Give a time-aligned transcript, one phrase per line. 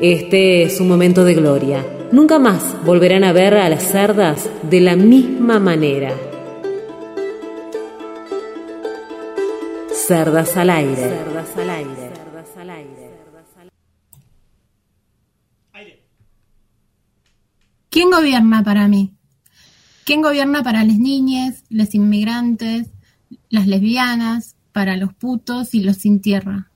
[0.00, 1.84] este es un momento de gloria.
[2.12, 6.14] Nunca más volverán a ver a las cerdas de la misma manera.
[9.90, 10.96] Cerdas al aire.
[10.96, 11.94] Cerdas al aire.
[11.96, 13.06] Cerdas al aire.
[17.88, 19.14] ¿Quién gobierna para mí?
[20.04, 22.88] ¿Quién gobierna para las niñas, los inmigrantes,
[23.48, 26.70] las lesbianas, para los putos y los sin tierra?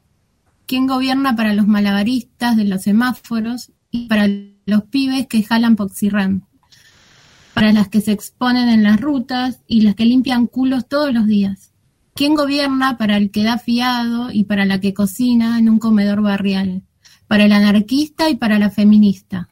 [0.70, 4.28] Quién gobierna para los malabaristas de los semáforos y para
[4.66, 6.46] los pibes que jalan poxirrán,
[7.54, 11.26] para las que se exponen en las rutas y las que limpian culos todos los
[11.26, 11.72] días.
[12.14, 16.22] ¿Quién gobierna para el que da fiado y para la que cocina en un comedor
[16.22, 16.84] barrial?
[17.26, 19.48] Para el anarquista y para la feminista.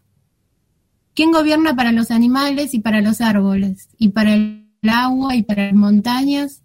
[1.14, 3.88] ¿Quién gobierna para los animales y para los árboles?
[3.98, 6.62] Y para el agua y para las montañas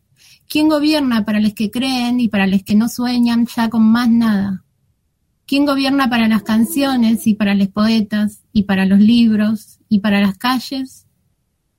[0.54, 4.08] ¿Quién gobierna para los que creen y para los que no sueñan ya con más
[4.08, 4.64] nada?
[5.48, 10.22] ¿Quién gobierna para las canciones y para los poetas y para los libros y para
[10.22, 11.08] las calles?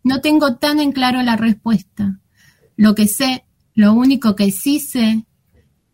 [0.03, 2.19] No tengo tan en claro la respuesta.
[2.75, 5.25] Lo que sé, lo único que sí sé,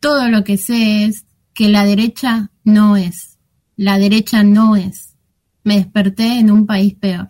[0.01, 3.37] todo lo que sé es que la derecha no es.
[3.77, 5.17] La derecha no es.
[5.65, 7.29] Me desperté en un país peor.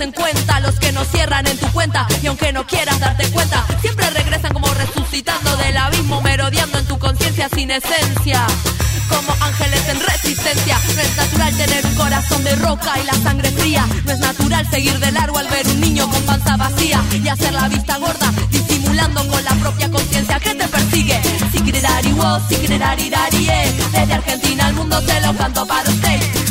[0.00, 3.66] En cuenta, los que no cierran en tu cuenta y aunque no quieras darte cuenta,
[3.80, 8.46] siempre regresan como resucitando del abismo, merodeando en tu conciencia sin esencia.
[9.08, 13.50] Como ángeles en resistencia, no es natural tener un corazón de roca y la sangre
[13.50, 13.88] fría.
[14.04, 17.52] No es natural seguir de largo al ver un niño con panza vacía y hacer
[17.52, 21.20] la vista gorda, disimulando con la propia conciencia que te persigue.
[21.50, 23.74] Si y vos, si eh.
[23.92, 26.47] Desde Argentina al mundo te lo canto para usted.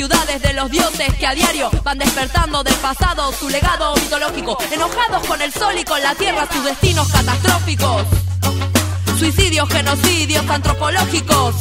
[0.00, 4.56] ciudades de los dioses que a diario van despertando del pasado su legado mitológico.
[4.73, 8.06] Enojados con el sol y con la tierra, sus destinos catastróficos.
[9.19, 11.55] Suicidios, genocidios antropológicos.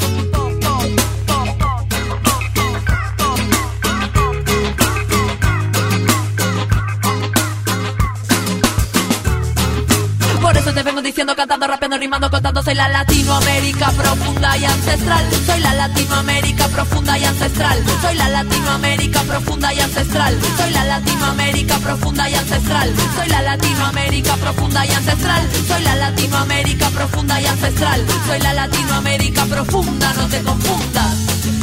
[11.19, 12.63] Diciendo, cantando, rapeando, rimando, contando.
[12.63, 15.25] Soy la Latinoamérica profunda y ancestral.
[15.45, 17.83] Soy la Latinoamérica profunda y ancestral.
[18.01, 20.39] Soy la Latinoamérica profunda y ancestral.
[20.55, 22.93] Soy la Latinoamérica profunda y ancestral.
[23.17, 25.49] Soy la Latinoamérica profunda y ancestral.
[25.67, 28.05] Soy la Latinoamérica profunda y ancestral.
[28.25, 31.58] Soy la Latinoamérica profunda, no te confundas.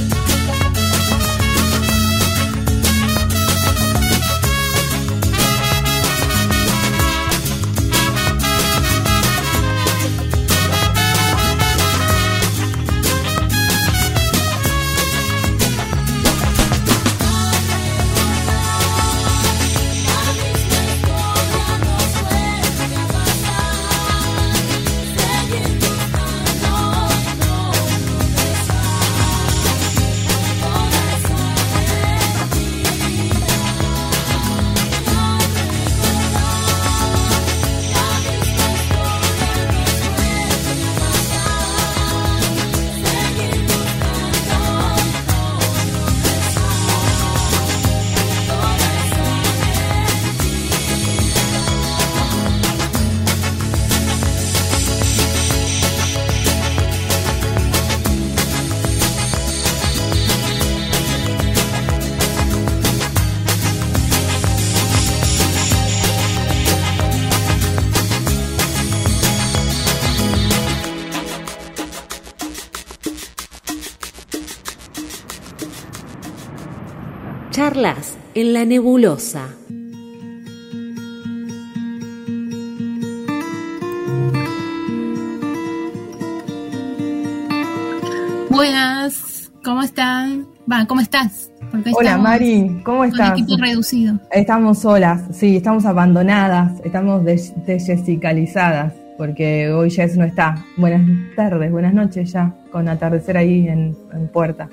[78.37, 79.49] En la nebulosa.
[88.51, 90.47] Buenas, ¿cómo están?
[90.71, 91.51] Va, ¿cómo estás?
[91.71, 93.33] Porque Hola Mari, ¿cómo con estás?
[93.33, 94.19] equipo reducido.
[94.31, 100.65] Estamos solas, sí, estamos abandonadas, estamos des- desjessicalizadas, porque hoy Jess no está.
[100.77, 101.03] Buenas
[101.35, 104.69] tardes, buenas noches ya, con atardecer ahí en, en puerta.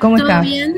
[0.00, 0.42] ¿Cómo ¿Todo estás?
[0.44, 0.74] bien?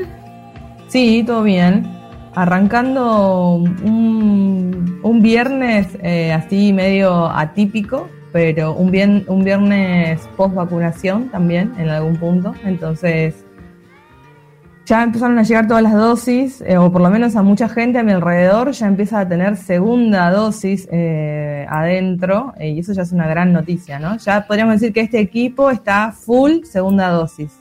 [0.97, 1.85] Sí, todo bien.
[2.33, 3.53] Arrancando
[3.83, 11.89] un, viernes eh, así medio atípico, pero un, bien, un viernes post vacunación también en
[11.89, 12.55] algún punto.
[12.65, 13.45] Entonces,
[14.87, 17.99] ya empezaron a llegar todas las dosis, eh, o por lo menos a mucha gente
[17.99, 23.03] a mi alrededor ya empieza a tener segunda dosis eh, adentro, eh, y eso ya
[23.03, 24.17] es una gran noticia, ¿no?
[24.17, 27.55] Ya podríamos decir que este equipo está full segunda dosis,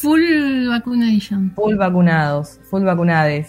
[0.00, 1.52] Full vacunation.
[1.54, 3.48] full vacunados, full vacunades.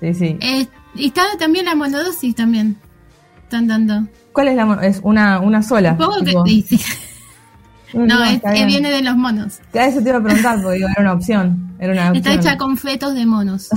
[0.00, 0.38] Sí, sí.
[0.40, 2.76] Eh, y está también la monodosis también.
[3.42, 4.06] Están dando.
[4.32, 5.96] ¿Cuál es la mo- Es una, una sola.
[5.98, 6.76] Supongo que dice.
[7.92, 9.58] Mm, No, es, está que viene de los monos.
[9.74, 11.74] A eso te iba a preguntar, porque digo, era una opción.
[11.80, 12.34] Era una Está opción.
[12.38, 13.68] hecha con fetos de monos.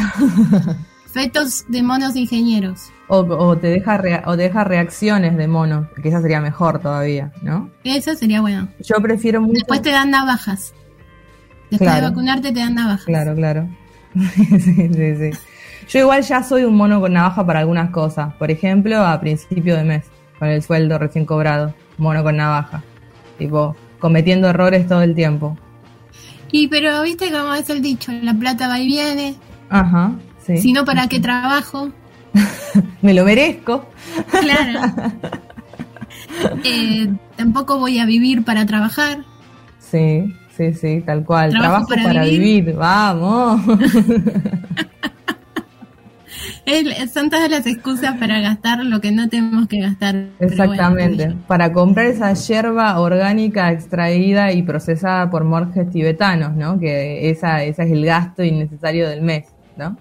[1.11, 2.89] fetos de monos ingenieros.
[3.07, 6.79] o, o te deja rea- o te deja reacciones de mono, que esa sería mejor
[6.79, 7.69] todavía, ¿no?
[7.83, 8.67] Eso sería bueno.
[8.79, 9.53] Yo prefiero mucho.
[9.53, 10.73] Después te dan navajas.
[11.73, 12.05] Después Claro.
[12.05, 13.05] de vacunarte te dan navajas.
[13.05, 13.67] Claro, claro.
[14.37, 15.31] sí, sí, sí.
[15.89, 18.33] Yo igual ya soy un mono con navaja para algunas cosas.
[18.35, 20.05] Por ejemplo, a principio de mes,
[20.39, 21.73] con el sueldo recién cobrado.
[21.97, 22.81] Mono con navaja.
[23.37, 25.57] Tipo, cometiendo errores todo el tiempo.
[26.51, 29.35] Y pero viste cómo es el dicho, la plata va y viene.
[29.69, 30.11] Ajá,
[30.45, 30.57] sí.
[30.57, 31.89] Si no, ¿para qué trabajo?
[33.01, 33.85] Me lo merezco.
[34.41, 34.79] Claro.
[36.63, 39.19] Eh, tampoco voy a vivir para trabajar.
[39.79, 41.51] Sí, sí, sí, tal cual.
[41.51, 42.65] Trabajo Trabajo, para para, vivir.
[42.65, 42.75] vivir.
[42.75, 43.61] vamos.
[47.13, 50.27] Son todas las excusas para gastar lo que no tenemos que gastar.
[50.39, 51.25] Exactamente.
[51.25, 56.79] bueno, para comprar esa hierba orgánica extraída y procesada por monjes tibetanos, ¿no?
[56.79, 59.45] Que esa, ese es el gasto innecesario del mes,
[59.77, 59.97] ¿no?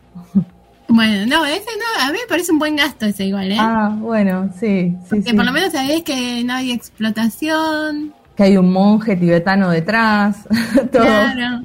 [0.88, 3.56] Bueno, no, ese no, a mí me parece un buen gasto ese igual, ¿eh?
[3.58, 5.36] Ah, bueno, sí, sí, Porque sí.
[5.36, 8.12] por lo menos sabés que no hay explotación.
[8.36, 10.48] Que hay un monje tibetano detrás,
[10.92, 11.64] todo, Claro.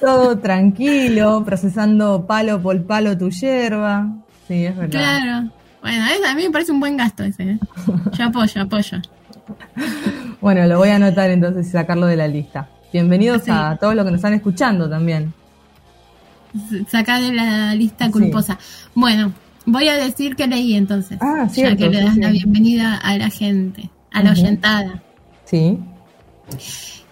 [0.00, 4.06] todo tranquilo, procesando palo por palo tu hierba.
[4.46, 4.90] Sí, es verdad.
[5.00, 5.50] Claro.
[5.82, 7.42] Bueno, es- a mí me parece un buen gasto ese.
[7.42, 7.58] ¿eh?
[8.18, 8.98] Yo apoyo, apoyo.
[10.40, 12.68] Bueno, lo voy a anotar entonces y sacarlo de la lista.
[12.92, 13.50] Bienvenidos Sí.
[13.52, 15.32] a todos los que nos están escuchando también.
[16.88, 18.12] Saca de la lista Sí.
[18.12, 18.58] culposa.
[18.94, 19.32] Bueno,
[19.66, 21.18] voy a decir que leí entonces.
[21.20, 22.20] Ah, ya cierto, que le das sí.
[22.20, 24.40] la bienvenida a la gente, a la Ujú.
[24.40, 25.02] oyentada.
[25.50, 25.78] Sí.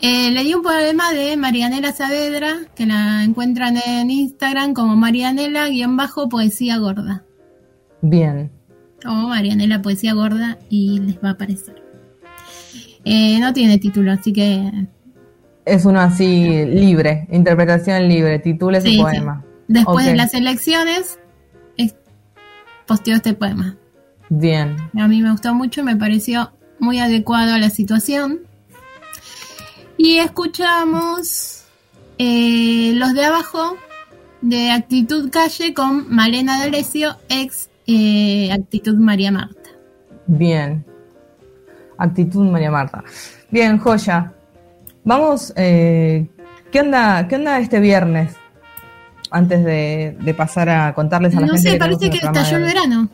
[0.01, 6.79] Eh, le di un poema de Marianela Saavedra, que la encuentran en Instagram como Marianela-poesía
[6.79, 7.25] gorda.
[8.01, 8.51] Bien.
[9.05, 11.83] O Marianela Poesía Gorda y les va a aparecer.
[13.05, 14.71] Eh, no tiene título, así que...
[15.65, 19.45] Es uno así libre, interpretación libre, titule su poema.
[19.69, 21.19] Después de las elecciones,
[22.87, 23.77] posteó este poema.
[24.31, 24.77] Bien.
[24.99, 28.41] A mí me gustó mucho, me pareció muy adecuado a la situación.
[29.97, 31.65] Y escuchamos
[32.19, 33.77] eh, los de abajo
[34.41, 39.71] de Actitud Calle con Malena D'Alessio, ex eh, Actitud María Marta.
[40.27, 40.85] Bien.
[41.97, 43.03] Actitud María Marta.
[43.51, 44.33] Bien, joya.
[45.05, 46.29] Vamos, eh,
[46.71, 48.35] ¿qué onda, qué onda este viernes?
[49.31, 51.63] Antes de, pasar a contarles a la gente.
[51.65, 53.09] No sé, parece que estalló el verano.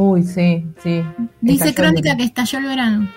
[0.00, 1.02] Uy, sí, sí.
[1.40, 3.08] Dice Crónica que estalló el verano.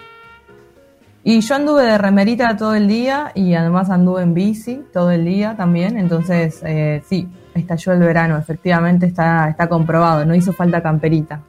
[1.24, 5.24] Y yo anduve de remerita todo el día y además anduve en bici todo el
[5.24, 10.82] día también, entonces eh, sí, estalló el verano, efectivamente está, está comprobado, no hizo falta
[10.82, 11.44] camperita.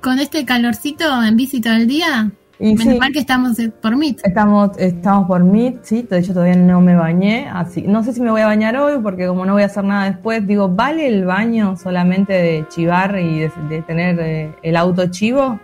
[0.00, 2.32] ¿Con este calorcito en bici todo el día?
[2.58, 4.20] Y Menos mal que estamos por MIT.
[4.24, 8.30] Estamos, estamos por MIT, sí, yo todavía no me bañé, así no sé si me
[8.30, 11.26] voy a bañar hoy porque como no voy a hacer nada después, digo, ¿vale el
[11.26, 15.60] baño solamente de chivar y de, tener eh, el auto chivo?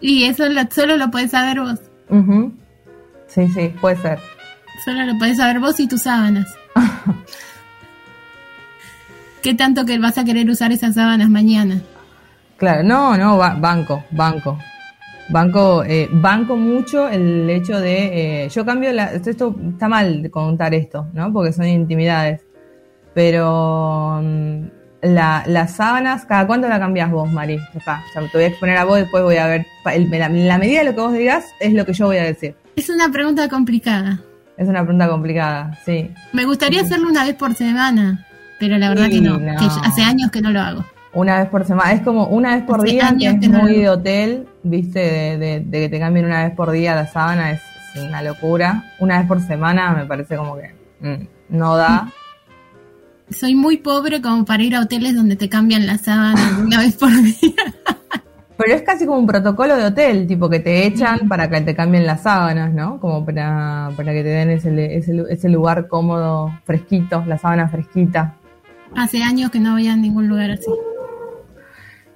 [0.00, 1.78] Y eso solo lo puedes saber vos.
[3.28, 4.18] Sí, sí, puede ser.
[4.84, 6.52] Solo lo puedes saber vos y tus sábanas.
[9.42, 11.80] ¿Qué tanto que vas a querer usar esas sábanas mañana?
[12.56, 14.58] Claro, no, no, banco, banco.
[15.32, 18.44] Banco, eh, banco mucho el hecho de.
[18.44, 19.12] Eh, yo cambio la.
[19.12, 21.32] Esto está mal contar esto, ¿no?
[21.32, 22.42] Porque son intimidades.
[23.14, 24.20] Pero.
[24.22, 27.58] Mm, la, las sábanas, ¿cada cuánto la cambias vos, Mari?
[27.84, 29.66] Ya te voy a exponer a vos, después voy a ver.
[29.84, 32.54] la, medida de lo que vos digas es lo que yo voy a decir.
[32.76, 34.20] Es una pregunta complicada.
[34.56, 36.10] Es una pregunta complicada, sí.
[36.32, 38.26] Me gustaría hacerlo una vez por semana,
[38.60, 40.84] pero la verdad que no, Que hace años que no lo hago.
[41.14, 44.48] Una vez por semana, es como una vez por día, que es muy de hotel,
[44.62, 44.98] viste,
[45.38, 47.60] de, que te cambien una vez por día la sábana, es,
[48.02, 48.94] una locura.
[49.00, 52.10] Una vez por semana me parece como que mm, no da
[53.32, 56.96] soy muy pobre como para ir a hoteles donde te cambian la sábana una vez
[56.96, 57.34] por día.
[58.56, 61.74] Pero es casi como un protocolo de hotel, tipo que te echan para que te
[61.74, 63.00] cambien las sábanas, ¿no?
[63.00, 68.36] Como para, para que te den ese, ese, ese lugar cómodo, fresquito, la sábana fresquita.
[68.94, 70.70] Hace años que no voy a ningún lugar así.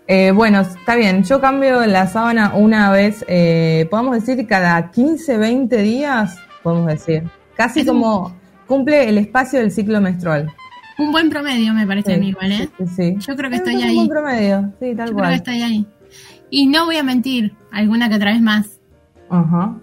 [0.08, 1.24] Eh, bueno, está bien.
[1.24, 7.24] Yo cambio la sábana una vez, eh, podemos decir cada 15, 20 días, podemos decir.
[7.56, 8.36] Casi como
[8.66, 10.52] cumple el espacio del ciclo menstrual.
[10.98, 12.68] Un buen promedio, me parece a mí, igual, ¿eh?
[12.94, 13.98] Sí, Yo creo que estoy ahí.
[13.98, 15.86] Un buen promedio, sí, tal Yo creo que estoy ahí.
[16.50, 18.80] Y no voy a mentir, alguna que otra vez más.
[19.28, 19.76] Ajá.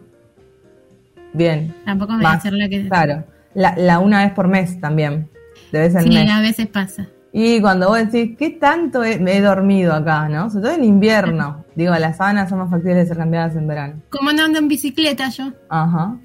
[1.34, 1.76] Bien.
[1.86, 2.88] Tampoco me voy a hacer la que.
[2.88, 3.26] Claro.
[3.54, 5.30] La, la, una vez por mes también.
[5.72, 7.10] Debe ser sí, a veces pasa.
[7.36, 10.52] Y cuando vos decís, ¿qué tanto he, me he dormido acá, no?
[10.52, 11.66] Sobre todo en invierno.
[11.76, 14.04] Digo, las sábanas son más factibles de ser cambiadas en verano.
[14.12, 15.52] Como no ando en bicicleta yo.
[15.68, 16.16] Ajá.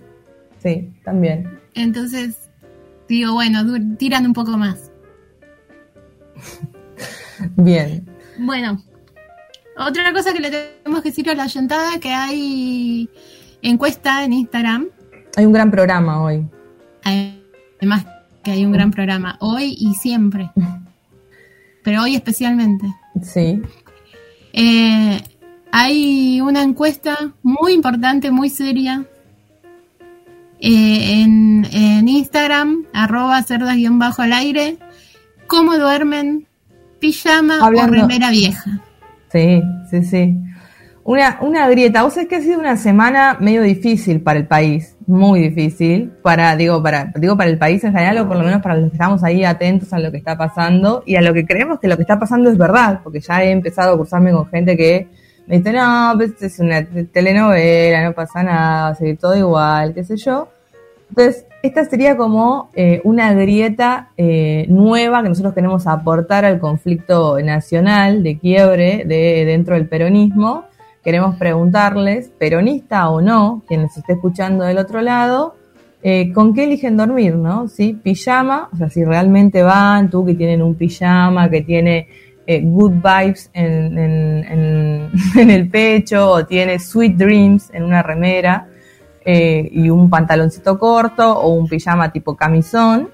[0.59, 1.59] Sí, también.
[1.75, 2.51] Entonces,
[3.09, 3.65] digo, bueno,
[3.97, 4.91] tiran un poco más.
[7.57, 8.07] Bien.
[8.39, 8.83] Bueno,
[9.79, 13.09] otra cosa que le tenemos que decir a la es que hay
[13.63, 14.89] encuesta en Instagram.
[15.37, 16.47] Hay un gran programa hoy.
[17.03, 18.05] Además
[18.43, 20.51] que hay un gran programa hoy y siempre.
[21.89, 22.85] Pero hoy especialmente.
[23.23, 23.63] Sí.
[24.53, 25.23] Eh,
[25.73, 29.07] hay una encuesta muy importante, muy seria,
[30.61, 34.77] eh, en, Instagram, arroba cerdas-bajo al aire,
[35.47, 36.47] cómo duermen,
[37.01, 38.83] pijama o remera vieja.
[39.33, 40.37] Sí, sí, sí.
[41.09, 42.03] Una, una grieta.
[42.03, 46.55] Vos sabés que ha sido una semana medio difícil para el país, muy difícil, para,
[46.55, 48.97] digo, para, digo, para el país en general, o por lo menos para los que
[48.97, 51.97] estamos ahí atentos a lo que está pasando y a lo que creemos que lo
[51.97, 55.09] que está pasando es verdad, porque ya he empezado a cursarme con gente que
[55.47, 59.95] me dice, no, pues es una telenovela, no pasa nada, va a seguir todo igual,
[59.95, 60.49] qué sé yo.
[61.09, 67.41] Entonces, esta sería como eh, una grieta eh, nueva que nosotros queremos aportar al conflicto
[67.41, 70.67] nacional de quiebre de, dentro del peronismo.
[71.09, 75.55] Queremos preguntarles, peronista o no, quien nos esté escuchando del otro lado,
[76.03, 77.67] eh, ¿con qué eligen dormir, no?
[77.67, 77.95] ¿Sí?
[77.95, 82.09] Pijama, o sea, si realmente van, tú que tienen un pijama, que tiene
[82.47, 83.97] good vibes en,
[85.35, 88.69] en, el pecho o tiene sweet dreams en una remera
[89.25, 93.09] eh, y un pantaloncito corto o un pijama tipo camisón,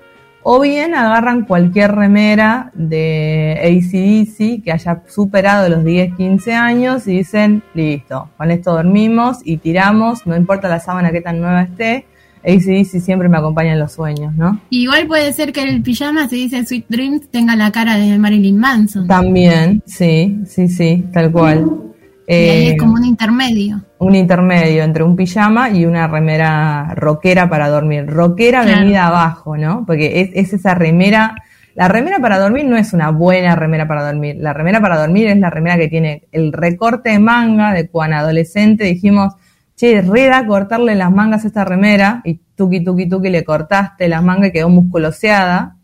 [0.47, 7.17] O bien agarran cualquier remera de ACDC que haya superado los 10, 15 años y
[7.17, 12.05] dicen, listo, con esto dormimos y tiramos, no importa la sábana que tan nueva esté,
[12.43, 14.61] ACDC siempre me acompaña en los sueños, ¿no?
[14.69, 18.59] Igual puede ser que el pijama, se dice Sweet Dreams, tenga la cara de Marilyn
[18.59, 19.07] Manson.
[19.07, 21.94] También, sí, sí, sí, tal cual.
[22.27, 23.83] Y ahí es como un intermedio.
[23.99, 28.07] Un intermedio entre un pijama y una remera rockera para dormir.
[28.07, 29.85] Rockera venida abajo, ¿no?
[29.87, 31.35] Porque es, es esa remera...
[31.75, 34.37] La remera para dormir no es una buena remera para dormir.
[34.39, 38.17] La remera para dormir es la remera que tiene el recorte de manga de cuando
[38.17, 39.35] adolescente dijimos,
[39.75, 44.23] che, reda cortarle las mangas a esta remera y tuki tuki tuki le cortaste las
[44.23, 45.77] mangas y quedó musculoseada.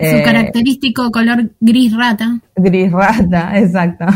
[0.00, 2.40] Su eh, característico color gris rata.
[2.56, 4.06] Gris rata, exacto.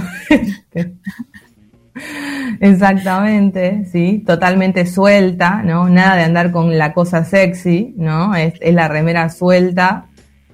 [2.61, 5.89] Exactamente, sí, totalmente suelta, ¿no?
[5.89, 8.35] Nada de andar con la cosa sexy, ¿no?
[8.35, 10.07] Es, la remera suelta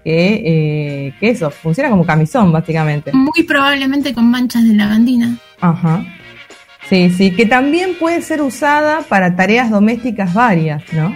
[0.05, 3.13] que, eh, que eso, funciona como camisón, básicamente.
[3.13, 5.39] Muy probablemente con manchas de lavandina.
[5.61, 6.05] Ajá,
[6.91, 11.15] Sí, sí, que también puede ser usada para tareas domésticas varias, ¿no?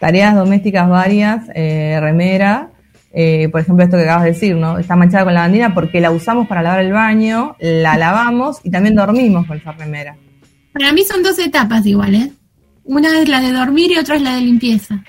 [0.00, 2.70] Tareas domésticas varias, eh, remera,
[3.12, 4.78] eh, por ejemplo, esto que acabas de decir, ¿no?
[4.78, 8.94] Está manchada con lavandina porque la usamos para lavar el baño, la lavamos y también
[8.94, 10.16] dormimos con esa remera.
[10.72, 12.30] Para mí son dos etapas igual, ¿eh?
[12.84, 15.04] Una es la de dormir y otra es la de limpieza.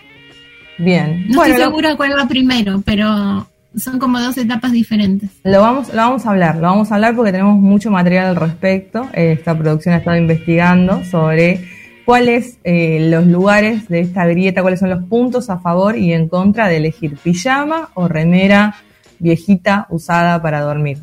[0.77, 1.27] Bien.
[1.29, 5.29] No estoy segura cuál va primero, pero son como dos etapas diferentes.
[5.43, 8.35] Lo vamos, lo vamos a hablar, lo vamos a hablar porque tenemos mucho material al
[8.35, 9.07] respecto.
[9.13, 11.65] Esta producción ha estado investigando sobre
[12.05, 16.27] cuáles eh, los lugares de esta grieta, cuáles son los puntos a favor y en
[16.27, 18.75] contra de elegir pijama o remera
[19.19, 20.99] viejita usada para dormir.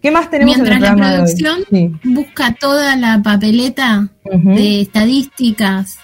[0.00, 1.64] ¿Qué más tenemos Mientras en el la producción
[2.02, 5.98] busca toda la papeleta de estadísticas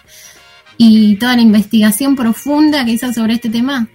[0.76, 3.88] y toda la investigación profunda que hizo sobre este tema.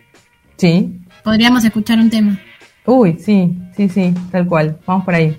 [0.57, 2.39] Sí podríamos escuchar un tema.
[2.85, 4.77] Uy, sí, sí, sí, tal cual.
[4.85, 5.35] Vamos por ahí.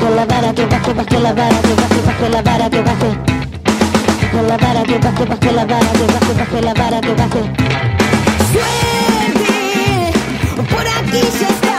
[0.00, 3.10] Con la vara que baje, baje la vara, que baje, baje la vara, que baje.
[4.32, 7.42] Con la vara que baje, baje la vara, que baje, baje la vara, que baje.
[8.52, 10.12] Suerte,
[10.70, 11.75] por aquí se está.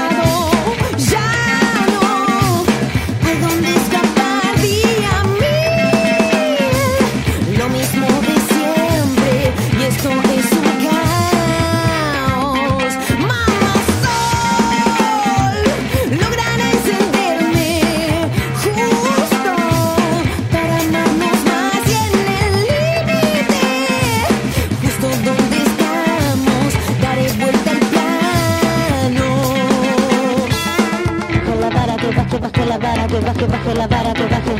[33.08, 34.56] Que baje, baje la vara, que baje.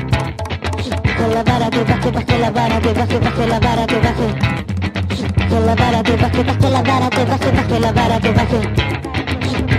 [1.18, 5.50] Con la vara que baje, baje la vara, que baje, baje la vara, que baje.
[5.50, 8.60] Con la vara que baje, baje la vara, que baje, baje la vara, que baje.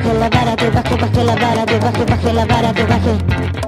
[0.03, 3.68] Con la vara que baje, baje la vara, que baje, baje la vara, que baje.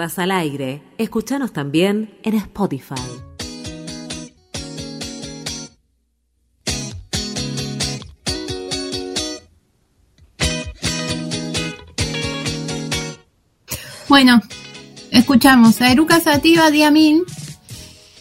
[0.00, 0.82] Al aire.
[0.96, 2.94] Escuchanos también en Spotify.
[14.08, 14.40] Bueno,
[15.10, 17.22] escuchamos a Eruca Sativa Diamin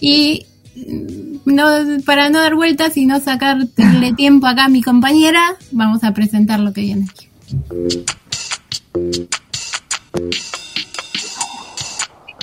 [0.01, 5.55] y mm, no, para no dar vueltas y no sacarle tiempo acá a mi compañera,
[5.71, 7.29] vamos a presentar lo que viene aquí.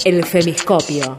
[0.06, 1.18] El femiscopio.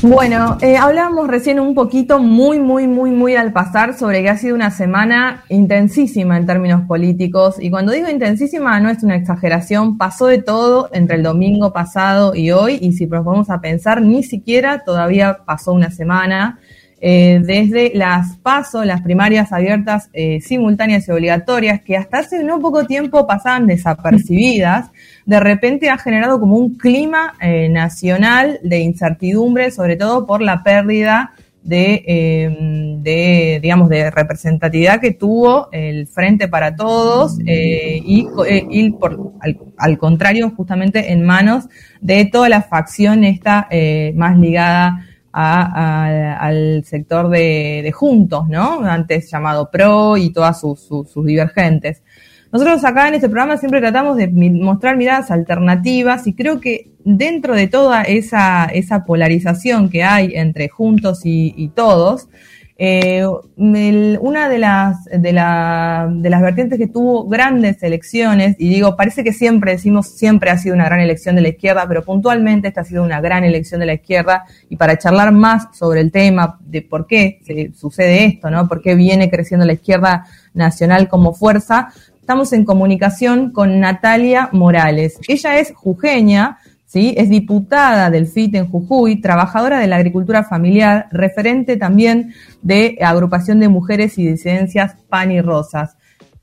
[0.00, 4.38] Bueno, eh, hablábamos recién un poquito, muy, muy, muy, muy al pasar, sobre que ha
[4.38, 7.56] sido una semana intensísima en términos políticos.
[7.60, 12.34] Y cuando digo intensísima no es una exageración, pasó de todo entre el domingo pasado
[12.34, 12.78] y hoy.
[12.80, 16.60] Y si nos vamos a pensar, ni siquiera todavía pasó una semana.
[16.98, 22.58] Eh, desde las PASO, las primarias abiertas, eh, simultáneas y obligatorias, que hasta hace no
[22.58, 24.90] poco tiempo pasaban desapercibidas,
[25.26, 30.62] de repente ha generado como un clima eh, nacional de incertidumbre, sobre todo por la
[30.62, 31.32] pérdida
[31.62, 39.58] de, de, digamos, de representatividad que tuvo el Frente para Todos y, y por, al,
[39.76, 41.64] al, contrario, justamente en manos
[42.00, 43.68] de toda la facción esta
[44.14, 45.05] más ligada
[45.36, 48.80] al sector de, Juntos, ¿no?
[48.84, 52.02] Antes llamado PRO y todas sus, divergentes.
[52.52, 57.54] Nosotros acá en este programa siempre tratamos de mostrar miradas alternativas y creo que dentro
[57.54, 62.28] de toda esa, esa polarización que hay entre Juntos y Todos,
[62.78, 63.24] eh,
[63.56, 68.96] el, una de las, de, la, de las vertientes que tuvo grandes elecciones, y digo,
[68.96, 72.68] parece que siempre decimos, siempre ha sido una gran elección de la izquierda, pero puntualmente
[72.68, 76.12] esta ha sido una gran elección de la izquierda, y para charlar más sobre el
[76.12, 78.68] tema de por qué se, sucede esto, ¿no?
[78.68, 81.88] Por qué viene creciendo la izquierda nacional como fuerza,
[82.20, 85.18] estamos en comunicación con Natalia Morales.
[85.28, 87.14] Ella es jujeña, ¿sí?
[87.16, 93.60] Es diputada del FIT en Jujuy, trabajadora de la agricultura familiar, referente también de agrupación
[93.60, 95.96] de mujeres y disidencias Pan y Rosas.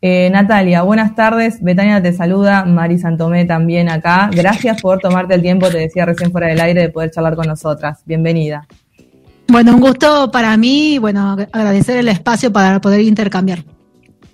[0.06, 1.64] Eh, Natalia, buenas tardes.
[1.64, 4.30] Betania te saluda, Mari Santomé también acá.
[4.34, 7.48] Gracias por tomarte el tiempo, te decía recién fuera del aire, de poder charlar con
[7.48, 8.02] nosotras.
[8.06, 8.68] Bienvenida.
[9.48, 13.64] Bueno, un gusto para mí, bueno, agradecer el espacio para poder intercambiar.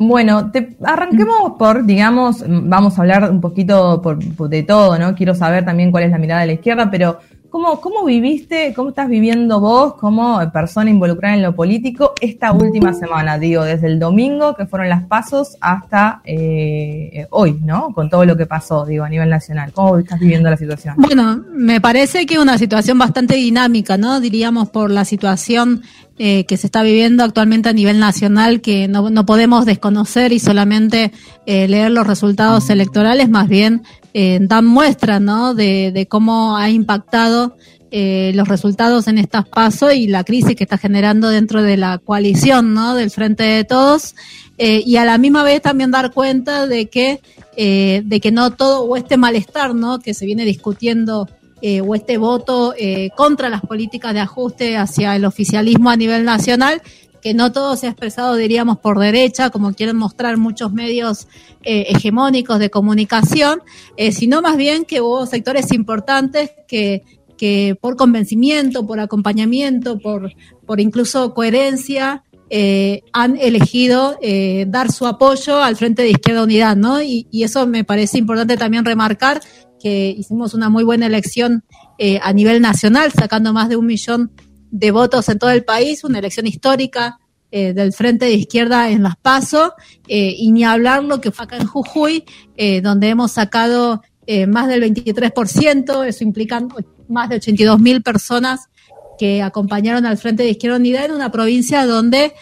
[0.01, 5.13] Bueno, te, arranquemos por, digamos, vamos a hablar un poquito por, por de todo, ¿no?
[5.13, 8.89] Quiero saber también cuál es la mirada de la izquierda, pero ¿cómo, ¿cómo viviste, cómo
[8.89, 13.37] estás viviendo vos como persona involucrada en lo político esta última semana?
[13.37, 17.93] Digo, desde el domingo, que fueron las pasos, hasta eh, hoy, ¿no?
[17.93, 19.73] Con todo lo que pasó, digo, a nivel nacional.
[19.73, 20.95] ¿Cómo estás viviendo la situación?
[20.97, 24.21] Bueno, me parece que una situación bastante dinámica, ¿no?
[24.21, 25.81] Diríamos por la situación
[26.19, 30.39] eh, que se está viviendo actualmente a nivel nacional que no, no podemos desconocer y
[30.39, 31.11] solamente
[31.45, 35.55] eh, leer los resultados electorales, más bien eh, dan muestra ¿no?
[35.55, 37.55] de, de cómo ha impactado
[37.91, 41.97] eh, los resultados en estas pasos y la crisis que está generando dentro de la
[41.97, 42.93] coalición ¿no?
[42.93, 44.13] del Frente de Todos.
[44.59, 47.19] Eh, y a la misma vez también dar cuenta de que,
[47.57, 49.99] eh, de que no todo, o este malestar ¿no?
[49.99, 51.27] que se viene discutiendo
[51.61, 56.25] eh, o este voto eh, contra las políticas de ajuste hacia el oficialismo a nivel
[56.25, 56.81] nacional,
[57.21, 61.27] que no todo se ha expresado, diríamos, por derecha, como quieren mostrar muchos medios
[61.63, 63.61] eh, hegemónicos de comunicación,
[63.97, 67.03] eh, sino más bien que hubo sectores importantes que,
[67.37, 70.33] que por convencimiento, por acompañamiento, por,
[70.65, 76.75] por incluso coherencia, eh, han elegido eh, dar su apoyo al Frente de Izquierda Unidad,
[76.75, 76.99] ¿no?
[76.99, 79.39] Y, y, eso me parece importante también remarcar
[79.81, 81.63] que hicimos una muy buena elección
[81.97, 84.31] eh, a nivel nacional, sacando más de un millón
[84.71, 87.19] de votos en todo el país, una elección histórica
[87.51, 89.73] eh, del Frente de Izquierda en Las Paso,
[90.07, 92.23] eh, y ni hablar lo que fue acá en Jujuy,
[92.55, 96.61] eh, donde hemos sacado eh, más del 23%, eso implica
[97.07, 98.69] más de 82 mil personas
[99.17, 102.33] que acompañaron al Frente de Izquierda Unidad en una provincia donde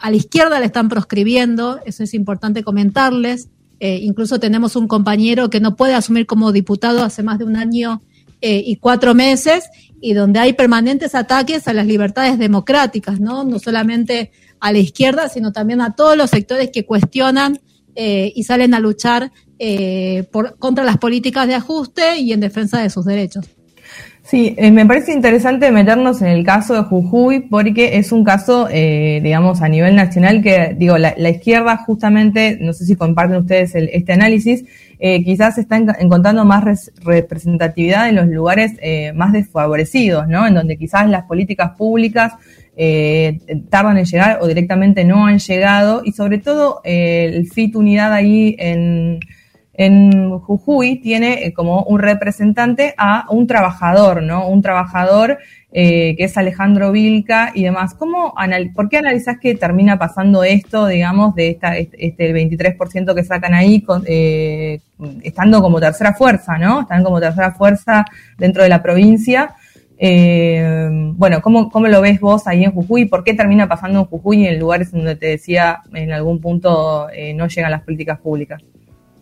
[0.00, 3.48] a la izquierda le están proscribiendo, eso es importante comentarles,
[3.84, 7.54] eh, incluso tenemos un compañero que no puede asumir como diputado hace más de un
[7.54, 8.00] año
[8.40, 9.68] eh, y cuatro meses
[10.00, 13.44] y donde hay permanentes ataques a las libertades democráticas, ¿no?
[13.44, 17.60] No solamente a la izquierda, sino también a todos los sectores que cuestionan
[17.94, 22.80] eh, y salen a luchar eh, por, contra las políticas de ajuste y en defensa
[22.80, 23.44] de sus derechos.
[24.24, 28.68] Sí, eh, me parece interesante meternos en el caso de Jujuy porque es un caso,
[28.70, 33.36] eh, digamos, a nivel nacional que, digo, la, la, izquierda justamente, no sé si comparten
[33.36, 34.64] ustedes el, este análisis,
[34.98, 40.46] eh, quizás está en, encontrando más res, representatividad en los lugares eh, más desfavorecidos, ¿no?
[40.46, 42.32] En donde quizás las políticas públicas
[43.68, 48.56] tardan en llegar o directamente no han llegado y sobre todo el FIT Unidad ahí
[48.58, 49.20] en,
[49.74, 54.48] en Jujuy tiene eh, como un representante a un trabajador, ¿no?
[54.48, 55.38] Un trabajador
[55.76, 57.94] eh, que es Alejandro Vilca y demás.
[57.94, 63.24] ¿Cómo anal ¿Por qué analizás que termina pasando esto, digamos, de esta, este 23% que
[63.24, 64.78] sacan ahí, eh,
[65.24, 66.82] estando como tercera fuerza, ¿no?
[66.82, 68.04] Están como tercera fuerza
[68.38, 69.56] dentro de la provincia.
[69.98, 73.06] Eh, bueno, ¿cómo, ¿cómo lo ves vos ahí en Jujuy?
[73.06, 77.48] ¿Por qué termina pasando en Jujuy en lugares donde te decía en algún punto no
[77.48, 78.62] llegan las políticas públicas?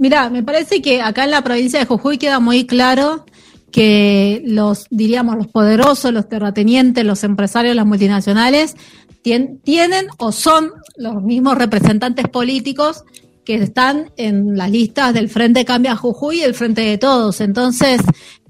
[0.02, 3.24] Mira, me parece que acá en la provincia de Jujuy queda muy claro
[3.70, 8.74] que los, diríamos, los poderosos, los terratenientes, los empresarios, las multinacionales,
[9.22, 13.04] tienen o son los mismos representantes políticos
[13.44, 17.40] que están en las listas del Frente Cambia Jujuy y el Frente de Todos.
[17.40, 18.00] Entonces,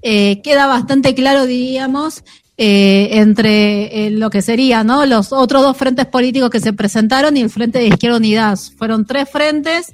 [0.01, 2.23] eh, queda bastante claro, diríamos,
[2.57, 5.05] eh, entre eh, lo que sería, ¿no?
[5.05, 8.57] Los otros dos frentes políticos que se presentaron y el Frente de Izquierda Unidad.
[8.75, 9.93] Fueron tres frentes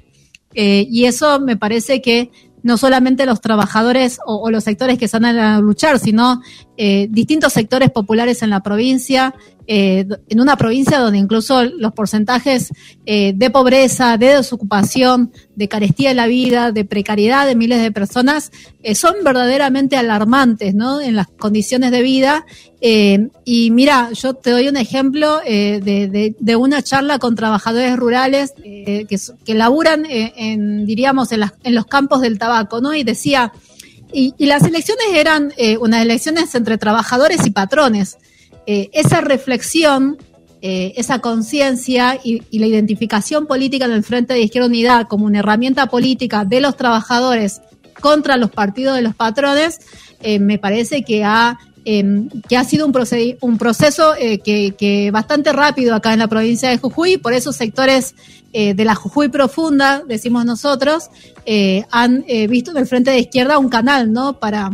[0.54, 2.30] y eso me parece que
[2.62, 6.42] no solamente los trabajadores o, los sectores que están a luchar, sino
[6.76, 9.34] eh, distintos sectores populares en la provincia,
[9.72, 12.72] eh, en una provincia donde incluso los porcentajes
[13.06, 17.92] eh, de pobreza, de desocupación, de carestía de la vida, de precariedad de miles de
[17.92, 18.50] personas,
[18.94, 21.00] son verdaderamente alarmantes ¿no?
[21.00, 22.46] en las condiciones de vida.
[22.80, 29.06] y mira, yo te doy un ejemplo de, de, una charla con trabajadores rurales que,
[29.44, 32.94] que laburan en, diríamos, en, las, en los campos del tabaco, ¿no?
[32.94, 33.52] Y decía,
[34.12, 38.18] y, las elecciones eran eh, unas elecciones entre trabajadores y patrones.
[38.72, 40.18] Eh, esa reflexión,
[40.62, 45.40] eh, esa conciencia y, la identificación política en el Frente de Izquierda Unidad como una
[45.40, 47.60] herramienta política de los trabajadores
[48.00, 49.80] contra los partidos de los patrones,
[50.22, 56.12] me parece que ha Em, que ha sido un, proceso eh, que, bastante rápido acá
[56.12, 58.14] en la provincia de Jujuy, por esos sectores
[58.52, 61.08] eh, de la Jujuy profunda, decimos nosotros,
[61.46, 64.38] eh, han visto en el frente de izquierda un canal, ¿no?
[64.38, 64.70] Para,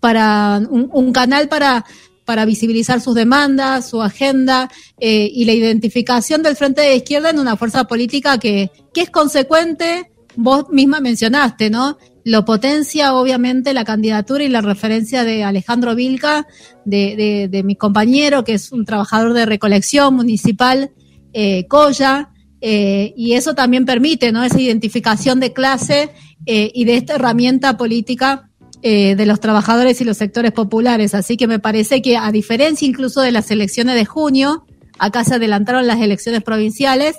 [0.00, 1.86] para un, canal para
[2.24, 7.56] para visibilizar sus demandas, su agenda y la identificación del Frente de Izquierda en una
[7.56, 11.98] fuerza política que, que es consecuente, vos misma mencionaste, ¿no?
[12.24, 16.46] lo potencia obviamente la candidatura y la referencia de Alejandro Vilca,
[16.84, 20.92] de, de, mi compañero, que es un trabajador de recolección municipal,
[21.32, 22.30] eh, Coya,
[22.60, 24.44] eh, y eso también permite ¿no?
[24.44, 26.10] esa identificación de clase
[26.46, 28.50] eh, y de esta herramienta política
[28.82, 31.14] eh, de los trabajadores y los sectores populares.
[31.14, 34.64] Así que me parece que, a diferencia incluso de las elecciones de junio,
[34.98, 37.16] acá se adelantaron las elecciones provinciales,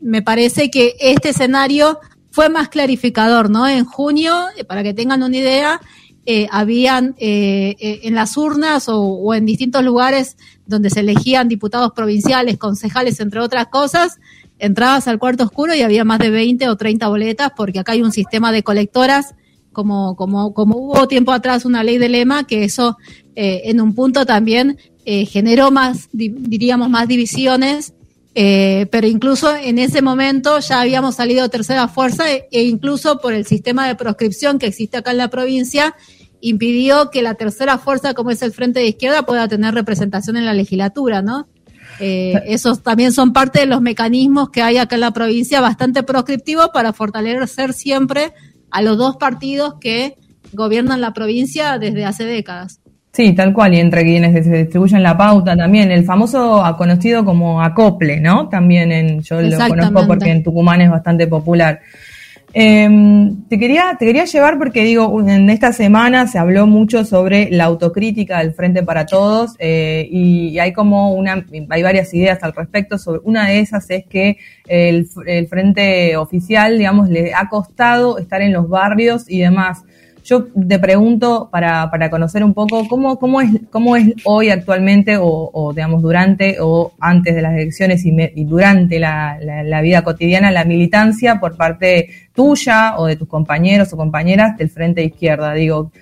[0.00, 2.00] me parece que este escenario
[2.36, 3.66] fue más clarificador, ¿no?
[3.66, 5.80] En junio, eh, para que tengan una idea,
[6.26, 12.58] eh, habían eh, en las urnas o, en distintos lugares donde se elegían diputados provinciales,
[12.58, 14.18] concejales, entre otras cosas,
[14.58, 18.02] entrabas al cuarto oscuro y había más de 20 o 30 boletas, porque acá hay
[18.02, 19.34] un sistema de colectoras,
[19.76, 22.96] como, como, como hubo tiempo atrás una ley de lema, que eso
[23.34, 27.92] en un punto también generó más, diríamos, más divisiones
[28.38, 33.32] eh, pero incluso en ese momento ya habíamos salido tercera fuerza e, e, incluso por
[33.32, 35.94] el sistema de proscripción que existe acá en la provincia
[36.42, 40.44] impidió que la tercera fuerza, como es el Frente de Izquierda, pueda tener representación en
[40.44, 41.48] la legislatura, ¿no?
[41.98, 46.02] Eh, esos también son parte de los mecanismos que hay acá en la provincia, bastante
[46.02, 48.34] proscriptivos para fortalecer siempre
[48.70, 50.16] a los dos partidos que
[50.52, 52.80] gobiernan la provincia desde hace décadas.
[53.12, 57.62] Sí, tal cual, y entre quienes se distribuyen la pauta también, el famoso conocido como
[57.62, 58.50] acople, ¿no?
[58.50, 61.80] También en, yo lo conozco porque en Tucumán es bastante popular.
[62.58, 67.50] Em, te, quería, te quería llevar porque digo, en esta semana se habló mucho sobre
[67.50, 72.54] la autocrítica del Frente para Todos eh, y, hay como una, hay varias ideas al
[72.54, 72.96] respecto.
[72.96, 78.40] Sobre, una de esas es que el, el Frente Oficial, digamos, le ha costado estar
[78.40, 79.82] en los barrios y demás.
[80.26, 85.16] Yo te pregunto para, para conocer un poco cómo, cómo, es, cómo es hoy actualmente
[85.20, 90.50] o, digamos durante o antes de las elecciones y, y durante la, la, vida cotidiana
[90.50, 95.52] la militancia por parte tuya o de tus compañeros o compañeras del Frente Izquierda.
[95.52, 95.92] Digo,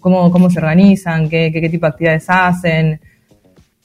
[0.00, 2.98] cómo, cómo se organizan, qué, qué tipo de actividades hacen.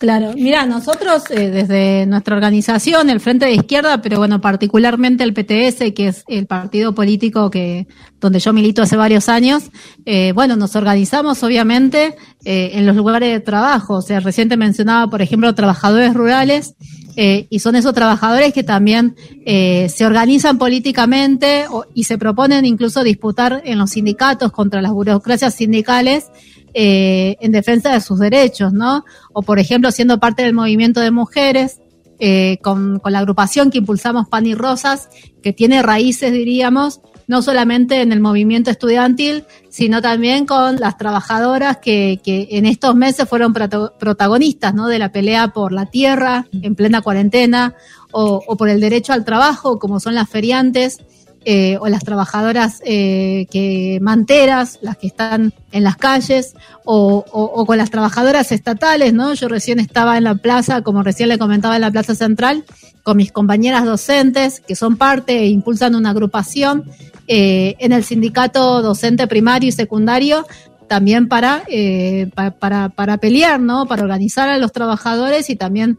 [0.02, 5.32] Claro, mira, nosotros eh, desde nuestra organización, el Frente de Izquierda, pero bueno, particularmente el
[5.32, 7.86] PTS, que es el partido político que
[8.20, 9.70] donde yo milito hace varios años,
[10.08, 13.98] eh, bueno, nos organizamos obviamente eh, en los lugares de trabajo.
[13.98, 16.74] O sea, reciente mencionaba, por ejemplo, trabajadores rurales,
[17.14, 23.80] y son esos trabajadores que también se organizan políticamente y se proponen incluso disputar en
[23.80, 26.32] los sindicatos contra las burocracias sindicales
[26.74, 29.06] eh, en defensa de sus derechos, ¿no?
[29.34, 31.82] O por ejemplo, siendo parte del movimiento de mujeres,
[32.20, 35.10] eh, con, con la agrupación que impulsamos Pan y Rosas,
[35.42, 41.78] que tiene raíces, diríamos, no solamente en el movimiento estudiantil, sino también con las trabajadoras
[41.78, 44.88] que, en estos meses fueron protagonistas ¿no?
[44.88, 47.74] de la pelea por la tierra en plena cuarentena
[48.12, 50.98] o por el derecho al trabajo, como son las feriantes.
[51.43, 56.54] Eh, o las trabajadoras eh, que manteras, las que están en las calles,
[56.86, 59.34] o, con las trabajadoras estatales, ¿no?
[59.34, 62.63] Yo recién estaba en la plaza, como recién le comentaba en la plaza central,
[63.04, 66.84] con mis compañeras docentes que son parte e impulsan una agrupación
[67.27, 70.45] eh, en el sindicato docente primario y secundario
[70.88, 73.86] también para, eh, pa- para, para pelear, ¿no?
[73.88, 75.97] Para organizar a los trabajadores y también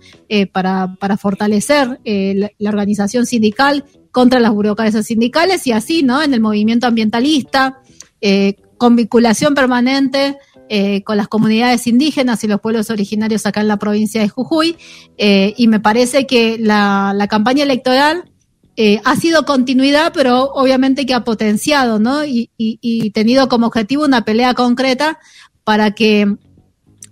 [0.52, 6.22] para, para fortalecer la organización sindical contra las burocracias sindicales y así, ¿no?
[6.22, 7.80] En el movimiento ambientalista,
[8.20, 10.38] eh, con vinculación permanente
[10.74, 14.78] eh, con las comunidades indígenas y los pueblos originarios acá en la provincia de Jujuy.
[15.18, 18.24] eh, y me parece que la, campaña electoral
[18.76, 22.24] eh, ha sido continuidad, pero obviamente que ha potenciado, ¿no?
[22.24, 25.18] Y tenido como objetivo una pelea concreta
[25.62, 26.38] para que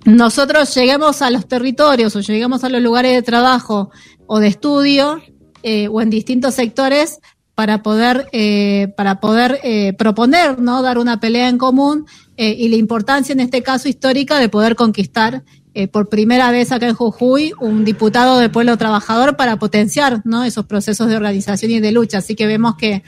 [0.06, 3.90] nosotros lleguemos a los territorios o lleguemos a los lugares de trabajo
[4.26, 5.20] o de estudio
[5.62, 7.20] eh, o en distintos sectores
[7.60, 12.06] para poder eh, para poder eh, proponer no dar una pelea en común
[12.38, 15.42] eh, y la importancia en este caso histórica de poder conquistar
[15.74, 20.42] eh, por primera vez acá en Jujuy un diputado del pueblo trabajador para potenciar no
[20.42, 22.18] esos procesos de organización y de lucha.
[22.18, 23.02] Así que vemos que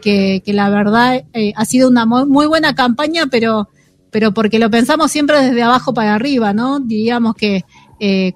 [0.00, 3.68] que, la verdad ha sido una muy, buena campaña pero
[4.10, 6.80] pero porque lo pensamos siempre desde abajo para arriba, ¿no?
[6.80, 7.66] Diríamos que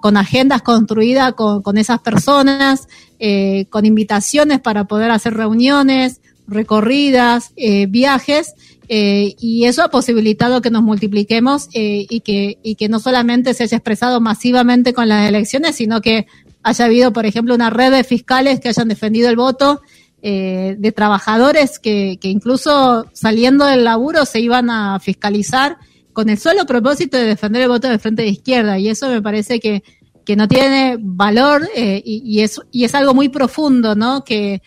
[0.00, 2.88] con agendas construidas con, con esas personas,
[3.24, 8.54] eh, con invitaciones para poder hacer reuniones, recorridas, eh, viajes,
[8.88, 13.54] eh, y eso ha posibilitado que nos multipliquemos eh, y, que, y que no solamente
[13.54, 16.26] se haya expresado masivamente con las elecciones, sino que
[16.64, 19.80] haya habido, por ejemplo, una red de fiscales que hayan defendido el voto,
[20.20, 25.78] eh, de trabajadores que, que incluso saliendo del laburo se iban a fiscalizar
[26.12, 28.78] con el solo propósito de defender el voto del frente de izquierda.
[28.78, 29.84] Y eso me parece que,
[30.24, 34.24] que no tiene valor eh, y, y, es, y es algo muy profundo, ¿no?
[34.24, 34.62] Que,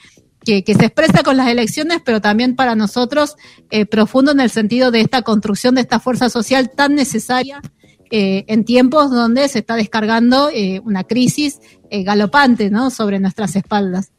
[0.46, 3.36] que, que, se expresa con las elecciones, pero también para nosotros
[3.72, 7.62] eh, profundo en el sentido de esta construcción de esta fuerza social tan necesaria
[8.12, 11.60] eh, en tiempos donde se está descargando eh, una crisis
[11.91, 12.89] galopante ¿no?
[12.89, 14.12] sobre nuestras espaldas.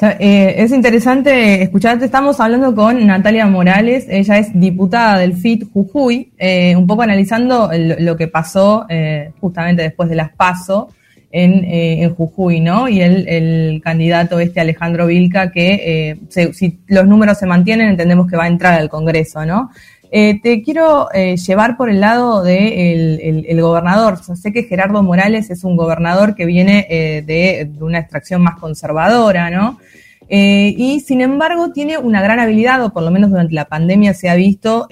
[0.00, 2.06] Eh, es interesante escucharte.
[2.06, 4.06] Estamos hablando con Natalia Morales.
[4.08, 9.82] Ella es diputada del FIT Jujuy, eh, un poco analizando lo que pasó eh, justamente
[9.82, 10.88] después de las PASO
[11.34, 12.88] en, eh, en Jujuy, ¿no?
[12.88, 17.88] Y el, el, candidato este Alejandro Vilca, que eh, se, si los números se mantienen,
[17.88, 19.70] entendemos que va a entrar al Congreso, ¿no?
[20.16, 24.14] Eh, te quiero eh, llevar por el lado del de el, gobernador.
[24.14, 28.40] O sea, sé que Gerardo Morales es un gobernador que viene eh, de, una extracción
[28.40, 29.80] más conservadora, ¿no?
[30.28, 34.14] Eh, y sin embargo tiene una gran habilidad, o por lo menos durante la pandemia
[34.14, 34.86] se ha visto,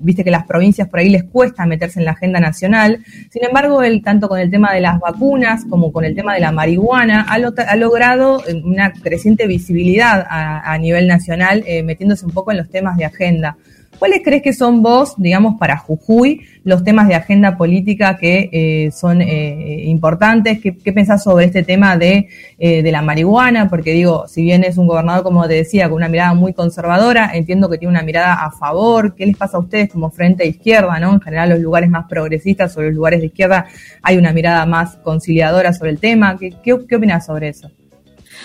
[0.00, 2.98] viste que las provincias por ahí les cuesta meterse en la agenda nacional.
[3.30, 6.40] Sin embargo, él, tanto con el tema de las vacunas como con el tema de
[6.40, 12.50] la marihuana, ha, lo, ha logrado una creciente visibilidad a, nivel nacional, metiéndose un poco
[12.50, 13.56] en los temas de agenda.
[13.98, 18.90] ¿Cuáles crees que son vos, digamos, para Jujuy, los temas de agenda política que eh,
[18.92, 20.60] son eh, importantes?
[20.60, 23.68] ¿Qué, ¿Qué, pensás sobre este tema de, eh, de la marihuana?
[23.68, 27.32] Porque digo, si bien es un gobernador, como te decía, con una mirada muy conservadora,
[27.34, 29.16] entiendo que tiene una mirada a favor.
[29.16, 31.14] ¿Qué les pasa a ustedes como frente de izquierda, no?
[31.14, 33.66] En general, los lugares más progresistas o los lugares de izquierda
[34.02, 36.38] hay una mirada más conciliadora sobre el tema.
[36.38, 37.68] ¿Qué, qué, qué opinas sobre eso?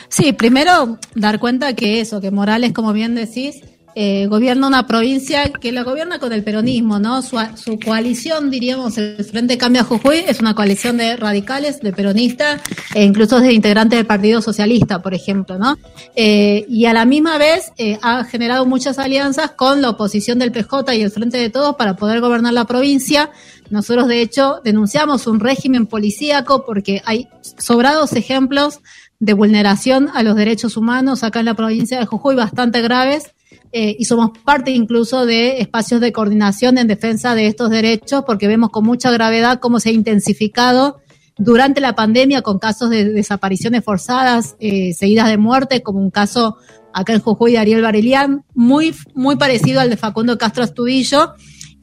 [0.07, 3.61] Sí, primero dar cuenta que eso, que Morales, como bien decís,
[3.95, 7.21] eh, gobierna una provincia que la gobierna con el peronismo, ¿no?
[7.21, 12.61] Su, su, coalición, diríamos, el Frente Cambia Jujuy, es una coalición de radicales, de peronistas
[12.95, 15.77] e incluso de integrantes del Partido Socialista, por ejemplo, ¿no?
[16.15, 20.51] Eh, y a la misma vez eh, ha generado muchas alianzas con la oposición del
[20.51, 23.29] PJ y el Frente de Todos para poder gobernar la provincia.
[23.69, 27.27] Nosotros, de hecho, denunciamos un régimen policíaco porque hay
[27.57, 28.81] sobrados ejemplos
[29.19, 33.31] de vulneración a los derechos humanos acá en la provincia de Jujuy bastante graves
[33.74, 38.47] eh, y somos parte incluso de espacios de coordinación en defensa de estos derechos porque
[38.47, 41.01] vemos con mucha gravedad cómo se ha intensificado
[41.38, 46.57] durante la pandemia con casos de desapariciones forzadas, eh, seguidas de muerte, como un caso
[46.93, 51.34] acá en Jujuy de Ariel Barilián, muy, muy parecido al de Facundo Castro Astudillo,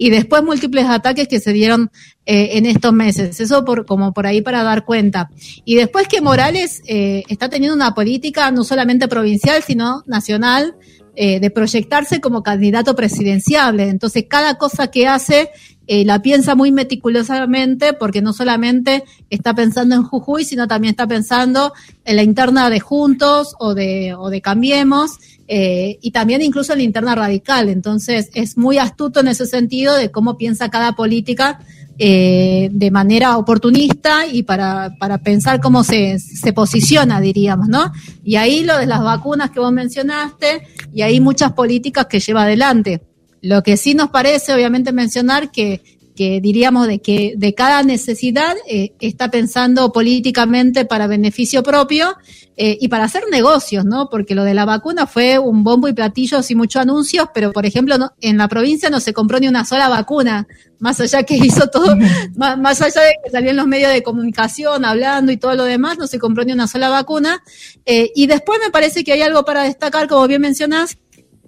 [0.03, 1.91] y después múltiples ataques que se dieron
[2.25, 3.39] eh, en estos meses.
[3.39, 5.29] Eso por, como por ahí para dar cuenta.
[5.67, 10.75] Y después que Morales eh, está teniendo una política no solamente provincial, sino nacional,
[11.23, 13.91] eh, de proyectarse como candidato presidenciable.
[13.91, 15.51] Entonces, cada cosa que hace
[15.87, 21.07] eh, la piensa muy meticulosamente porque no solamente está pensando en Jujuy, sino también está
[21.07, 21.75] pensando
[22.07, 26.79] en la interna de Juntos o de, o de Cambiemos eh, y también incluso en
[26.79, 27.69] la interna radical.
[27.69, 31.61] Entonces es muy astuto en ese sentido de cómo piensa cada política
[32.03, 37.93] eh, de manera oportunista y para, para pensar cómo se, se posiciona, diríamos, ¿no?
[38.25, 42.45] Y ahí lo de las vacunas que vos mencionaste, y hay muchas políticas que lleva
[42.45, 43.03] adelante.
[43.43, 45.83] Lo que sí nos parece, obviamente, mencionar que,
[46.17, 52.15] que diríamos de que de cada necesidad eh, está pensando políticamente para beneficio propio
[52.57, 54.09] eh, y para hacer negocios, ¿no?
[54.11, 57.67] Porque lo de la vacuna fue un bombo y platillos y muchos anuncios, pero por
[57.67, 60.47] ejemplo no- en la provincia no se compró ni una sola vacuna,
[60.81, 61.97] más allá que hizo todo,
[62.37, 65.65] más, más allá de que salió en los medios de comunicación hablando y todo lo
[65.65, 67.43] demás, no se compró ni una sola vacuna.
[67.87, 70.99] Eh, y después me parece que hay algo para destacar, como bien mencionás,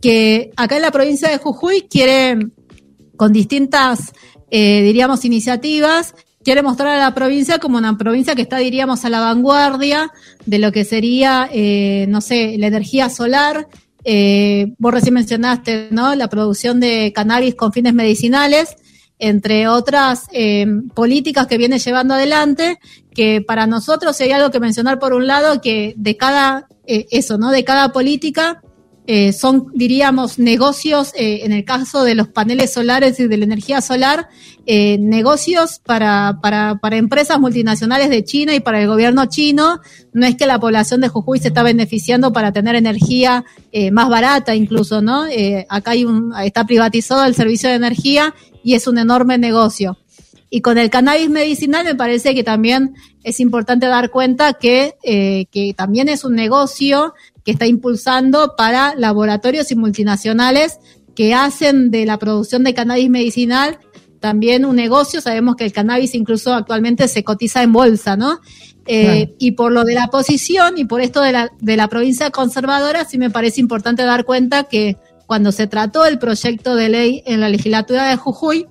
[0.00, 2.38] que acá en la provincia de Jujuy quiere,
[3.16, 4.12] con distintas,
[4.50, 6.14] eh, diríamos, iniciativas,
[6.44, 10.10] quiere mostrar a la provincia como una provincia que está, diríamos, a la vanguardia
[10.44, 13.68] de lo que sería, eh, no sé, la energía solar.
[14.04, 16.14] Eh, vos recién mencionaste, ¿no?
[16.14, 18.76] La producción de cannabis con fines medicinales,
[19.22, 22.80] entre otras eh, políticas que viene llevando adelante,
[23.14, 27.38] que para nosotros hay algo que mencionar por un lado, que de cada, eh, eso,
[27.38, 27.52] ¿no?
[27.52, 28.62] De cada política,
[29.06, 33.44] eh, son, diríamos, negocios, eh, en el caso de los paneles solares y de la
[33.44, 34.28] energía solar,
[34.66, 39.80] negocios para, para, para empresas multinacionales de China y para el gobierno chino.
[40.12, 43.44] No es que la población de Jujuy se está beneficiando para tener energía
[43.90, 45.24] más barata incluso, ¿no?
[45.68, 49.98] Acá hay un, está privatizado el servicio de energía y es un enorme negocio.
[50.50, 52.94] Y con el cannabis medicinal me parece que también
[53.24, 58.94] es importante dar cuenta que, eh, que también es un negocio que está impulsando para
[58.96, 60.78] laboratorios y multinacionales
[61.14, 63.78] que hacen de la producción de cannabis medicinal
[64.20, 65.20] también un negocio.
[65.20, 68.40] Sabemos que el cannabis incluso actualmente se cotiza en bolsa, ¿no?
[68.86, 69.36] Eh, Claro.
[69.38, 73.04] Y por lo de la posición y por esto de la, de la provincia conservadora,
[73.04, 74.96] sí me parece importante dar cuenta que
[75.32, 78.66] cuando se trató el proyecto de ley en la legislatura de Jujuy,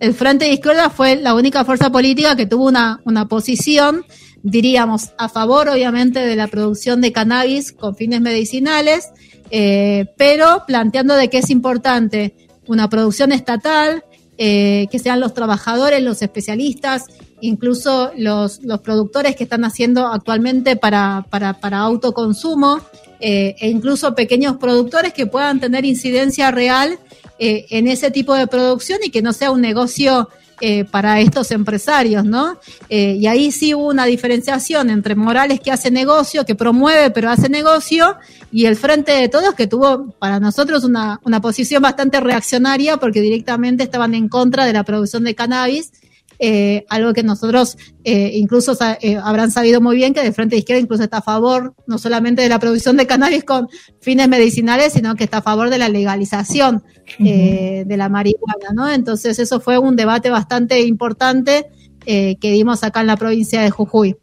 [0.00, 4.04] el Frente de Izquierda fue la única fuerza política que tuvo una, una posición,
[4.42, 9.08] diríamos, a favor obviamente de la producción de cannabis con fines medicinales,
[9.50, 12.36] eh, pero planteando de que es importante
[12.66, 14.04] una producción estatal,
[14.36, 17.06] eh, que sean los trabajadores, los especialistas,
[17.40, 22.82] incluso los, los productores que están haciendo actualmente para, para, para autoconsumo,
[23.20, 26.98] eh, e incluso pequeños productores que puedan tener incidencia real
[27.38, 30.28] eh, en ese tipo de producción y que no sea un negocio
[30.60, 32.58] eh, para estos empresarios, ¿no?
[32.88, 37.28] Eh, y ahí sí hubo una diferenciación entre Morales que hace negocio, que promueve pero
[37.28, 38.16] hace negocio,
[38.52, 43.20] y el Frente de Todos que tuvo para nosotros una, una posición bastante reaccionaria porque
[43.20, 45.90] directamente estaban en contra de la producción de cannabis.
[46.38, 50.56] Eh, algo que nosotros eh, incluso sa- eh, habrán sabido muy bien que de Frente
[50.56, 53.68] de Izquierda incluso está a favor no solamente de la producción de cannabis con
[54.00, 56.82] fines medicinales, sino que está a favor de la legalización
[57.18, 58.90] eh, de la marihuana, ¿no?
[58.90, 61.66] Entonces eso fue un debate bastante importante
[62.06, 64.16] que dimos acá en la provincia de Jujuy.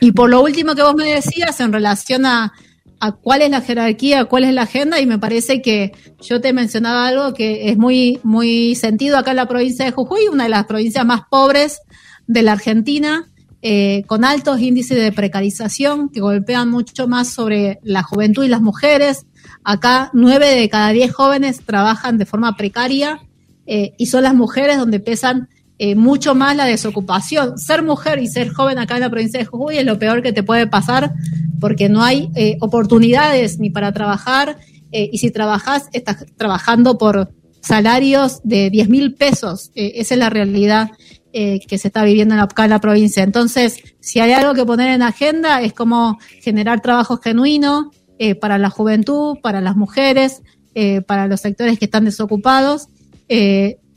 [0.00, 2.52] Y por lo último que vos me decías en relación a,
[3.12, 7.06] cuál es la jerarquía, cuál es la agenda, y me parece que yo te mencionaba
[7.06, 10.66] algo que es muy, muy sentido acá en la provincia de Jujuy, una de las
[10.66, 11.80] provincias más pobres
[12.26, 13.28] de la Argentina,
[13.62, 18.60] eh, con altos índices de precarización que golpean mucho más sobre la juventud y las
[18.60, 19.26] mujeres.
[19.62, 23.20] Acá nueve de cada diez jóvenes trabajan de forma precaria
[23.66, 25.48] eh, y son las mujeres donde pesan
[25.86, 27.58] eh, mucho más la desocupación.
[27.58, 30.32] Ser mujer y ser joven acá en la provincia de Jujuy es lo peor que
[30.32, 31.12] te puede pasar
[31.60, 34.56] porque no hay eh, oportunidades ni para trabajar
[34.92, 39.72] eh, y si trabajas estás trabajando por salarios de 10 mil pesos.
[39.74, 40.90] Esa es la realidad
[41.32, 43.22] que se está viviendo acá en la provincia.
[43.22, 47.90] Entonces, si hay algo que poner en agenda es como generar trabajo genuino
[48.40, 50.42] para la juventud, para las mujeres,
[51.06, 52.88] para los sectores que están desocupados.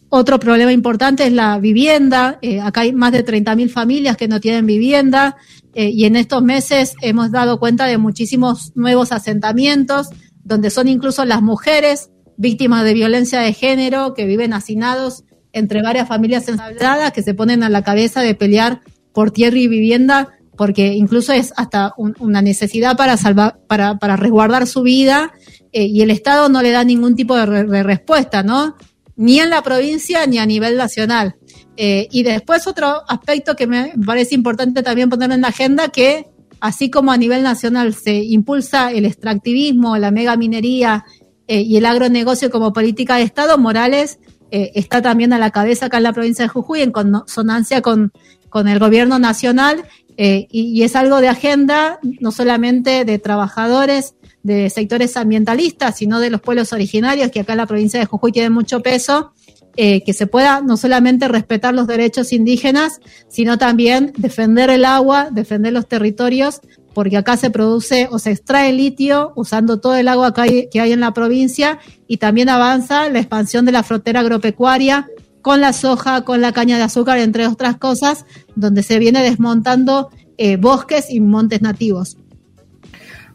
[0.09, 2.39] Otro problema importante es la vivienda.
[2.41, 5.35] Eh, acá hay más de 30.000 familias que no tienen vivienda
[5.73, 10.07] eh, y en estos meses hemos dado cuenta de muchísimos nuevos asentamientos
[10.43, 16.07] donde son incluso las mujeres víctimas de violencia de género que viven hacinados entre varias
[16.07, 18.81] familias ensambladas que se ponen a la cabeza de pelear
[19.13, 24.15] por tierra y vivienda porque incluso es hasta un- una necesidad para salvar, para, para
[24.15, 25.31] resguardar su vida
[25.73, 28.75] eh, y el Estado no le da ningún tipo de, re- de respuesta, ¿no?
[29.17, 31.35] Ni en la provincia ni a nivel nacional.
[31.75, 36.27] Eh, y después otro aspecto que me parece importante también poner en la agenda, que
[36.59, 41.05] así como a nivel nacional se impulsa el extractivismo, la megaminería
[41.47, 44.19] eh, y el agronegocio como política de Estado, Morales
[44.51, 48.11] eh, está también a la cabeza acá en la provincia de Jujuy en consonancia con,
[48.49, 49.83] con el gobierno nacional
[50.17, 56.19] eh, y, y, es algo de agenda no solamente de trabajadores de sectores ambientalistas, sino
[56.19, 59.33] de los pueblos originarios que acá en la provincia de Jujuy tienen mucho peso,
[59.75, 65.29] eh, que se pueda no solamente respetar los derechos indígenas, sino también defender el agua,
[65.31, 66.61] defender los territorios,
[66.93, 70.81] porque acá se produce o se extrae litio usando todo el agua que hay, que
[70.81, 71.77] hay en la provincia
[72.07, 75.07] y también avanza la expansión de la frontera agropecuaria
[75.43, 78.25] con la soja, con la caña de azúcar, entre otras cosas,
[78.55, 82.17] donde se viene desmontando eh, bosques y montes nativos.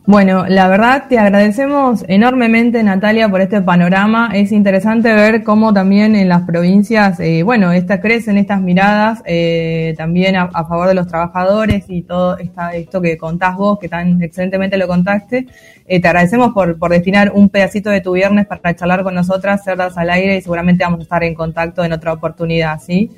[0.04, 4.30] Bueno, la verdad te agradecemos enormemente Natalia por este panorama.
[4.34, 9.94] Es interesante ver cómo también en las provincias, eh, bueno, esta, crecen estas miradas eh,
[9.96, 14.20] también a, favor de los trabajadores y todo esta, esto que contás vos, que tan
[14.20, 15.46] excelentemente lo contaste.
[15.86, 19.62] Eh, te agradecemos por, por destinar un pedacito de tu viernes para charlar con nosotras,
[19.62, 23.12] cerdas al aire y seguramente vamos a estar en contacto en otra oportunidad, ¿sí?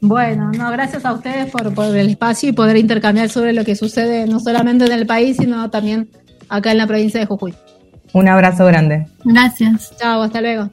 [0.00, 3.76] Bueno, no, gracias a ustedes por, por, el espacio y poder intercambiar sobre lo que
[3.76, 6.08] sucede no solamente en el país, sino también
[6.48, 7.54] acá en la provincia de Jujuy.
[8.12, 9.06] Un abrazo grande.
[9.24, 9.94] Gracias.
[9.98, 10.70] Chao, hasta luego.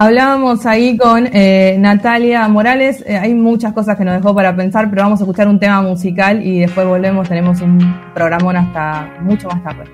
[0.00, 4.88] Hablábamos ahí con eh, Natalia Morales, eh, hay muchas cosas que nos dejó para pensar,
[4.90, 7.80] pero vamos a escuchar un tema musical y después volvemos, tenemos un
[8.14, 9.84] programón hasta mucho más tarde.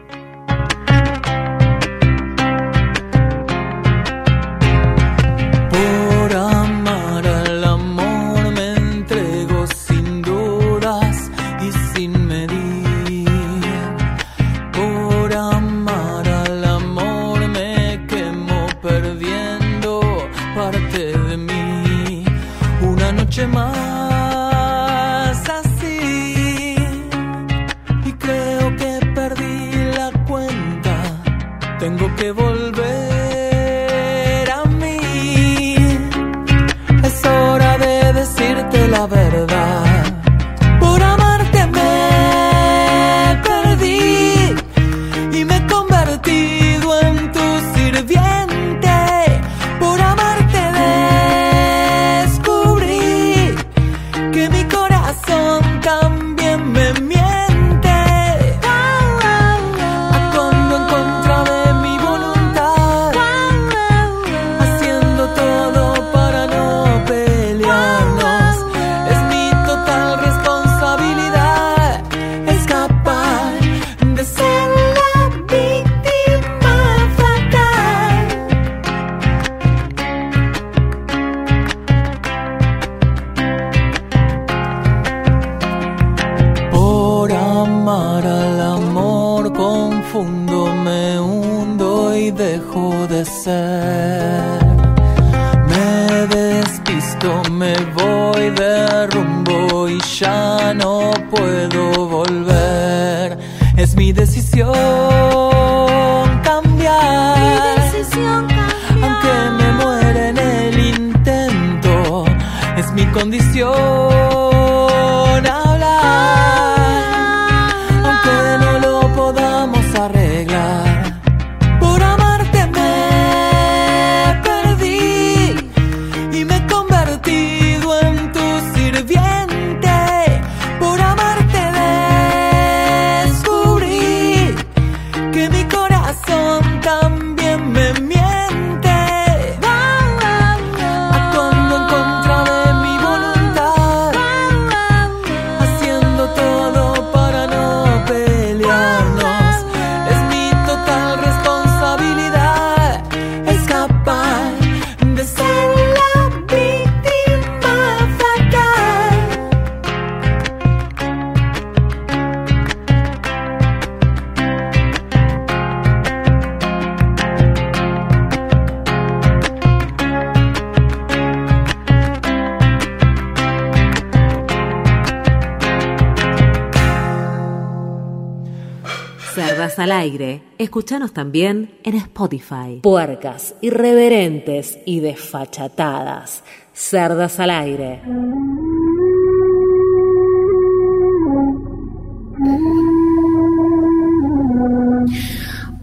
[181.13, 182.81] También en Spotify.
[182.83, 186.45] Puercas, irreverentes y desfachatadas.
[186.73, 188.01] Cerdas al aire.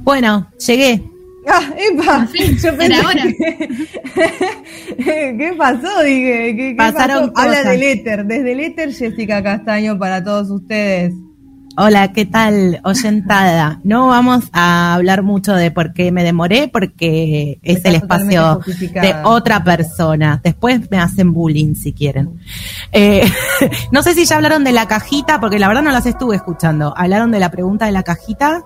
[0.04, 1.04] Bueno, llegué.
[1.48, 2.28] Ah, epa,
[2.62, 3.24] yo pensé ahora.
[3.24, 3.70] que-
[5.38, 6.04] ¿Qué pasó?
[6.04, 7.48] Dije, ¿qué, qué Pasaron pasó?
[7.50, 11.14] Habla del éter, desde el éter Jessica Castaño para todos ustedes.
[11.78, 13.80] Hola, ¿qué tal, oyentada?
[13.84, 18.60] No vamos a hablar mucho de por qué me demoré, porque es Está el espacio
[18.66, 20.42] de otra persona.
[20.44, 22.40] Después me hacen bullying si quieren.
[22.92, 23.26] Eh,
[23.92, 26.94] no sé si ya hablaron de la cajita, porque la verdad no las estuve escuchando.
[26.96, 28.64] ¿Hablaron de la pregunta de la cajita?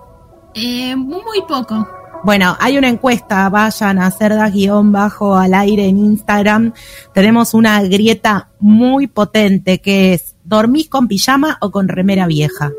[0.54, 1.86] Eh, muy poco.
[2.24, 6.72] Bueno, hay una encuesta, vayan a cerdas guion bajo al aire en Instagram.
[7.14, 12.72] Tenemos una grieta muy potente que es, ¿dormís con pijama o con remera vieja?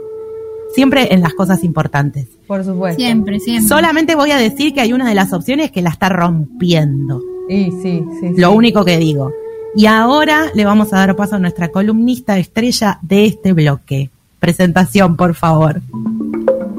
[0.73, 2.27] Siempre en las cosas importantes.
[2.45, 3.01] Por supuesto.
[3.01, 3.67] Siempre, siempre.
[3.67, 7.21] Solamente voy a decir que hay una de las opciones que la está rompiendo.
[7.49, 8.29] Y sí, sí.
[8.35, 8.57] Lo sí.
[8.57, 9.31] único que digo.
[9.75, 14.09] Y ahora le vamos a dar paso a nuestra columnista estrella de este bloque.
[14.39, 15.81] Presentación, por favor.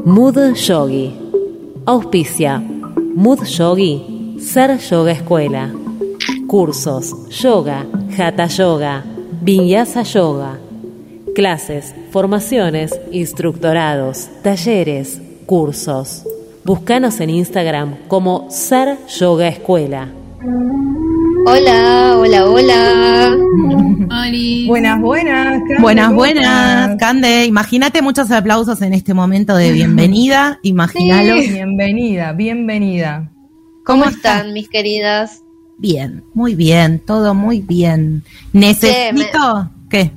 [0.05, 1.15] Mood Yogi.
[1.87, 2.63] Auspicia.
[3.15, 4.37] Mood Yogi.
[4.41, 5.73] Ser Yoga Escuela.
[6.47, 7.29] Cursos.
[7.31, 7.87] Yoga.
[8.17, 9.05] Hatha Yoga.
[9.43, 10.59] Vinyasa Yoga.
[11.39, 16.25] Clases, formaciones, instructorados, talleres, cursos.
[16.65, 20.09] Búscanos en Instagram como Ser Yoga Escuela.
[21.47, 23.37] Hola, hola, hola.
[24.27, 24.67] Oli.
[24.67, 25.61] Buenas, buenas.
[25.61, 26.97] Cande, Buenas, ¿cómo buenas?
[26.97, 27.45] Cande.
[27.45, 30.59] Imagínate muchos aplausos en este momento de bienvenida.
[30.65, 31.37] Imagínalo.
[31.37, 33.31] Bienvenida, bienvenida.
[33.85, 35.45] ¿Cómo, están, mis queridas?
[35.79, 38.25] Bien, muy bien, todo muy bien.
[38.53, 40.11] Necesito ¿qué?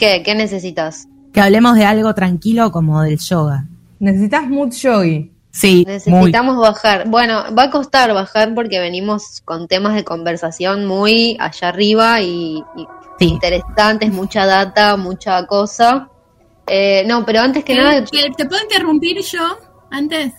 [0.00, 0.22] ¿Qué?
[0.24, 1.06] ¿Qué necesitas?
[1.32, 3.64] que hablemos de algo tranquilo como del yoga.
[4.00, 5.30] Necesitas mood yogi.
[5.52, 5.92] Sí, muy.
[5.92, 7.08] Necesitamos bajar.
[7.08, 12.56] Bueno, va a costar bajar porque venimos con temas de conversación muy allá arriba y,
[12.76, 12.86] y
[13.20, 13.26] Sí.
[13.28, 16.08] interesantes, mucha data, mucha cosa.
[16.66, 19.56] Eh, no, pero antes que nada, Eh, que ¿Te puedo interrumpir yo
[19.90, 20.32] antes?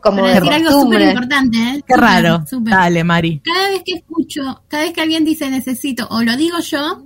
[0.00, 1.82] como Para de decir algo súper importante, ¿eh?
[1.86, 2.42] Qué raro.
[2.60, 3.40] Dale, Mari.
[3.44, 7.02] Cada vez que escucho, cada vez que alguien dice necesito o lo digo yo,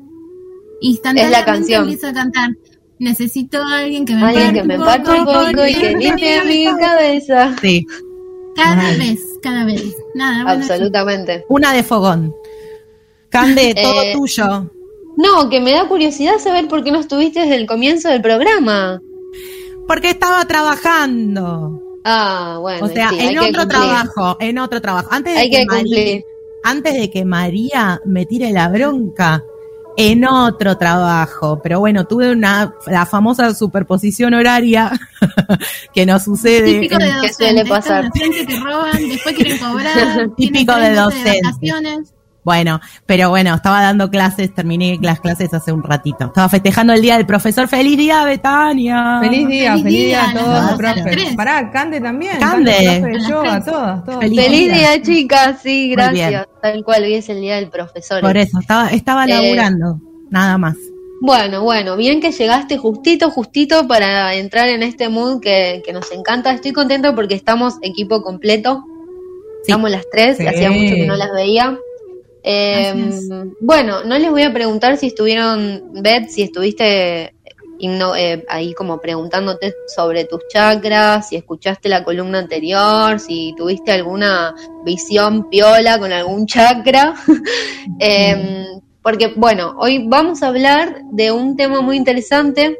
[0.82, 1.82] Es la canción.
[1.84, 2.50] empiezo a cantar.
[2.98, 5.96] Necesito a alguien que me Alguien emparte que me un emparte un poco y que
[5.96, 7.54] limpie mi cabeza.
[7.60, 7.86] Sí,
[8.54, 8.98] Cada Ay.
[8.98, 9.84] vez, cada vez.
[10.14, 11.44] Nada, bueno, Absolutamente.
[11.48, 12.34] una de fogón.
[13.28, 14.70] Cande, todo Eh, tuyo.
[15.18, 19.00] No, que me da curiosidad saber por qué no estuviste desde el comienzo del programa.
[19.86, 21.80] Porque estaba trabajando.
[22.04, 22.86] Ah, bueno.
[22.86, 25.08] O sea, sí, en otro trabajo, en otro trabajo.
[25.10, 26.24] Antes de Hay que, cumplir.
[26.64, 29.42] antes de que María me tire la bronca,
[29.96, 31.60] en otro trabajo.
[31.62, 34.92] Pero bueno, tuve una la famosa superposición horaria
[35.94, 36.74] que nos sucede.
[36.80, 37.34] Típico de en- ¿Qué docente.
[37.34, 38.04] suele estos pasar?
[38.08, 40.28] docentes que roban, después quieren cobrar.
[40.36, 41.40] Típico de docente.
[41.42, 42.12] vacaciones.
[42.46, 46.26] Bueno, pero bueno, estaba dando clases, terminé las clases hace un ratito.
[46.26, 47.66] Estaba festejando el día del profesor.
[47.66, 49.18] ¡Feliz día, Betania!
[49.20, 51.34] Feliz día, Feliz feliz día día a todos dos, los profes.
[51.36, 52.38] Pará, Cande también.
[52.38, 52.70] Cande.
[52.72, 53.64] profe A de las yoga, tres.
[53.64, 54.20] todas, todas.
[54.20, 54.74] Feliz Feliz día.
[54.92, 55.56] día, chicas.
[55.60, 56.46] Sí, gracias.
[56.62, 58.20] Tal cual, hoy es el día del profesor.
[58.20, 60.76] Por eso, estaba, estaba Eh, laburando, nada más.
[61.22, 66.12] Bueno, bueno, bien que llegaste justito, justito para entrar en este mood que, que nos
[66.12, 66.52] encanta.
[66.52, 68.84] Estoy contenta porque estamos equipo completo.
[69.64, 69.72] Sí.
[69.72, 70.46] Estamos las tres, Sí.
[70.46, 71.76] hacía mucho que no las veía.
[72.48, 73.28] Eh, Gracias.
[73.60, 77.34] bueno, no les voy a preguntar si estuvieron, Beth, si estuviste
[77.78, 84.54] eh, ahí como preguntándote sobre tus chakras, si escuchaste la columna anterior, si tuviste alguna
[84.84, 87.14] visión piola con algún chakra.
[88.00, 88.66] Eh,
[89.00, 92.76] porque, bueno, hoy vamos a hablar de un tema muy interesante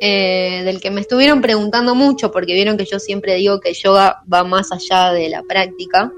[0.00, 3.74] eh, del que me estuvieron preguntando mucho, porque vieron que yo siempre digo que el
[3.74, 6.12] yoga va más allá de la práctica,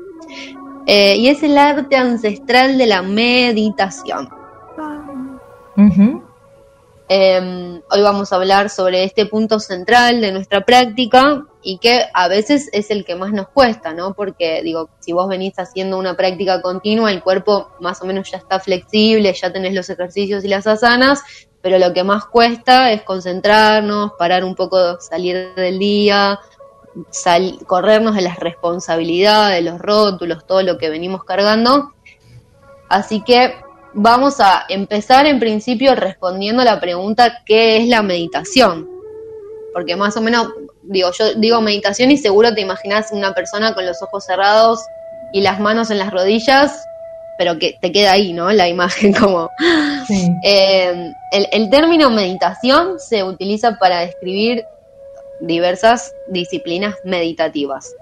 [0.86, 4.28] eh, y es el arte ancestral de la meditación.
[7.08, 12.26] Eh, hoy vamos a hablar sobre este punto central de nuestra práctica y que a
[12.28, 14.14] veces es el que más nos cuesta, ¿no?
[14.14, 18.38] Porque digo, si vos venís haciendo una práctica continua, el cuerpo más o menos ya
[18.38, 21.22] está flexible, ya tenés los ejercicios y las asanas,
[21.62, 26.38] pero lo que más cuesta es concentrarnos, parar un poco, salir del día,
[27.10, 31.92] sal- corrernos de las responsabilidades, los rótulos, todo lo que venimos cargando.
[32.88, 33.54] Así que
[33.94, 38.88] vamos a empezar en principio respondiendo a la pregunta ¿qué es la meditación?
[39.72, 40.48] Porque más o menos,
[40.82, 44.80] digo, yo digo meditación y seguro te imaginas una persona con los ojos cerrados
[45.32, 46.82] y las manos en las rodillas,
[47.38, 48.50] pero que te queda ahí, ¿no?
[48.52, 49.50] La imagen como...
[50.06, 50.28] Sí.
[50.44, 54.64] Eh, el, el término meditación se utiliza para describir
[55.40, 57.94] diversas disciplinas meditativas.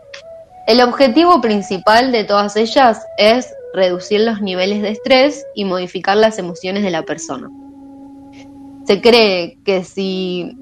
[0.67, 6.39] El objetivo principal de todas ellas es reducir los niveles de estrés y modificar las
[6.39, 7.51] emociones de la persona.
[8.87, 10.57] Se cree que si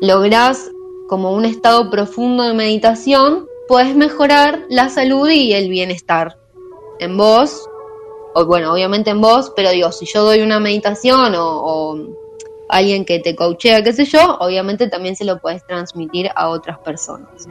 [0.00, 0.70] lográs
[1.08, 6.36] como un estado profundo de meditación, puedes mejorar la salud y el bienestar
[6.98, 7.68] en vos,
[8.34, 12.25] o bueno, obviamente en vos, pero digo, si yo doy una meditación o
[12.68, 16.78] alguien que te coachea, qué sé yo, obviamente también se lo puedes transmitir a otras
[16.78, 17.48] personas.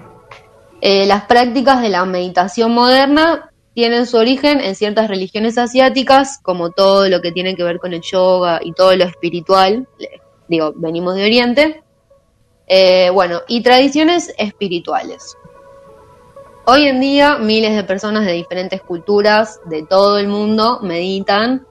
[0.82, 6.72] Eh, las prácticas de la meditación moderna tienen su origen en ciertas religiones asiáticas, como
[6.72, 9.88] todo lo que tiene que ver con el yoga y todo lo espiritual.
[10.48, 11.84] Digo, venimos de Oriente.
[12.68, 15.38] Eh, bueno, y tradiciones espirituales.
[16.66, 21.68] Hoy en día miles de personas de diferentes culturas de todo el mundo meditan,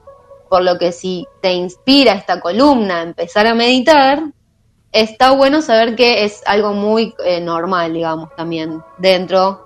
[0.49, 4.23] por lo que si te inspira esta columna a empezar a meditar,
[4.91, 9.65] está bueno saber que es algo muy eh, normal, digamos, también dentro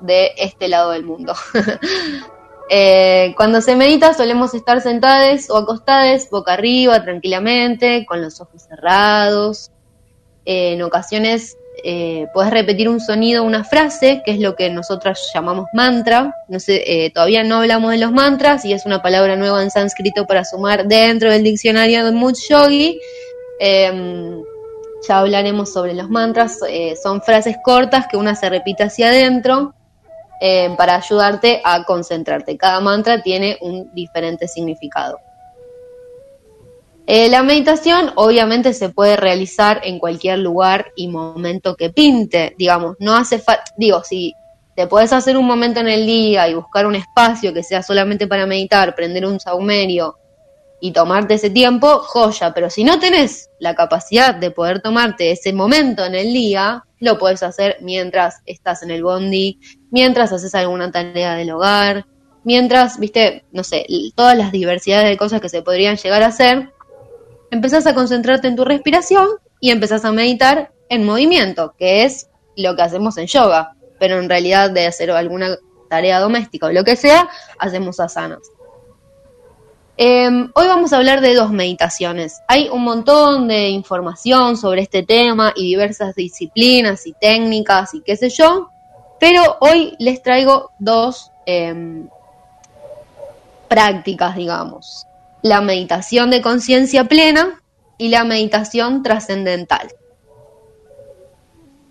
[0.00, 1.34] de este lado del mundo.
[2.72, 8.62] Eh, cuando se medita solemos estar sentadas o acostadas boca arriba, tranquilamente, con los ojos
[8.62, 9.72] cerrados.
[10.44, 15.30] Eh, en ocasiones eh, puedes repetir un sonido, una frase, que es lo que nosotras
[15.34, 16.34] llamamos mantra.
[16.48, 19.70] No sé, eh, todavía no hablamos de los mantras y es una palabra nueva en
[19.70, 23.00] sánscrito para sumar dentro del diccionario de Much Yogi.
[23.58, 24.42] Em,
[25.06, 26.58] ya hablaremos sobre los mantras.
[26.68, 29.74] eh, son frases cortas que una se repite hacia adentro
[30.40, 32.56] eh, para ayudarte a concentrarte.
[32.56, 35.18] Cada mantra tiene un diferente significado.
[37.12, 42.94] Eh, la meditación obviamente se puede realizar en cualquier lugar y momento que pinte, digamos,
[43.00, 44.32] no hace falta, digo, si
[44.76, 48.28] te puedes hacer un momento en el día y buscar un espacio que sea solamente
[48.28, 50.18] para meditar, prender un saumerio
[50.80, 55.52] y tomarte ese tiempo, joya, pero si no tenés la capacidad de poder tomarte ese
[55.52, 59.58] momento en el día, lo puedes hacer mientras estás en el bondi,
[59.90, 62.06] mientras haces alguna tarea del hogar,
[62.44, 63.84] mientras, viste, no sé,
[64.14, 66.70] todas las diversidades de cosas que se podrían llegar a hacer,
[67.50, 69.28] empezás a concentrarte en tu respiración
[69.60, 74.28] y empezás a meditar en movimiento, que es lo que hacemos en yoga, pero en
[74.28, 75.56] realidad de hacer alguna
[75.88, 77.28] tarea doméstica o lo que sea,
[77.58, 78.40] hacemos asanas.
[80.02, 82.40] Eh, hoy vamos a hablar de dos meditaciones.
[82.48, 88.16] Hay un montón de información sobre este tema y diversas disciplinas y técnicas y qué
[88.16, 88.70] sé yo,
[89.18, 92.08] pero hoy les traigo dos em,
[93.68, 95.06] prácticas, digamos.
[95.42, 97.62] La meditación de conciencia plena
[97.98, 99.88] y la meditación trascendental.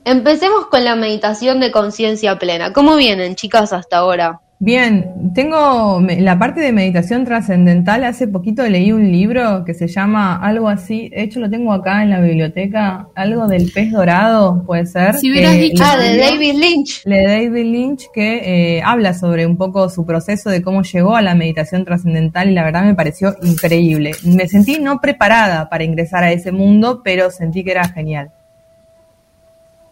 [0.05, 2.73] Empecemos con la meditación de conciencia plena.
[2.73, 4.41] ¿Cómo vienen, chicas, hasta ahora?
[4.61, 8.03] Bien, tengo la parte de meditación trascendental.
[8.03, 11.07] Hace poquito leí un libro que se llama algo así.
[11.07, 13.07] De hecho, lo tengo acá en la biblioteca.
[13.15, 15.15] Algo del pez dorado, puede ser.
[15.15, 17.03] Si hubieras dicho- Ah, de David Lynch.
[17.05, 21.21] de David Lynch que eh, habla sobre un poco su proceso de cómo llegó a
[21.21, 24.11] la meditación trascendental y la verdad me pareció increíble.
[24.25, 28.31] Me sentí no preparada para ingresar a ese mundo, pero sentí que era genial.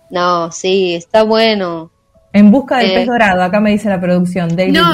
[0.10, 1.90] No, sí, está bueno.
[2.38, 2.94] En busca del Eh.
[2.96, 4.94] pez dorado, acá me dice la producción, David No.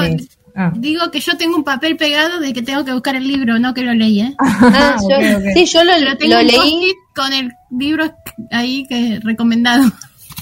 [0.56, 0.72] Ah.
[0.76, 3.74] Digo que yo tengo un papel pegado de que tengo que buscar el libro, no
[3.74, 4.34] que lo leí, ¿eh?
[4.38, 5.42] Ah, yo- ok, ok.
[5.54, 6.92] Sí, yo lo, tengo lo leí.
[7.14, 8.14] con el libro
[8.52, 9.82] ahí que recomendado.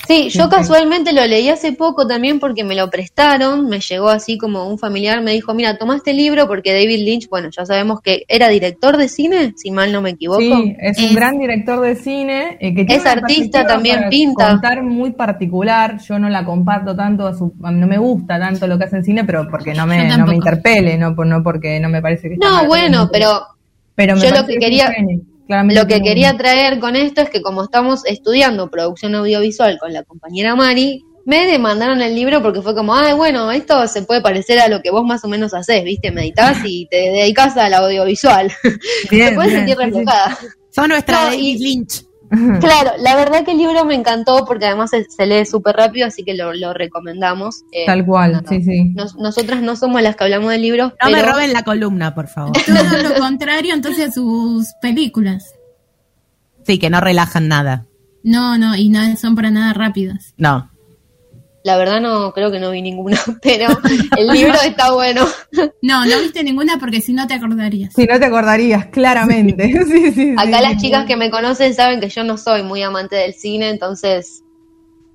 [0.09, 3.69] Sí, yo casualmente lo leí hace poco también porque me lo prestaron.
[3.69, 7.29] Me llegó así como un familiar me dijo: Mira, toma este libro porque David Lynch,
[7.29, 10.41] bueno, ya sabemos que era director de cine, si mal no me equivoco.
[10.41, 12.57] Sí, es un Es- gran director de cine.
[12.61, 14.49] eh, que tiene Es artista, también pinta.
[14.51, 15.99] Contar muy particular.
[16.01, 19.05] Yo no la comparto tanto, a su- no me gusta tanto lo que hace en
[19.05, 22.29] cine, pero porque no me, no me interpele, no, por- no porque no me parece
[22.29, 23.41] que está No, bueno, pero
[23.95, 25.21] Pero me yo lo que quería- genio.
[25.53, 29.93] Claramente lo que quería traer con esto es que como estamos estudiando producción audiovisual con
[29.93, 34.23] la compañera Mari, me demandaron el libro porque fue como, ay, bueno, esto se puede
[34.23, 36.11] parecer a lo que vos más o menos haces, ¿viste?
[36.11, 38.51] Meditas y te dedicas al audiovisual.
[39.11, 39.91] Bien, te puedes bien, sentir sí, sí.
[39.91, 40.39] reflejada.
[40.71, 42.03] Son nuestra No, David y- Lynch.
[42.61, 46.07] Claro, la verdad que el libro me encantó porque además se, se lee súper rápido,
[46.07, 47.63] así que lo, lo recomendamos.
[47.73, 48.91] Eh, Tal cual, sí, sí.
[48.95, 52.29] Nos- nosotras no somos las que hablamos de libros, No me roben la columna, por
[52.29, 52.53] favor.
[52.67, 55.45] Todo lo contrario, entonces, sus películas.
[56.67, 57.87] Sí, que no relajan nada.
[58.25, 60.33] No, no, y no son para nada rápidas.
[60.37, 60.71] No.
[61.65, 63.69] La verdad no creo que no vi ninguna, pero
[64.17, 65.27] el libro está bueno.
[65.83, 67.95] No, no viste ninguna porque si no te acordarías.
[67.95, 69.69] Si no te acordarías, claramente.
[69.69, 70.35] sí, sí, sí.
[70.37, 73.69] Acá las chicas que me conocen saben que yo no soy muy amante del cine,
[73.71, 74.43] entonces,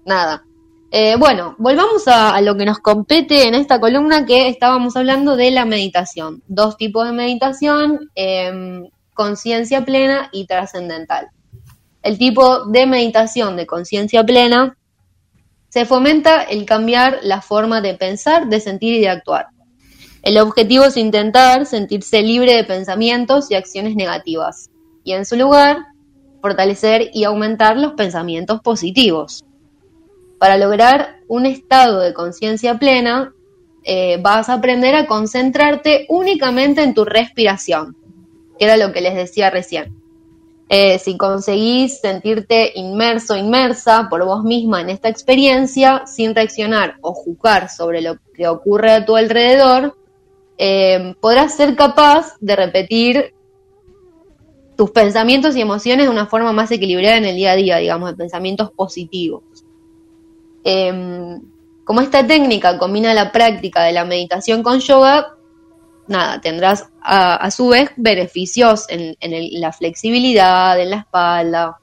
[0.06, 0.44] nada.
[0.90, 5.36] Eh, bueno, volvamos a, a lo que nos compete en esta columna que estábamos hablando
[5.36, 6.44] de la meditación.
[6.48, 11.28] Dos tipos de meditación, em, conciencia plena y trascendental.
[12.04, 14.78] El tipo de meditación de conciencia plena
[15.78, 19.50] se fomenta el cambiar la forma de pensar, de sentir y de actuar.
[20.24, 24.72] El objetivo es intentar sentirse libre de pensamientos y acciones negativas,
[25.04, 25.78] y en su lugar,
[26.42, 29.46] fortalecer y aumentar los pensamientos positivos.
[30.40, 33.36] Para lograr un estado de conciencia plena,
[33.84, 37.96] eh, vas a aprender a concentrarte únicamente en tu respiración,
[38.58, 39.97] que era lo que les decía recién.
[40.70, 47.14] Eh, si conseguís sentirte inmerso, inmersa por vos misma en esta experiencia, sin reaccionar o
[47.14, 49.96] juzgar sobre lo que ocurre a tu alrededor,
[50.58, 53.34] eh, podrás ser capaz de repetir
[54.76, 58.12] tus pensamientos y emociones de una forma más equilibrada en el día a día, digamos,
[58.12, 59.44] de pensamientos positivos.
[60.66, 61.40] Eh,
[61.86, 65.37] como esta técnica combina la práctica de la meditación con yoga,
[66.08, 71.78] nada, tendrás a, a su vez beneficios en, en la flexibilidad, en la espalda.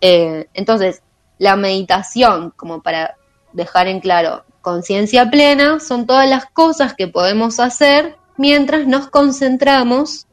[0.00, 1.02] Eh, entonces,
[1.38, 3.16] la meditación, como para
[3.52, 10.26] dejar en claro, conciencia plena, son todas las cosas que podemos hacer mientras nos concentramos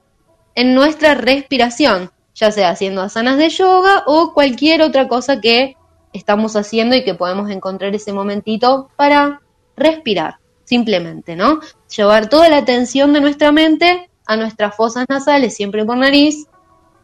[0.55, 5.75] en nuestra respiración, ya sea haciendo asanas de yoga o cualquier otra cosa que
[6.13, 9.41] estamos haciendo y que podemos encontrar ese momentito para
[9.77, 10.39] respirar,
[10.71, 11.59] simplemente, ¿no?
[11.97, 16.47] Llevar toda la atención de nuestra mente a nuestras fosas nasales, siempre por nariz,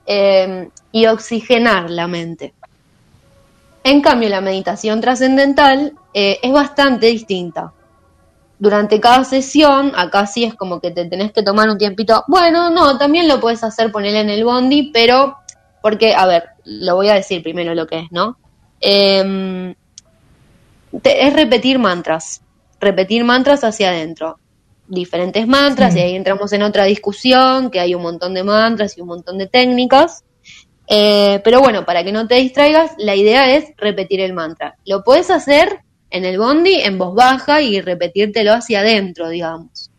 [0.06, 2.54] eh, y oxigenar la mente.
[3.84, 7.74] En cambio, la meditación trascendental eh, es bastante distinta.
[8.58, 12.24] Durante cada sesión, acá sí es como que te tenés que tomar un tiempito.
[12.30, 15.36] Bueno, no, también lo puedes hacer ponerle en el bondi, pero
[15.82, 18.38] porque, a ver, lo voy a decir primero lo que es, ¿no?
[18.80, 19.76] Em,
[21.04, 22.42] es repetir mantras,
[22.80, 24.40] repetir mantras hacia adentro,
[24.88, 29.02] diferentes mantras, y ahí entramos en otra discusión, que hay un montón de mantras y
[29.02, 30.24] un montón de técnicas.
[30.88, 34.78] Eh, pero bueno, para que no te distraigas, la idea es repetir el mantra.
[34.86, 39.92] Lo puedes hacer en el bondi en voz baja y repetírtelo hacia adentro, digamos.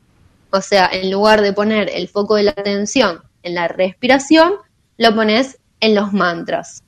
[0.51, 4.55] O sea, en lugar de poner el foco de la atención en la respiración,
[4.97, 6.83] lo pones en los mantras.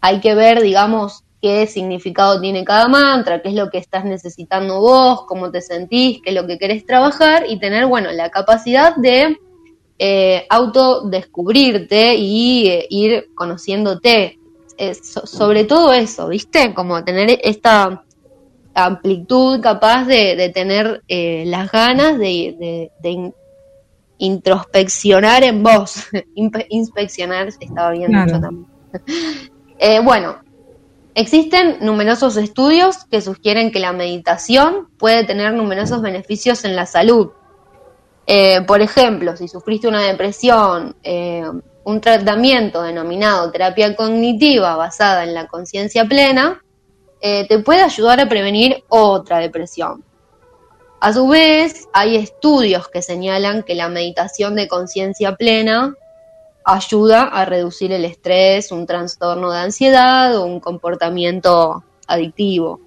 [0.00, 4.80] Hay que ver, digamos, qué significado tiene cada mantra, qué es lo que estás necesitando
[4.80, 8.94] vos, cómo te sentís, qué es lo que querés trabajar y tener, bueno, la capacidad
[8.96, 9.36] de
[9.98, 14.38] eh, autodescubrirte y eh, ir conociéndote.
[14.78, 16.72] Eh, so- sobre todo eso, ¿viste?
[16.74, 18.02] Como tener esta
[18.72, 23.34] amplitud capaz de, de tener eh, las ganas de, de- de in-
[24.18, 26.06] introspeccionar en vos.
[26.70, 28.26] Inspeccionar estaba bien Claro.
[28.26, 28.66] dicho también.
[30.04, 30.36] Bueno,
[31.14, 37.30] existen numerosos estudios que sugieren que la meditación puede tener numerosos beneficios en la salud.
[38.26, 41.44] Eh, por ejemplo, si sufriste una depresión, eh,
[41.84, 46.62] un tratamiento denominado terapia cognitiva basada en la conciencia plena,
[47.20, 50.04] eh, te puede ayudar a prevenir otra depresión.
[51.00, 55.94] A su vez, hay estudios que señalan que la meditación de conciencia plena
[56.64, 62.80] ayuda a reducir el estrés, un trastorno de ansiedad o un comportamiento adictivo.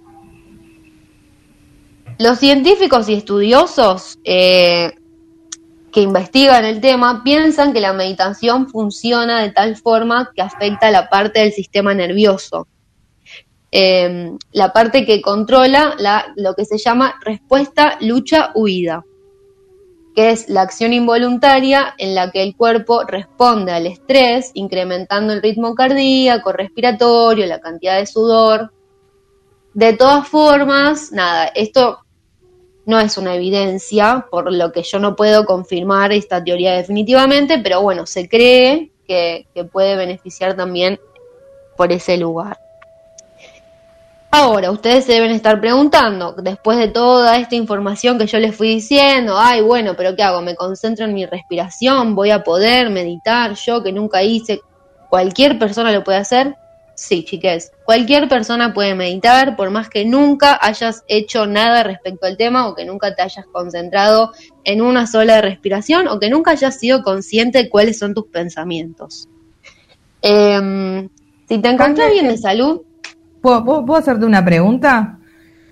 [2.19, 4.93] Los científicos y estudiosos eh,
[5.91, 10.91] que investigan el tema piensan que la meditación funciona de tal forma que afecta a
[10.91, 12.67] la parte del sistema nervioso,
[13.71, 19.03] eh, la parte que controla la, lo que se llama respuesta lucha-huida,
[20.15, 25.41] que es la acción involuntaria en la que el cuerpo responde al estrés, incrementando el
[25.41, 28.71] ritmo cardíaco, respiratorio, la cantidad de sudor.
[29.73, 31.99] De todas formas, nada, esto
[32.85, 37.81] no es una evidencia, por lo que yo no puedo confirmar esta teoría definitivamente, pero
[37.81, 40.99] bueno, se cree que, que puede beneficiar también
[41.75, 42.62] por ese lugar.
[44.35, 48.67] Ahora, ustedes se deben estar preguntando, después de toda esta información que yo les fui
[48.67, 50.41] diciendo, ay, bueno, pero ¿qué hago?
[50.41, 52.15] ¿Me concentro en mi respiración?
[52.15, 53.53] ¿Voy a poder meditar?
[53.53, 54.61] Yo que nunca hice,
[55.11, 56.55] ¿cualquier persona lo puede hacer?
[56.95, 62.35] Sí, chiques, cualquier persona puede meditar, por más que nunca hayas hecho nada respecto al
[62.35, 64.31] tema o que nunca te hayas concentrado
[64.63, 69.29] en una sola respiración o que nunca hayas sido consciente de cuáles son tus pensamientos.
[70.23, 71.07] Em,
[71.47, 72.81] si te encuentras bien de salud,
[73.43, 75.19] ¿Puedo, puedo- puedo hacerte una pregunta?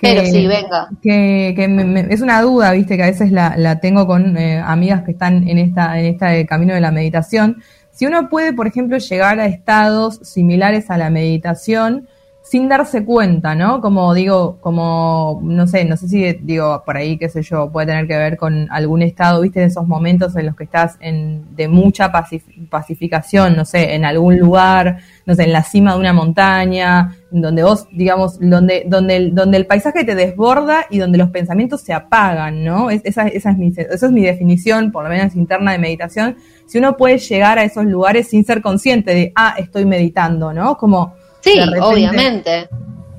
[0.02, 0.90] pero sí, venga.
[1.02, 4.36] que, que me- me- es una duda, viste, que a veces la, la tengo con
[4.36, 7.62] eh, amigas que están en esta, en este camino de la meditación.
[7.92, 12.08] Si uno puede, por ejemplo, llegar a estados similares a la meditación
[12.42, 13.80] sin darse cuenta, ¿no?
[13.80, 17.86] Como digo, como, no sé, no sé si, digo, por ahí, qué sé yo, puede
[17.88, 21.56] tener que ver con algún estado, viste, en esos momentos en los que estás en,
[21.56, 26.00] de mucha pacif- pacificación, no sé, en algún lugar, no sé, en la cima de
[26.00, 31.18] una montaña, donde vos, digamos, donde, donde, el, donde el paisaje te desborda y donde
[31.18, 32.90] los pensamientos se apagan, ¿no?
[32.90, 36.38] Es- esa, esa, es mi, esa es mi definición, por lo menos interna de meditación.
[36.66, 40.78] Si uno puede llegar a esos lugares sin ser consciente de, ah, estoy meditando, ¿no?
[40.78, 42.70] Como, Sí, repente- obviamente.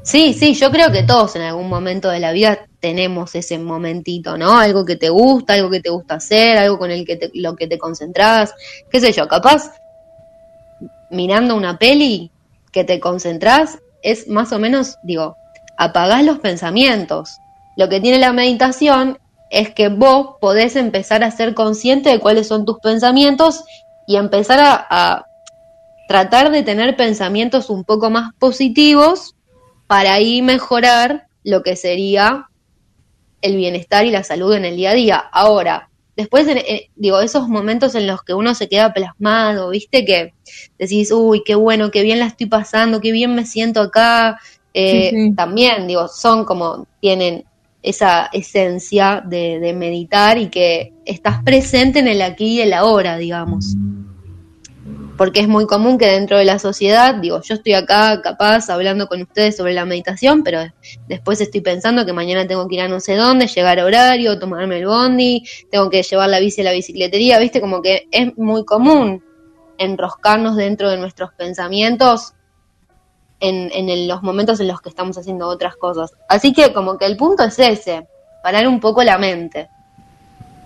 [0.05, 4.37] Sí, sí, yo creo que todos en algún momento de la vida tenemos ese momentito,
[4.37, 4.59] ¿no?
[4.59, 7.55] Algo que te gusta, algo que te gusta hacer, algo con el que te, lo
[7.55, 8.53] que te concentras,
[8.91, 9.71] qué sé yo, capaz
[11.13, 12.31] mirando una peli,
[12.73, 15.37] que te concentrás, es más o menos, digo,
[15.77, 17.39] apagás los pensamientos.
[17.77, 19.19] Lo que tiene la meditación
[19.51, 23.63] es que vos podés empezar a ser consciente de cuáles son tus pensamientos
[24.07, 25.27] y empezar a, a
[26.09, 29.35] tratar de tener pensamientos un poco más positivos
[29.87, 32.49] para ahí mejorar lo que sería
[33.43, 35.19] el bienestar y la salud en el día a día.
[35.19, 35.91] Ahora,
[36.23, 40.33] después, en- digo, esos momentos en los que uno se queda plasmado, viste, que
[40.79, 44.39] decís, uy, qué bueno, qué bien la estoy pasando, qué bien me siento acá,
[44.75, 45.35] eh, Sí, sí.
[45.35, 47.45] también, digo, son como, tienen
[47.83, 53.17] esa esencia de, de meditar y que estás presente en el aquí y el ahora,
[53.19, 53.75] digamos.
[55.23, 59.07] Porque es muy común que dentro de la sociedad, digo, yo estoy acá capaz hablando
[59.07, 60.65] con ustedes sobre la meditación, pero
[61.07, 64.41] después estoy pensando que mañana tengo que ir a no sé dónde, llegar a horario,
[64.41, 68.37] tomarme el bondi, tengo que llevar la bici a la bicicletería, viste, como que es
[68.37, 69.23] muy común
[69.79, 72.33] enroscarnos dentro de nuestros pensamientos
[73.39, 76.15] en, en los momentos en los que estamos haciendo otras cosas.
[76.29, 78.09] Así que como que el punto es ese,
[78.43, 79.71] parar un poco la mente.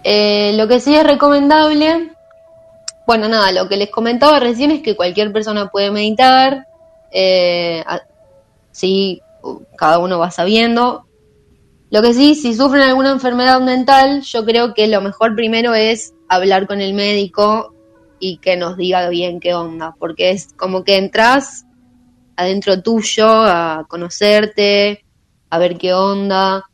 [0.03, 2.16] Eh, lo que sí es recomendable,
[3.07, 6.67] bueno, nada, lo que les comentaba recién es que cualquier persona puede meditar,
[7.13, 7.85] eh,
[9.43, 11.07] u- cada uno va sabiendo.
[11.91, 16.15] Lo que sí, si sufren alguna enfermedad mental, yo creo que lo mejor primero es
[16.29, 17.73] hablar con el médico
[18.19, 21.65] y que nos diga bien qué onda, porque es como que entras
[22.37, 25.05] adentro tuyo a conocerte,
[25.49, 26.65] a ver qué onda.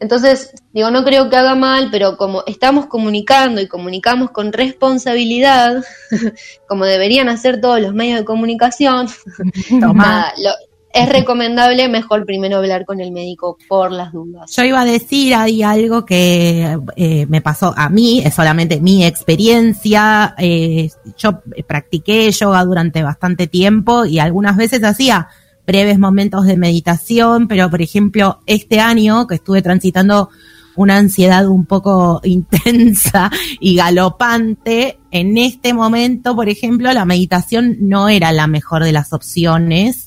[0.00, 5.84] Entonces, digo, no creo que haga mal, pero como estamos comunicando y comunicamos con responsabilidad,
[6.68, 9.08] como deberían hacer todos los medios de comunicación,
[9.70, 10.50] nada, lo-
[10.92, 14.50] es recomendable mejor primero hablar con el médico por las dudas.
[14.56, 19.04] Yo iba a decir ahí algo que eh, me pasó a mí, es solamente mi
[19.04, 20.34] experiencia.
[20.36, 25.28] eh, yo practiqué yoga durante bastante tiempo y algunas veces hacía
[25.70, 30.28] breves momentos de meditación, pero por ejemplo, este año que estuve transitando
[30.74, 38.08] una ansiedad un poco intensa y galopante, en este momento, por ejemplo, la meditación no
[38.08, 40.06] era la mejor de las opciones.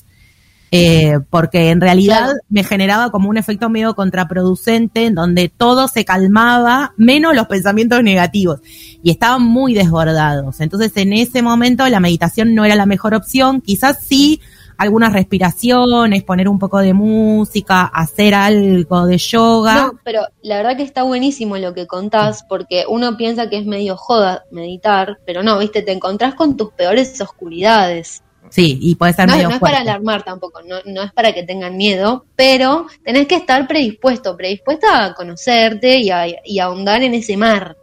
[0.76, 2.38] eh, porque en realidad Claro.
[2.48, 8.02] me generaba como un efecto medio contraproducente en donde todo se calmaba, menos los pensamientos
[8.02, 8.58] negativos,
[9.00, 10.60] y estaban muy desbordados.
[10.60, 14.40] Entonces en ese momento la meditación no era la mejor opción, quizás sí
[14.78, 19.74] algunas respiraciones, poner un poco de música, hacer algo de yoga.
[19.74, 23.66] No, pero la verdad que está buenísimo lo que contás, porque uno piensa que es
[23.66, 28.22] medio joda meditar, pero no, viste, te encontrás con tus peores oscuridades.
[28.50, 31.32] Sí, y puede ser No, medio no es para alarmar tampoco, no, no es para
[31.32, 36.64] que tengan miedo, pero tenés que estar predispuesto, predispuesta a conocerte y a, y a
[36.64, 37.76] ahondar en ese mar.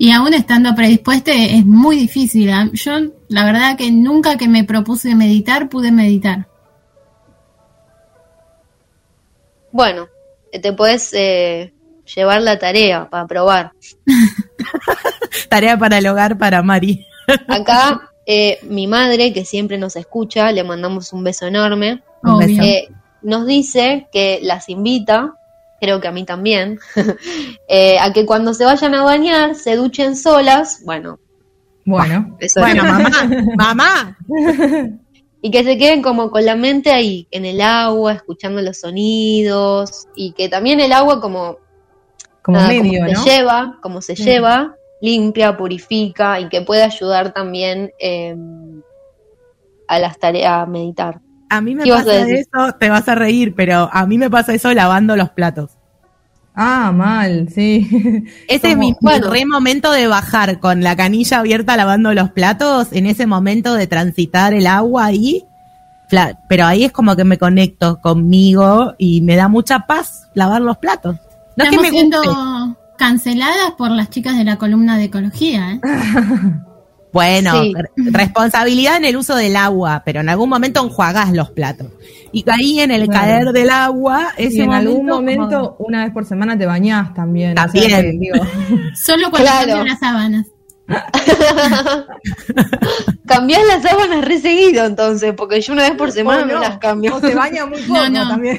[0.00, 2.50] Y aún estando predispuesta es muy difícil.
[2.50, 2.70] ¿ah?
[2.72, 2.92] Yo,
[3.28, 6.48] la verdad que nunca que me propuse meditar, pude meditar.
[9.70, 10.08] Bueno,
[10.50, 11.74] te puedes eh,
[12.16, 13.72] llevar la tarea para probar.
[15.50, 17.06] Tarea para el hogar para Mari.
[17.48, 22.02] Acá, eh, mi madre, que siempre nos escucha, le mandamos un beso enorme.
[22.22, 22.46] Un Obvio.
[22.46, 22.62] beso.
[22.62, 22.88] Eh,
[23.20, 25.34] nos dice que las invita,
[25.80, 26.78] creo que a mí también,
[27.68, 31.18] eh, a que cuando se vayan a bañar se duchen solas, bueno,
[31.84, 33.10] Bueno, eso Bueno, mamá,
[33.56, 34.18] mamá.
[35.42, 40.06] y que se queden como con la mente ahí, en el agua, escuchando los sonidos,
[40.14, 41.56] y que también el agua como,
[42.42, 43.22] como nada, medio, como ¿no?
[43.22, 48.36] se lleva, como se lleva, limpia, purifica, y que puede ayudar también eh,
[49.88, 51.20] a las tareas, a meditar.
[51.50, 54.16] A mí me ¿Qué ibas a pasa eso, te vas a reír, pero a mí
[54.18, 55.72] me pasa eso lavando los platos.
[56.54, 57.88] Ah, mal, sí.
[58.48, 59.30] Ese es Como- mi, mi bueno.
[59.30, 63.86] re momento de bajar con la canilla abierta lavando los platos, en ese momento de
[63.86, 65.44] transitar el agua ahí.
[66.48, 70.76] Pero ahí es como que me conecto conmigo y me da mucha paz lavar los
[70.78, 71.16] platos.
[71.56, 75.72] No es que Estamos me siendo canceladas por las chicas de la columna de ecología.
[75.72, 75.80] ¿eh?
[77.12, 77.74] Bueno, Sí.
[77.96, 81.88] responsabilidad en el uso del agua, pero en algún momento enjuagás los platos.
[82.32, 83.20] Y ahí en el Claro.
[83.20, 87.12] caer del agua, ese Y en algún como- momento, una vez por semana te bañás
[87.14, 87.58] también.
[87.58, 87.90] o sea También.
[88.02, 88.34] que, digo,
[88.94, 89.66] Solo cuando Claro.
[89.68, 90.46] cambian las sábanas.
[93.26, 96.78] Cambiás las sábanas re seguido entonces, porque yo una vez por semana o no, las
[96.78, 97.16] cambio.
[97.16, 98.28] O se baña muy poco No, no.
[98.28, 98.58] también.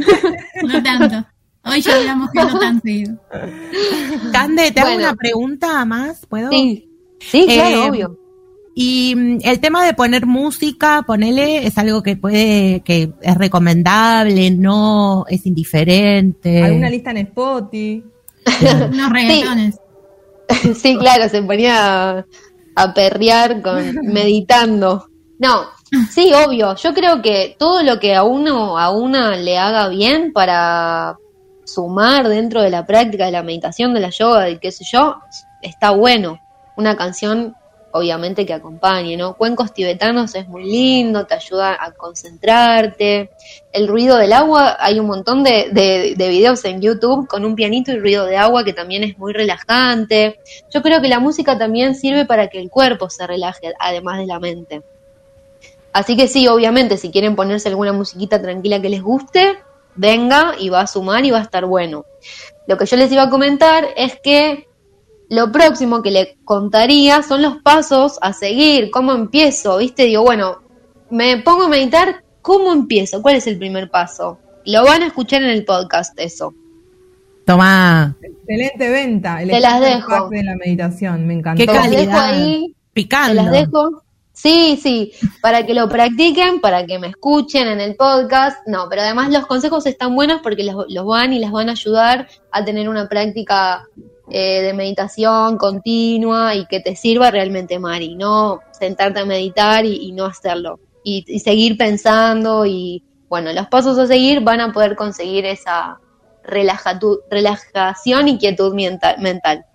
[0.64, 1.26] No tanto.
[1.64, 3.18] Hoy ya hablamos que no tan seguido.
[4.32, 6.50] Cande, te hago una pregunta más, ¿puedo?
[6.50, 6.90] Sí,
[7.20, 8.18] sí, claro, Eh, obvio.
[8.74, 14.52] Y mm, el tema de poner música, ponele, es algo que puede, que es recomendable,
[14.52, 16.64] no es indiferente.
[16.64, 18.04] Alguna lista en Spotify.
[18.92, 19.80] Unos reggaetones.
[20.76, 22.26] Sí, claro, se ponía a,
[22.76, 25.08] a perrear con meditando.
[25.40, 25.66] No,
[26.10, 26.76] sí, obvio.
[26.76, 31.18] Yo creo que todo lo que a uno, a una le haga bien para
[31.66, 35.16] sumar dentro de la práctica de la meditación, de la yoga, de qué sé yo,
[35.62, 36.40] está bueno.
[36.78, 37.56] Una canción,
[37.94, 39.36] obviamente, que acompañe, ¿no?
[39.36, 43.32] Cuencos tibetanos es muy lindo, te ayuda a concentrarte.
[43.72, 47.56] El ruido del agua, hay un montón de, de, de videos en YouTube con un
[47.56, 50.40] pianito y ruido de agua que también es muy relajante.
[50.74, 54.26] Yo creo que la música también sirve para que el cuerpo se relaje, además de
[54.26, 54.82] la mente.
[55.94, 59.58] Así que sí, obviamente, si quieren ponerse alguna musiquita tranquila que les guste,
[59.96, 62.06] venga y va a sumar y va a estar bueno.
[62.68, 64.68] Lo que yo les iba a comentar es que
[65.32, 70.04] lo próximo que le contaría son los pasos a seguir, cómo empiezo, ¿viste?
[70.04, 70.58] Digo, bueno,
[71.10, 73.22] me pongo a meditar, ¿cómo empiezo?
[73.22, 74.40] ¿Cuál es el primer paso?
[74.66, 76.54] Lo van a escuchar en el podcast, eso.
[77.46, 78.14] Tomá.
[78.22, 79.42] Excelente venta.
[79.42, 80.28] El Te las dejo.
[80.28, 81.62] de la meditación, me encantó.
[81.62, 82.34] Qué Te las dejo calidad.
[82.34, 83.30] ahí, Picando.
[83.30, 84.04] te las dejo.
[84.34, 88.58] Sí, sí, para que lo practiquen, para que me escuchen en el podcast.
[88.68, 91.74] No, pero además los consejos están buenos porque los, los van y las van a
[91.74, 93.84] ayudar a tener una práctica
[94.32, 98.16] eh, de meditación continua y que te sirva realmente, Mari.
[98.16, 100.80] No sentarte a meditar y, y no hacerlo.
[101.04, 106.00] Y, y seguir pensando y, bueno, los pasos a seguir van a poder conseguir esa
[106.44, 109.66] relajación y quietud mienta- mental.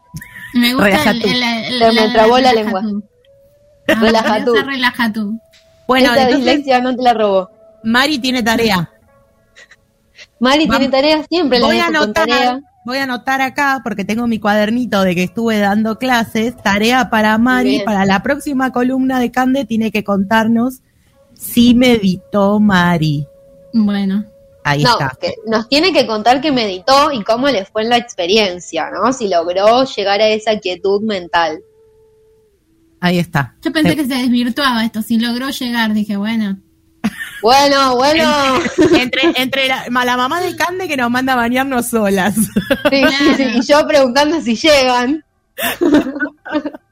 [0.55, 1.29] Me gusta Relaja el, tú.
[1.29, 2.83] el- el- Se me trabó la lengua.
[3.87, 4.55] Relaja tú.
[4.55, 5.39] relaja tú.
[5.87, 7.51] Bueno, Esa entonces dislexia no te la robó.
[7.85, 8.91] Mari tiene tarea.
[10.41, 10.79] Mari Vamos.
[10.79, 12.61] tiene tareas, siempre la Voy a dejo con tarea.
[12.87, 16.57] Voy a anotar acá porque tengo mi cuadernito de que estuve dando clases.
[16.57, 17.85] Tarea para Mari, Bien.
[17.85, 20.81] para la próxima columna de Cande tiene que contarnos
[21.35, 23.27] si meditó Mari.
[23.75, 24.25] Bueno,
[24.65, 25.17] Ahí No, está.
[25.21, 29.13] que nos tiene que contar qué meditó y cómo le fue en la experiencia, ¿no?
[29.13, 31.61] Si logró llegar a esa quietud mental.
[33.01, 33.55] Ahí está.
[33.63, 35.03] yo pensé que se desvirtuaba esto.
[35.03, 36.59] Si logró llegar, dije, bueno.
[37.43, 38.25] Bueno, bueno.
[38.99, 42.35] entre entre la, ma- la mamá de Cande que nos manda a bañarnos solas.
[42.35, 43.43] Sí, sí, sí.
[43.55, 45.25] Y yo preguntando si llegan.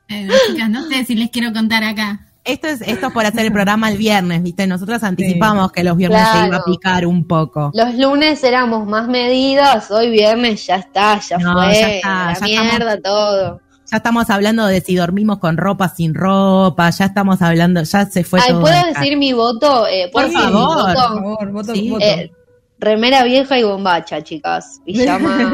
[0.09, 2.21] eh, chicas, no sé si les quiero contar acá.
[2.45, 4.67] Esto es, esto es por hacer el programa el viernes, ¿viste?
[4.67, 7.71] Nosotras anticipamos que los viernes se iba a picar un poco.
[7.73, 11.73] Los lunes éramos más medidas, hoy viernes ya está, ya No, fue.
[11.73, 13.61] ya está, la ya mierda, todo.
[13.91, 18.25] Ya estamos hablando de si dormimos con ropa, sin ropa, ya estamos hablando, ya se
[18.25, 18.63] fue Ay, todo.
[18.63, 19.87] ¿puedo decir mi voto?
[19.87, 20.77] Eh, Por ¿puedo decir mi favor.
[20.77, 20.85] voto?
[20.85, 21.91] Por favor, voto, Sí.
[21.91, 22.05] voto.
[22.05, 22.33] Eh,
[22.79, 24.81] remera vieja y bombacha, chicas.
[24.85, 25.53] Pijama.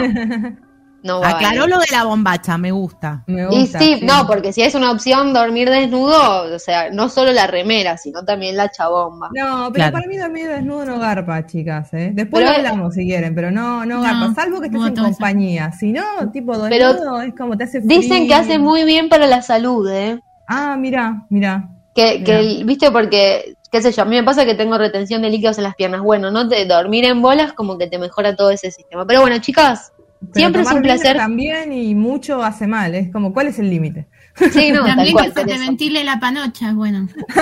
[1.02, 1.24] No.
[1.24, 3.24] Aclaró lo de la bombacha, me gusta.
[3.26, 4.00] Me Y sí, sí.
[4.02, 8.22] no, porque si es una opción dormir desnudo, o sea, no solo la remera, sino
[8.24, 9.28] también la chabomba.
[9.34, 9.92] No, pero Claro.
[9.92, 12.10] para mí dormir desnudo no garpa, chicas, ¿eh?
[12.12, 14.94] Después Pero- lo hablamos si quieren, pero no, no No, garpa, salvo que estés en
[14.94, 15.72] compañía.
[15.72, 18.00] Si no, tipo Pero desnudo es como te hace frío.
[18.00, 20.20] Dicen que hace muy bien para la salud, ¿eh?
[20.46, 21.68] Ah, mira, mira.
[21.94, 25.30] Que, que viste, porque, qué sé yo, a mí me pasa que tengo retención de
[25.30, 26.02] líquidos en las piernas.
[26.02, 29.06] Bueno, no te dormir en bolas como que te mejora todo ese sistema.
[29.06, 31.16] Pero bueno, chicas, Pero siempre es un placer.
[31.16, 34.06] También y mucho hace mal, es como, ¿cuál es el límite?
[34.52, 35.60] Sí, no, También cual, que se te eso.
[35.64, 37.08] ventile la panocha, bueno.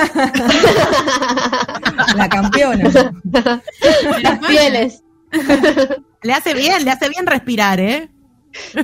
[2.17, 2.91] La campeona.
[4.23, 5.03] Las pieles.
[6.23, 8.09] Le hace bien, le hace bien respirar, ¿eh?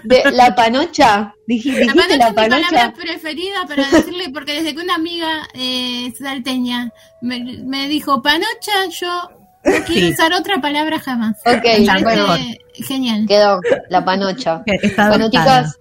[0.04, 1.32] De, la panocha.
[1.48, 2.92] Dij- La Dijiste panocha la es mi palabra panocha.
[2.92, 6.90] preferida para decirle, porque desde que una amiga eh, salteña
[7.22, 9.30] me, me dijo panocha, yo
[9.64, 10.12] no quiero Sí.
[10.12, 11.36] usar otra palabra jamás.
[11.46, 11.64] Ok,
[12.02, 12.26] bueno,
[12.74, 13.24] genial.
[13.26, 14.62] quedó la panocha.
[14.66, 15.78] Está Bueno, chicas,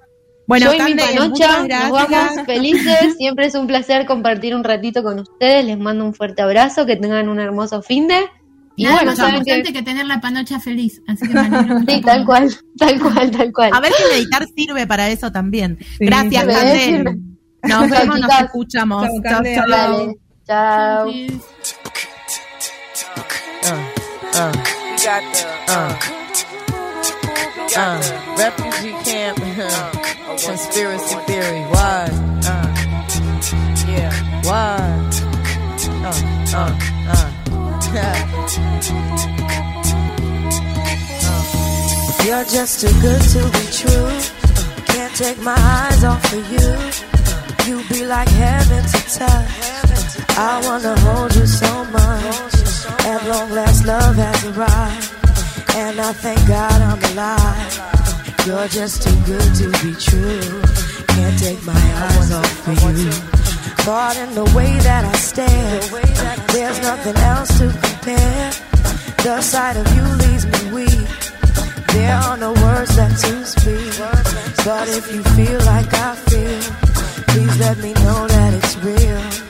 [0.47, 3.15] Bueno, yo y mi panocha nos vamos felices.
[3.18, 5.65] Siempre es un placer compartir un ratito con ustedes.
[5.65, 6.85] Les mando un fuerte abrazo.
[6.85, 8.26] Que tengan un hermoso fin de.
[8.76, 9.73] Y Nada bueno, más saben importante que.
[9.80, 9.84] que...
[9.84, 10.99] tener la panocha feliz.
[11.07, 13.69] Así que Sí, tal cual, tal cual, tal cual.
[13.73, 15.77] A ver si meditar sirve para eso también.
[15.80, 16.80] Sí, Gracias, sirve, Cande.
[16.80, 17.18] sirve.
[17.64, 19.07] Nos vemos, nos escuchamos.
[19.23, 19.43] Chao,
[20.45, 21.07] Chao,
[23.64, 23.85] Cande,
[24.34, 24.52] chao.
[24.98, 25.10] Dale, chao.
[27.68, 27.76] Sí.
[27.76, 27.81] uh, uh,
[28.38, 29.38] refugee camp,
[30.45, 31.61] conspiracy theory.
[31.72, 32.10] Why?
[32.45, 32.68] Uh,
[33.88, 34.11] yeah.
[34.44, 34.77] Why?
[36.03, 36.14] Uh,
[36.53, 36.72] uh,
[37.10, 37.22] uh.
[42.26, 44.07] You're just too good to be true.
[44.07, 44.22] Uh,
[44.85, 46.60] Can't take my eyes off of you.
[46.60, 49.19] Uh, You be like heaven to touch.
[49.19, 49.45] Uh,
[50.38, 52.62] I wanna hold you so much.
[52.85, 55.10] At long last, love has arrived.
[55.76, 57.93] And I thank God I'm alive.
[58.45, 60.61] You're just too good to be true.
[61.15, 63.11] Can't take my eyes off of you.
[63.84, 65.80] Caught in the way that I stare.
[66.53, 68.51] There's nothing else to compare.
[69.23, 71.10] The sight of you leaves me weak.
[71.93, 73.93] There are no words left to speak.
[74.65, 76.61] But if you feel like I feel,
[77.27, 79.43] please let me know that it's real.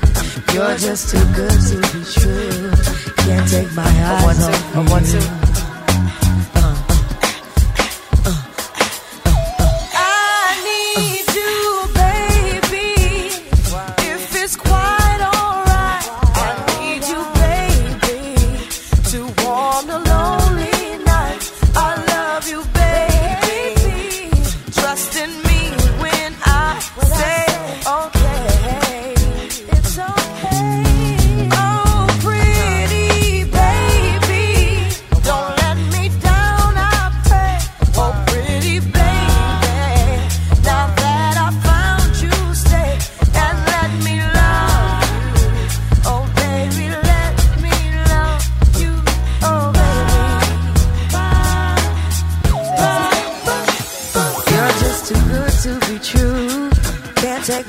[0.54, 3.13] You're just too good to be true.
[3.26, 4.76] Can't take my eyes off
[5.48, 5.53] you.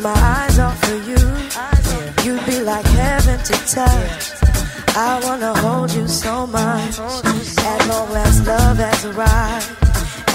[0.05, 1.23] My eyes off of you.
[2.25, 4.23] You'd be like heaven to touch.
[4.95, 6.99] I wanna hold you so much.
[6.99, 9.71] As long as love has arrived.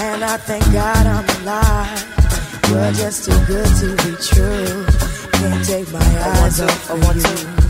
[0.00, 2.00] And I thank God I'm alive.
[2.68, 4.86] You're just too good to be true.
[5.38, 7.69] Can't take my eyes off of you.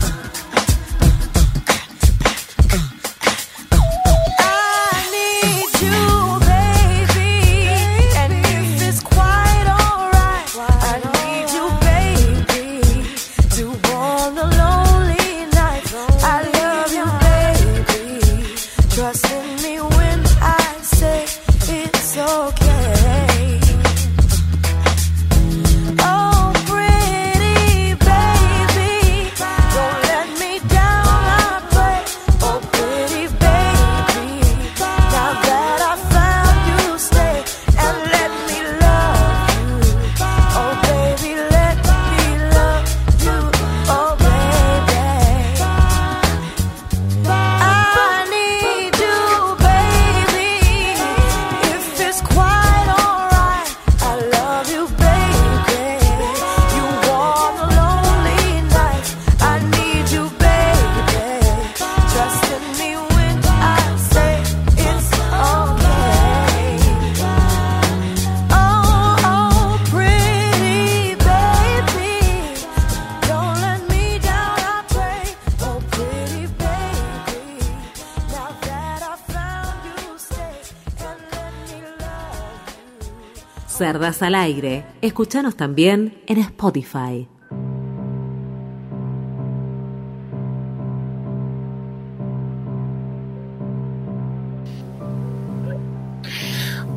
[84.21, 84.85] Al aire.
[85.01, 87.27] Escuchanos también en Spotify.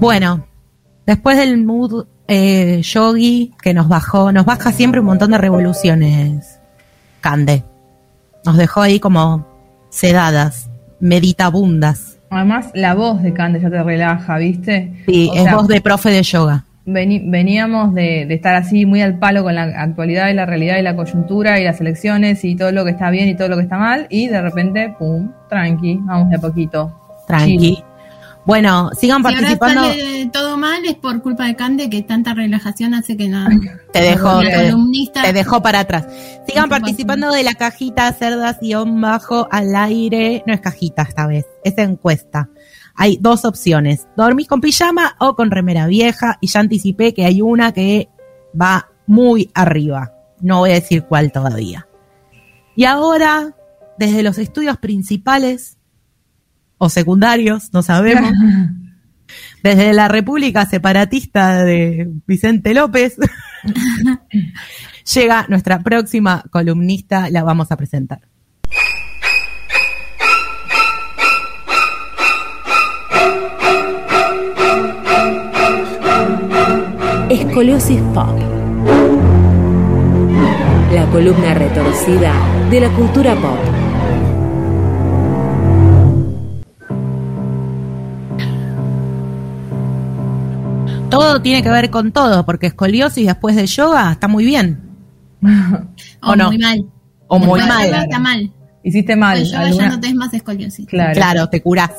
[0.01, 0.47] Bueno,
[1.07, 6.61] después del mood eh, yogi que nos bajó, nos baja siempre un montón de revoluciones,
[7.23, 7.65] Cande.
[8.45, 9.47] Nos dejó ahí como
[9.89, 10.69] sedadas,
[11.01, 12.19] meditabundas.
[12.29, 15.05] Además, la voz de Cande ya te relaja, ¿viste?
[15.07, 16.65] Sí, O es sea, voz de profe de yoga.
[16.87, 20.83] Veníamos de, de estar así muy al palo con la actualidad y la realidad y
[20.83, 23.63] la coyuntura y las elecciones y todo lo que está bien y todo lo que
[23.63, 26.93] está mal y de repente, pum, tranqui, vamos de a poquito.
[27.27, 27.59] Tranqui.
[27.59, 27.85] Chill.
[28.47, 29.85] Bueno, sigan Si ahora participando.
[29.85, 33.49] sale todo mal es por culpa de Cande que tanta relajación hace que nada.
[33.93, 36.07] Te dejó, te, te dejó para atrás.
[36.47, 40.43] Sigan participando de la cajita cerdas guion bajo al aire.
[40.47, 42.51] No es cajita esta vez, es encuesta.
[42.97, 46.39] Hay dos opciones, dormís con pijama o con remera vieja.
[46.41, 48.09] Y ya anticipé que hay una que
[48.61, 50.13] va muy arriba.
[50.41, 51.87] No voy a decir cuál todavía.
[52.77, 53.55] Y ahora,
[53.99, 55.79] desde los estudios principales
[56.79, 58.33] o secundarios, no sabemos,
[59.63, 63.17] desde la República Separatista de Vicente López,
[65.15, 68.21] llega nuestra próxima columnista, la vamos a presentar.
[77.35, 78.39] Escoliosis Pop.
[80.93, 82.33] La columna retorcida
[82.71, 83.59] de la cultura pop.
[91.11, 94.81] Todo tiene que ver con todo, porque escoliosis después de yoga está muy bien.
[96.23, 96.47] O ¿O no?
[96.47, 96.87] muy mal.
[97.27, 97.93] O muy mal.
[97.93, 98.53] Está mal.
[98.85, 99.39] Hiciste mal.
[99.39, 100.87] Pues yoga ya no tenés más escoliosis.
[100.87, 101.15] Claro.
[101.15, 101.91] Claro, te curás.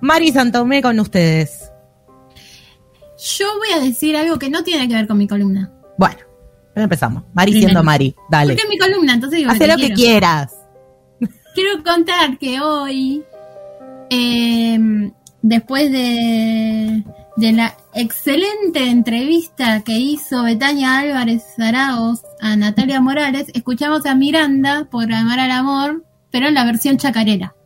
[0.00, 1.70] Mari Santomé con ustedes.
[3.18, 5.72] Yo voy a decir algo que no tiene que ver con mi columna.
[5.96, 6.18] Bueno,
[6.74, 7.24] empezamos.
[7.34, 7.68] Mari Primero.
[7.68, 8.54] siendo Mari, dale.
[8.54, 10.54] Porque es mi columna, entonces digo Haz lo que quieras.
[11.54, 13.24] Quiero contar que hoy,
[14.10, 14.78] eh,
[15.42, 17.02] después de,
[17.36, 24.86] de la excelente entrevista que hizo Betania Álvarez Zaraos a Natalia Morales, escuchamos a Miranda
[24.88, 27.56] por Amar al Amor, pero en la versión chacarera.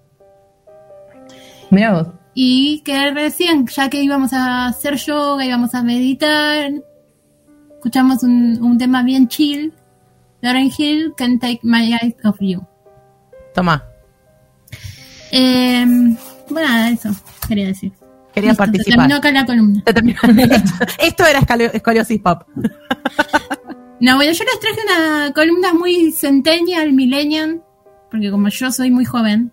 [1.70, 2.21] Mira vos.
[2.34, 6.72] Y que recién, ya que íbamos a hacer yoga, íbamos a meditar,
[7.74, 9.72] escuchamos un, un tema bien chill.
[10.40, 12.66] Lauren Hill, Can Take My Eyes Off You.
[13.54, 13.84] Toma,
[15.30, 15.84] Eh,
[16.48, 17.10] bueno, eso
[17.46, 17.92] quería decir.
[18.34, 18.98] quería Listo, se participar.
[18.98, 19.82] Terminó acá la columna.
[20.98, 20.98] Se.
[21.06, 21.40] Esto era
[21.72, 22.42] escoliosis pop.
[24.00, 27.62] No, bueno, yo les traje una columna muy centennial, millennial,
[28.10, 29.52] porque como yo soy muy joven,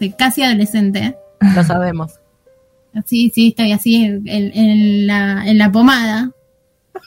[0.00, 1.16] soy casi adolescente,
[1.54, 2.12] Lo sabemos.
[2.94, 6.30] así, sí, estoy así en, en la, en la pomada,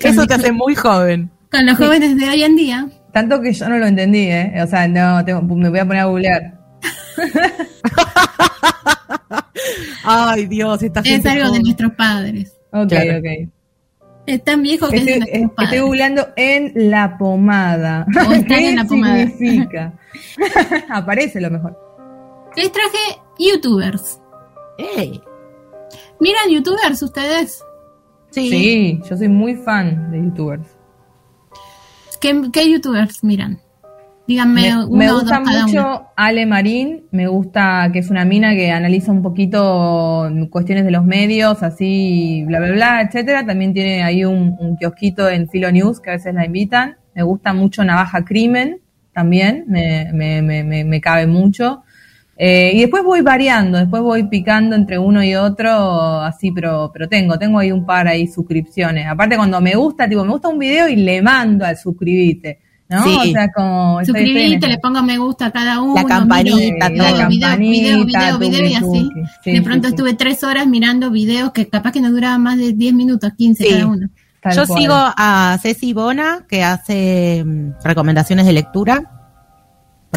[0.00, 1.30] Eso te hace muy joven.
[1.50, 2.88] con los jóvenes de hoy en día.
[3.12, 4.52] Tanto que yo no lo entendí, ¿eh?
[4.62, 6.58] O sea, no, tengo- me voy a poner a googlear.
[10.04, 12.52] Ay, Dios, esta Es gente algo de nuestros padres.
[12.72, 13.18] Ok, Claro.
[13.18, 13.48] ok.
[14.26, 15.82] Es tan viejo que es de Estoy, nuestros estoy padres.
[15.82, 18.06] googleando en la pomada.
[18.26, 19.16] O ¿Qué en la pomada.
[19.28, 19.92] significa?
[20.90, 21.78] Aparece lo mejor.
[22.56, 24.20] Les traje youtubers.
[24.78, 25.20] Ey,
[26.20, 27.62] ¿Miran youtubers ustedes?
[28.30, 28.48] sí.
[28.50, 30.66] Sí, yo soy muy fan de youtubers.
[32.20, 33.60] ¿Qué, qué youtubers miran?
[34.26, 36.08] Díganme Me, uno me o dos gusta cada mucho uno.
[36.16, 41.04] Ale Marín, me gusta que es una mina que analiza un poquito cuestiones de los
[41.04, 43.46] medios, así, bla, bla, bla, etcétera.
[43.46, 46.96] También tiene ahí un, un kiosquito en Filo News que a veces la invitan.
[47.14, 48.80] Me gusta mucho Navaja Crimen,
[49.12, 51.84] también, me, me, me, me, me cabe mucho.
[52.38, 57.08] Eh, y después voy variando, después voy picando entre uno y otro, así, pero, pero
[57.08, 59.06] tengo, tengo ahí un par ahí suscripciones.
[59.06, 62.60] Aparte cuando me gusta, tipo, me gusta un video y le mando al suscribite,
[62.90, 63.04] ¿no?
[63.04, 63.16] Sí.
[63.16, 64.04] O sea, como...
[64.04, 65.94] Suscribite, le pongo me gusta a cada uno.
[65.94, 67.28] La campanita, miro todo.
[67.28, 69.10] video, video, video, video, y así.
[69.42, 69.94] Sí, de pronto sí.
[69.94, 73.64] estuve tres horas mirando videos que capaz que no duraban más de 10 minutos, 15
[73.64, 73.70] Sí.
[73.70, 74.08] cada uno.
[74.42, 74.78] Tal Yo cual.
[74.78, 79.15] sigo a Ceci Bona, que hace mm, recomendaciones de lectura.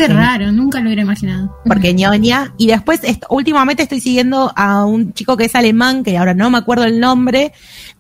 [0.08, 1.56] Qué raro, nunca lo hubiera imaginado.
[1.66, 2.54] Porque ñoña.
[2.58, 6.50] Y después, est- últimamente estoy siguiendo a un chico que es alemán, que ahora no
[6.50, 7.52] me acuerdo el nombre,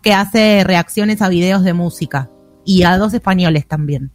[0.01, 2.29] que hace reacciones a videos de música.
[2.65, 4.11] Y a dos españoles también.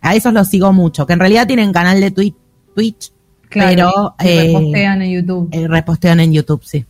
[0.00, 2.36] A esos los sigo mucho, que en realidad tienen canal de Twitch,
[2.74, 3.12] Twitch
[3.48, 5.48] Claro, pero y eh, repostean en YouTube.
[5.52, 6.84] eh, repostean en YouTube, sí.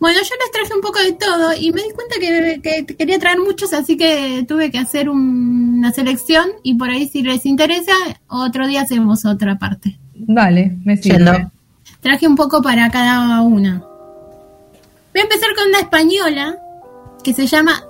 [0.00, 3.18] Bueno, yo les traje un poco de todo y me di cuenta que, que quería
[3.18, 7.44] traer muchos, así que tuve que hacer un- una selección y por ahí si les
[7.46, 7.92] interesa,
[8.28, 9.98] otro día hacemos otra parte.
[10.14, 11.18] Vale, me sirve.
[11.18, 11.50] Yendo.
[12.00, 13.78] Traje un poco para cada una.
[15.12, 16.56] Voy a empezar con una española
[17.22, 17.82] que se llama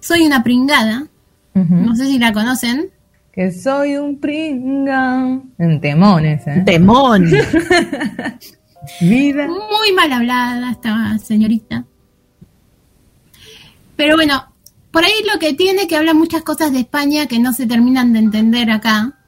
[0.00, 1.06] Soy una pringada.
[1.54, 2.90] No sé si la conocen.
[3.32, 5.40] Que soy un pringa.
[5.58, 6.62] En temones, ¿eh?
[6.64, 7.30] Temón.
[9.00, 9.46] Vida.
[9.46, 11.84] Muy mal hablada esta señorita.
[13.96, 14.52] Pero bueno,
[14.90, 18.12] por ahí lo que tiene que habla muchas cosas de España que no se terminan
[18.12, 19.18] de entender acá.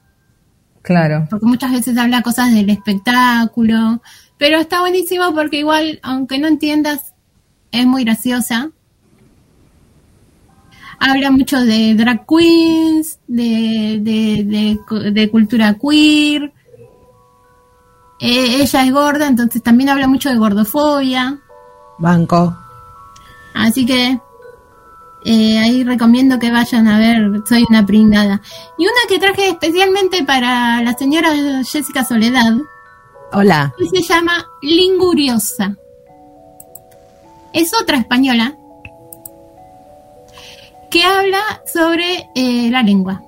[0.81, 1.27] Claro.
[1.29, 4.01] porque muchas veces habla cosas del espectáculo,
[4.37, 7.13] pero está buenísimo porque igual, aunque no entiendas,
[7.73, 8.71] es muy graciosa.
[10.97, 16.53] Habla mucho de drag queens, de, de, de cultura queer.
[18.19, 21.39] Eh, ella es gorda, entonces también habla mucho de gordofobia.
[21.99, 22.55] Banco.
[23.53, 24.19] Así que
[25.25, 28.41] eh, ahí recomiendo que vayan a ver Soy una pringada.
[28.77, 31.29] Y una que traje especialmente para la señora
[31.63, 32.53] Jessica Soledad,
[33.33, 33.73] Hola.
[33.77, 35.75] que se llama Linguriosa.
[37.53, 38.55] Es otra española
[40.89, 41.39] que habla
[41.71, 43.21] sobre eh, la lengua.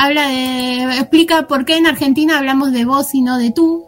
[0.00, 3.84] Habla de, explica por qué en Argentina hablamos de vos y no de tú.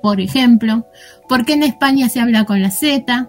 [0.00, 0.86] Por ejemplo,
[1.28, 3.28] por qué en España se habla con la Z.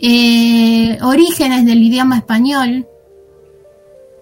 [0.00, 2.88] Eh, orígenes del idioma español.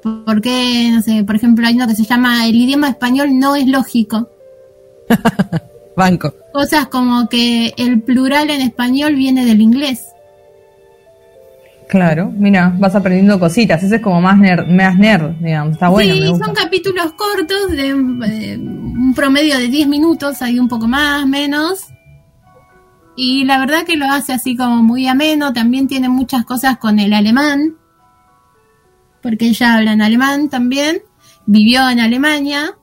[0.02, 3.56] Por qué, no sé, por ejemplo, hay uno que se llama el idioma español no
[3.56, 4.28] es lógico.
[5.96, 6.34] Banco.
[6.52, 10.13] Cosas como que el plural en español viene del inglés.
[11.88, 13.82] Claro, mira, vas aprendiendo cositas.
[13.82, 15.74] Ese es como más nerd, más nerd digamos.
[15.74, 16.46] Está bueno, sí, me gusta.
[16.46, 21.86] son capítulos cortos de eh, un promedio de 10 minutos, hay un poco más, menos.
[23.16, 26.98] Y la verdad que lo hace así como muy ameno, también tiene muchas cosas con
[26.98, 27.76] el alemán,
[29.22, 31.02] porque ella habla en alemán también,
[31.46, 32.76] vivió en Alemania,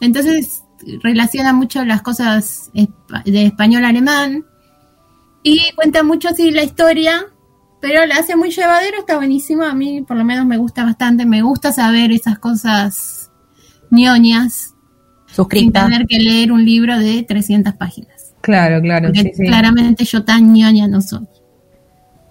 [0.00, 0.62] entonces
[1.02, 4.44] relaciona mucho las cosas de español-alemán
[5.42, 7.26] y cuenta mucho así la historia
[7.80, 9.62] pero la hace muy llevadero, está buenísimo.
[9.64, 11.26] A mí, por lo menos, me gusta bastante.
[11.26, 13.30] Me gusta saber esas cosas
[13.90, 14.74] ñoñas
[15.50, 18.34] sin tener que leer un libro de 300 páginas.
[18.40, 19.46] Claro, claro, Porque sí, sí.
[19.46, 21.26] claramente yo tan ñoña no soy.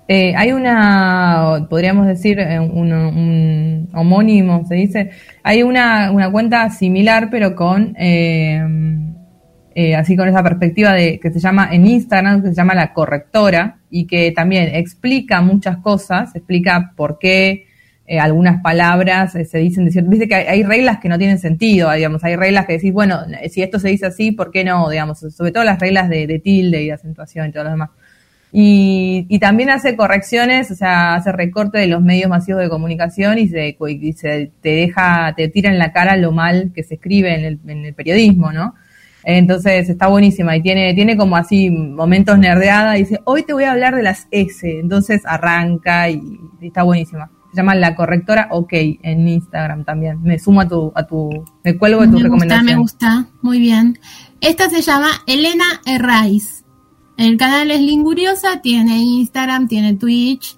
[0.08, 5.10] Eh, hay una, podríamos decir, eh, un, un homónimo, se dice.
[5.44, 8.62] Hay una, una cuenta similar, pero con, eh,
[9.78, 12.94] eh, así con esa perspectiva de que se llama en Instagram, que se llama La
[12.94, 17.68] Correctora, y que también explica muchas cosas, explica por qué
[18.06, 20.10] eh, algunas palabras eh, se dicen de cierto.
[20.10, 23.64] Viste que hay, reglas que no tienen sentido, digamos, hay reglas que decís, bueno, si
[23.64, 24.90] esto se dice así, ¿por qué no?
[24.90, 27.90] Digamos, sobre todo las reglas de, de tilde y de acentuación y todo lo demás.
[28.52, 33.38] Y, y también hace correcciones, o sea, hace recorte de los medios masivos de comunicación
[33.38, 36.96] y se, y se te deja, te tira en la cara lo mal que se
[36.96, 38.76] escribe en el, en el periodismo, ¿no?
[39.28, 43.64] Entonces está buenísima y tiene, tiene como así momentos nerdeada y dice, hoy te voy
[43.64, 46.22] a hablar de las S, entonces arranca y,
[46.62, 47.32] y está buenísima.
[47.50, 50.22] Se llama La Correctora OK en Instagram también.
[50.22, 51.30] Me sumo a tu, a tu,
[51.64, 52.66] me cuelgo de tu me gusta, recomendación.
[52.66, 53.98] me gusta, muy bien.
[54.42, 56.66] Esta se llama Elena Herraiz.
[57.18, 60.58] El canal es Linguriosa, tiene Instagram, tiene Twitch,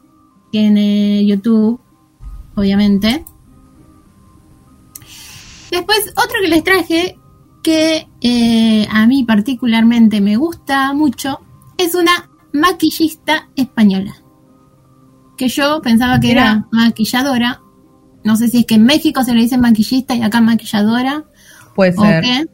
[0.52, 1.80] tiene YouTube,
[2.56, 3.24] obviamente.
[5.70, 7.17] Después, otro que les traje,
[7.68, 11.42] que eh, a mí particularmente me gusta mucho,
[11.78, 14.16] es una maquillista española.
[15.38, 17.60] Que yo pensaba que era maquilladora.
[18.24, 21.26] No sé si es que en México se le dice maquillista y acá maquilladora.
[21.76, 22.24] Puede ser.
[22.24, 22.48] qué.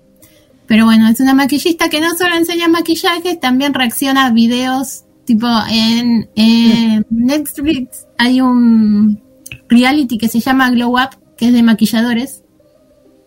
[0.66, 5.48] Pero bueno, es una maquillista que no solo enseña maquillaje, también reacciona a videos tipo
[5.70, 9.22] en, en Netflix hay un
[9.70, 12.44] reality que se llama Glow Up, que es de maquilladores,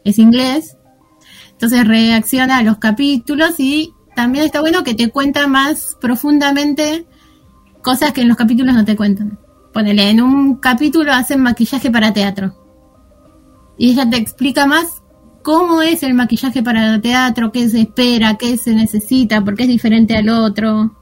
[0.05, 0.77] es inglés,
[1.57, 7.07] entonces reacciona a los capítulos y también está bueno que te cuenta más profundamente
[7.83, 9.39] cosas que en los capítulos no te cuentan.
[9.73, 12.55] Ponele, en un capítulo hacen maquillaje para teatro.
[13.79, 15.03] Y ella te explica más
[15.43, 19.69] cómo es el maquillaje para teatro, qué se espera, qué se necesita, por qué es
[19.69, 20.95] diferente al otro.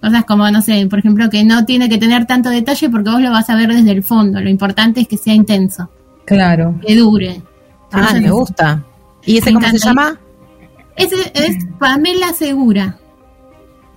[0.00, 3.20] Cosas como, no sé, por ejemplo, que no tiene que tener tanto detalle porque vos
[3.20, 4.40] lo vas a ver desde el fondo.
[4.40, 5.88] Lo importante es que sea intenso,
[6.24, 6.80] Claro.
[6.84, 7.42] que dure.
[7.92, 8.84] Ah, me gusta.
[9.28, 10.18] ¿Y ese Me cómo se llama?
[10.96, 12.98] Ese es Pamela Segura.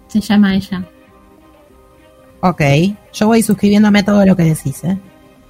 [0.08, 0.86] Se llama ella.
[2.42, 2.62] Ok.
[3.14, 5.00] Yo voy suscribiéndome a todo lo que decís, ¿eh?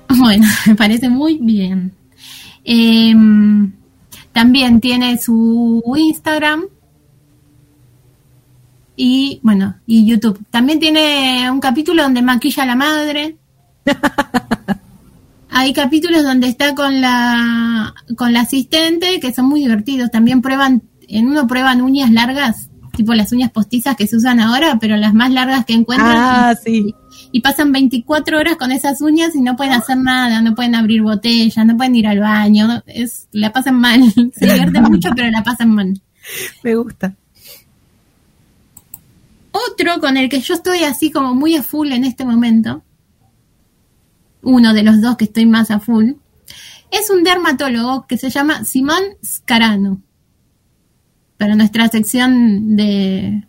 [0.20, 1.96] Bueno, me parece muy bien.
[2.64, 3.72] Em,
[4.32, 6.66] también tiene su Instagram
[8.96, 10.40] y bueno, y YouTube.
[10.52, 13.36] También tiene un capítulo donde maquilla a la madre.
[15.54, 20.10] Hay capítulos donde está con la con la asistente que son muy divertidos.
[20.10, 24.78] También prueban en uno prueban uñas largas, tipo las uñas postizas que se usan ahora,
[24.80, 26.96] pero las más largas que encuentran Ah, sí.
[27.34, 31.02] y pasan 24 horas con esas uñas y no pueden hacer nada, no pueden abrir
[31.02, 34.02] botellas, no pueden ir al baño, no- es la pasan mal,
[34.34, 36.02] se divierten mucho pero la pasan mal.
[36.64, 37.14] Me gusta.
[39.52, 42.84] Otro con el que yo estoy así como muy a full en este momento,
[44.42, 46.14] uno de los dos que estoy más a full,
[46.92, 50.02] es un dermatólogo que se llama Simón Scarano.
[51.38, 53.44] Para nuestra sección de,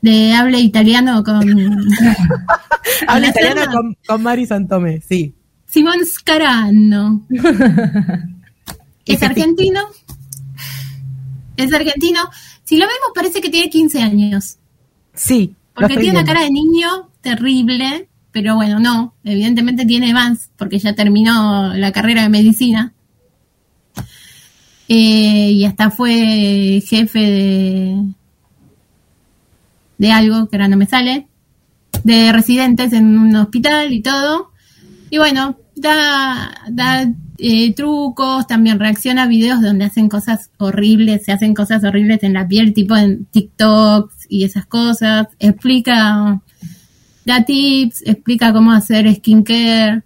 [0.00, 1.48] de habla italiano con...
[3.06, 5.34] Habla la italiano con, con Mari Santome, sí.
[5.66, 7.24] Simón Scarano.
[9.06, 9.80] es argentino.
[11.56, 12.28] Es argentino.
[12.64, 14.58] Si lo vemos parece que tiene 15 años.
[15.14, 15.54] Sí.
[15.74, 18.09] Porque tiene una cara de niño terrible.
[18.32, 19.14] Pero bueno, no.
[19.24, 22.92] Evidentemente tiene más porque ya terminó la carrera de medicina.
[24.88, 27.96] Eh, y hasta fue jefe
[29.98, 31.28] de, algo que ahora no me sale.
[32.04, 34.50] De residentes en un hospital y todo.
[35.10, 41.32] Y bueno, da, da eh, trucos, también reacciona a videos donde hacen cosas horribles, se
[41.32, 45.28] hacen cosas horribles en la piel, tipo en TikToks y esas cosas.
[45.38, 46.42] Explica,
[47.24, 50.02] da tips, explica cómo hacer skincare.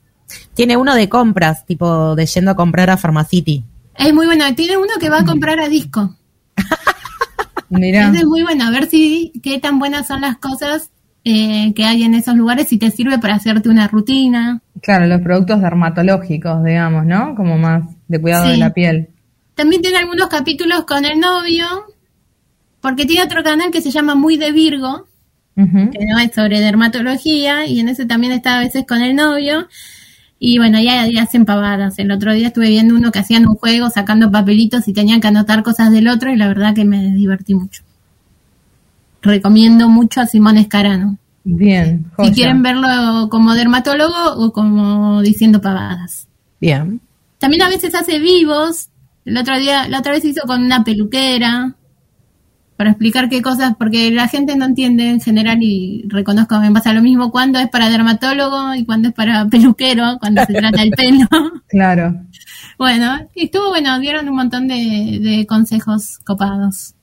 [0.54, 3.64] Tiene uno de compras, tipo de yendo a comprar a Pharmacity.
[3.96, 4.44] Es muy bueno.
[4.54, 6.16] Tiene uno que va a comprar a disco.
[7.68, 8.12] Mirá.
[8.14, 8.64] Es muy bueno.
[8.66, 10.90] A ver si qué tan buenas son las cosas
[11.24, 14.60] eh, que hay en esos lugares, si te sirve para hacerte una rutina.
[14.82, 17.34] Claro, los productos dermatológicos, digamos, ¿no?
[17.34, 19.08] Como más de cuidado de la piel.
[19.54, 21.64] También tiene algunos capítulos con el novio,
[22.80, 25.06] porque tiene otro canal que se llama Muy de Virgo,
[25.56, 29.68] Que no es sobre dermatología, y en ese también está a veces con el novio.
[30.38, 31.98] Y bueno, ya, ya hacen pavadas.
[31.98, 35.28] El otro día estuve viendo uno que hacían un juego sacando papelitos y tenían que
[35.28, 37.82] anotar cosas del otro, y la verdad que me divertí mucho.
[39.22, 41.18] Recomiendo mucho a Simón Escarano.
[41.44, 42.04] Bien.
[42.04, 42.32] Si joya.
[42.32, 46.26] quieren verlo como dermatólogo o como diciendo pavadas.
[46.60, 47.00] Bien.
[47.38, 48.88] También a veces hace vivos.
[49.24, 51.74] El otro día, la otra vez hizo con una peluquera.
[52.76, 56.92] Para explicar qué cosas, porque la gente no entiende en general y reconozco me pasa
[56.92, 60.90] lo mismo cuando es para dermatólogo y cuando es para peluquero, cuando se trata el
[60.90, 61.26] pelo.
[61.68, 62.14] Claro.
[62.78, 66.94] Bueno, y estuvo bueno, dieron un montón de, de consejos copados.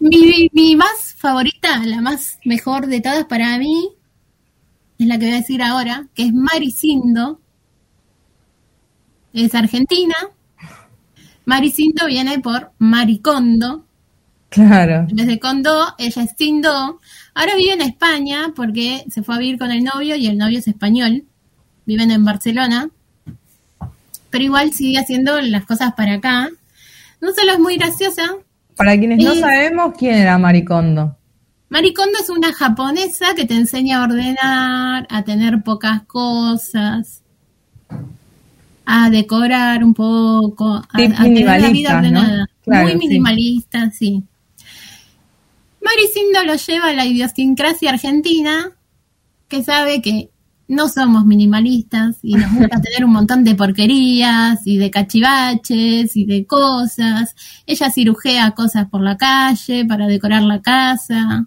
[0.00, 3.90] Mi, mi más favorita, la más mejor de todas para mí,
[4.98, 7.40] es la que voy a decir ahora, que es Maricindo.
[9.32, 10.14] Es argentina.
[11.48, 13.86] Maricindo viene por Maricondo.
[14.50, 15.06] Claro.
[15.08, 17.00] En vez de Condo, ella es Sindo.
[17.32, 20.58] Ahora vive en España porque se fue a vivir con el novio y el novio
[20.58, 21.24] es español.
[21.86, 22.90] Viven en Barcelona.
[24.28, 26.50] Pero igual sigue haciendo las cosas para acá.
[27.22, 28.36] No solo es muy graciosa.
[28.76, 31.16] Para quienes no sabemos quién era Maricondo.
[31.70, 37.22] Maricondo es una japonesa que te enseña a ordenar, a tener pocas cosas,
[38.90, 42.46] a decorar un poco, a, tener la vida ordenada.
[42.64, 42.98] Claro, Muy sí.
[42.98, 44.22] minimalista, sí.
[45.84, 48.70] Maricindo lo lleva a la idiosincrasia argentina,
[49.46, 50.30] que sabe que
[50.68, 56.24] no somos minimalistas y nos gusta tener un montón de porquerías y de cachivaches y
[56.24, 57.36] de cosas.
[57.66, 61.46] Ella cirujea cosas por la calle para decorar la casa.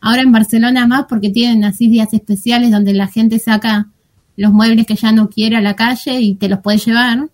[0.00, 3.90] Ahora en Barcelona más porque tienen así días especiales donde la gente saca
[4.36, 7.28] los muebles que ya no quiere a la calle y te los puede llevar.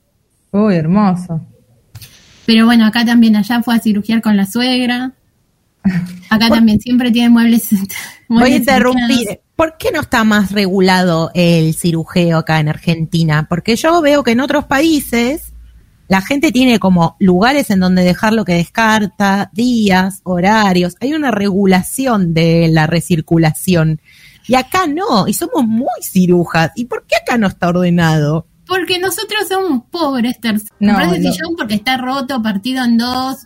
[0.52, 1.40] Uy, hermoso.
[2.46, 5.12] Pero bueno, acá también, allá fue a cirugiar con la suegra.
[6.30, 7.68] Acá también siempre tiene muebles.
[8.28, 9.40] Voy a interrumpir.
[9.56, 13.46] ¿Por qué no está más regulado el cirujeo acá en Argentina?
[13.48, 15.52] Porque yo veo que en otros países
[16.08, 20.96] la gente tiene como lugares en donde dejar lo que descarta, días, horarios.
[21.00, 24.00] Hay una regulación de la recirculación.
[24.48, 26.70] Y acá no, y somos muy cirujas.
[26.74, 28.47] ¿Y por qué acá no está ordenado?
[28.66, 30.69] Porque nosotros somos pobres, Tercer.
[30.81, 31.32] No, Comprás el no.
[31.32, 33.36] sillón porque está roto, partido en dos.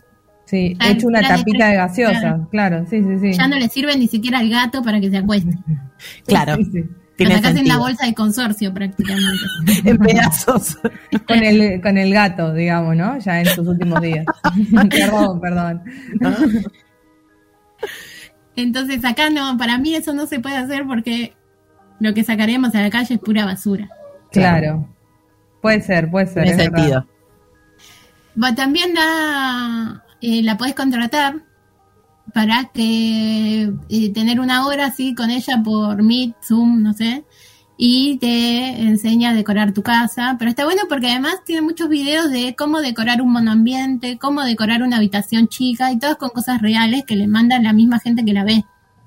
[0.45, 2.19] Sí, he hecho una de tapita de gaseosa.
[2.21, 2.47] claro.
[2.51, 3.33] Claro, sí, sí, sí.
[3.37, 5.57] Ya no le sirve ni siquiera al gato para que se acueste.
[6.25, 6.79] Claro, Sí, sí.
[6.79, 9.43] Lo tiene sacás en la bolsa de consorcio prácticamente.
[9.89, 10.77] En pedazos.
[11.27, 13.17] Con el, con el gato, digamos, ¿no?
[13.17, 14.23] Ya en sus últimos días.
[14.89, 15.81] perdón, perdón.
[18.57, 21.33] Entonces acá no, para mí eso no se puede hacer porque
[21.99, 23.87] lo que sacaríamos a la calle es pura basura.
[24.31, 24.89] Claro.
[25.61, 26.43] Puede ser, puede ser.
[26.43, 27.07] Tiene sentido.
[28.41, 31.35] Va, también la, eh, la puedes contratar
[32.33, 37.23] para que eh, tener una hora así con ella por Meet, Zoom, no sé,
[37.79, 40.35] y te enseña a decorar tu casa.
[40.39, 44.81] Pero está bueno porque además tiene muchos videos de cómo decorar un monoambiente, cómo decorar
[44.81, 48.33] una habitación chica y todas con cosas reales que le manda la misma gente que
[48.33, 48.63] la ve.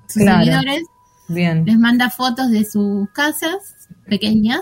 [0.07, 0.43] Sus Claro.
[0.43, 0.83] seguidores
[1.27, 1.65] Bien.
[1.65, 4.61] les manda fotos de sus casas pequeñas.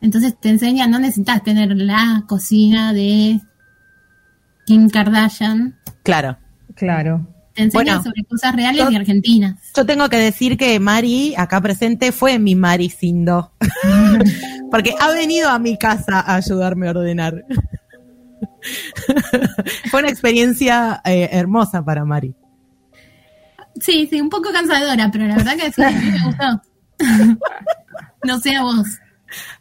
[0.00, 3.40] Entonces te enseña, no necesitas tener la cocina de
[4.66, 5.78] Kim Kardashian.
[6.02, 6.38] Claro.
[6.74, 7.26] Claro.
[7.54, 9.60] Te enseña Bueno, sobre cosas reales yo- y argentinas.
[9.76, 13.52] Yo tengo que decir que Mari, acá presente, fue mi Mari Sindo.
[14.70, 17.44] Porque ha venido a mi casa a ayudarme a ordenar.
[19.90, 22.34] fue una experiencia eh, hermosa para Mari.
[23.80, 26.62] Sí, sí, un poco cansadora, pero la verdad que sí, a mí me gustó.
[28.24, 28.86] no sé a vos.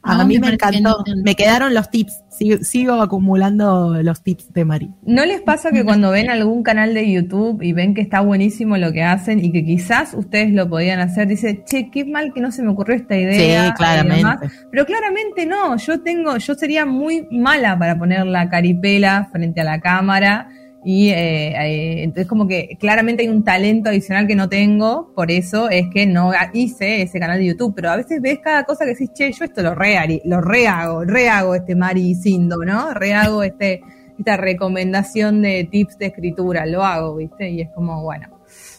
[0.02, 1.04] A, vos mí me encantó.
[1.06, 1.24] no.
[1.24, 2.24] Me quedaron los tips.
[2.30, 4.90] Sigo, sigo acumulando los tips de Mari.
[5.04, 8.78] ¿No les pasa que cuando ven algún canal de YouTube y ven que está buenísimo
[8.78, 12.42] lo que hacen y que quizás ustedes lo podían hacer, dice, che, qué mal que
[12.42, 13.68] no se me ocurrió esta idea?
[13.68, 14.18] Sí, claramente.
[14.18, 14.40] demás"?
[14.72, 19.66] Pero claramente no, yo tengo, yo sería muy mala para poner la caripela frente a
[19.66, 20.50] la cámara
[20.84, 25.30] y eh, eh, entonces como que claramente hay un talento adicional que no tengo, por
[25.30, 28.86] eso es que no hice ese canal de YouTube, pero a veces ves cada cosa
[28.86, 32.94] que decís, che, yo esto lo re, lo rehago, rehago este Mari Sindo, ¿no?
[32.94, 33.82] Rehago este
[34.18, 37.50] esta recomendación de tips de escritura, lo hago, ¿viste?
[37.50, 38.28] Y es como, bueno.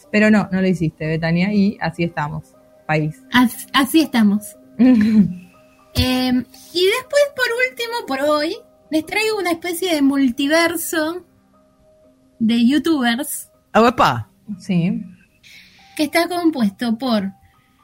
[0.09, 2.55] Pero no, no lo hiciste, Betania, y así estamos,
[2.87, 3.21] país.
[3.31, 4.57] As- así estamos.
[5.95, 6.31] Eh,
[6.73, 8.55] y después, por último, por hoy,
[8.89, 11.23] les traigo una especie de multiverso
[12.39, 14.29] de youtubers ¡Opa!
[14.59, 15.01] Sí.
[15.95, 17.31] que está compuesto por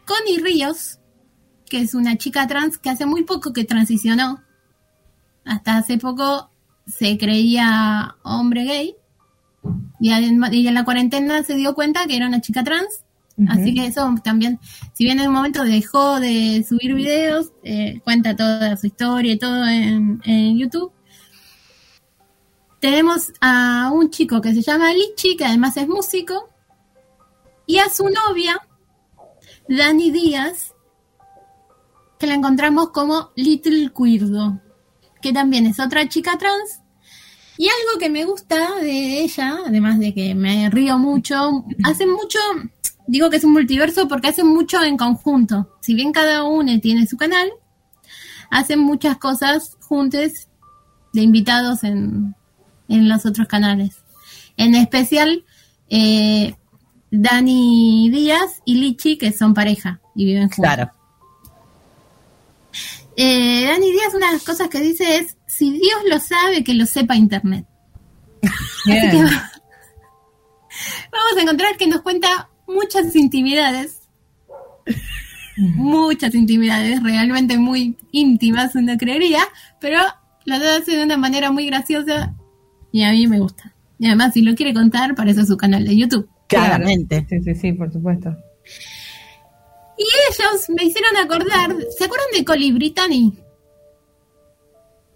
[0.06, 1.00] Connie Ríos,
[1.70, 4.42] que es una chica trans que hace muy poco que transicionó.
[5.46, 6.52] Hasta hace poco
[6.86, 8.96] se creía hombre gay.
[10.00, 13.04] Y en la cuarentena se dio cuenta que era una chica trans.
[13.48, 14.60] Así que eso también,
[14.94, 19.38] si bien en un momento dejó de subir videos, eh, cuenta toda su historia y
[19.38, 20.92] todo en, en YouTube.
[22.80, 26.49] Tenemos a un chico que se llama Lichi, que además es músico,
[27.65, 28.60] y a su novia,
[29.68, 30.73] Dani Díaz,
[32.18, 34.61] que la encontramos como Little Quirdo,
[35.22, 36.81] que también es otra chica trans
[37.57, 42.39] Y algo que me gusta de ella, además de que me río mucho, hace mucho,
[43.07, 45.76] digo que es un multiverso porque hacen mucho en conjunto.
[45.81, 47.51] Si bien cada uno tiene su canal,
[48.49, 50.47] hacen muchas cosas juntos
[51.14, 52.35] de invitados en,
[52.90, 53.95] en los otros canales.
[54.57, 55.45] En especial,
[55.90, 56.56] eh,
[57.11, 60.66] Dani Díaz y Lichi, que son pareja y viven juntos.
[60.66, 60.91] Claro.
[63.16, 66.74] Eh, Dani Díaz, una de las cosas que dice es, si Dios lo sabe, que
[66.74, 67.66] lo sepa Internet.
[68.41, 69.18] Así que
[71.11, 73.98] vamos a encontrar que nos cuenta muchas intimidades.
[75.57, 79.41] muchas intimidades, realmente muy íntimas, uno creería,
[79.82, 79.99] pero
[80.45, 82.34] lo hace de una manera muy graciosa
[82.91, 83.74] y a mí me gusta.
[83.98, 86.30] Y además, si lo quiere contar, para eso es su canal de YouTube.
[86.48, 87.26] Claramente.
[87.30, 88.36] Sí, sí, sí, por supuesto.
[89.98, 93.34] Y ellos me hicieron acordar, ¿se acuerdan de Coli Brittany?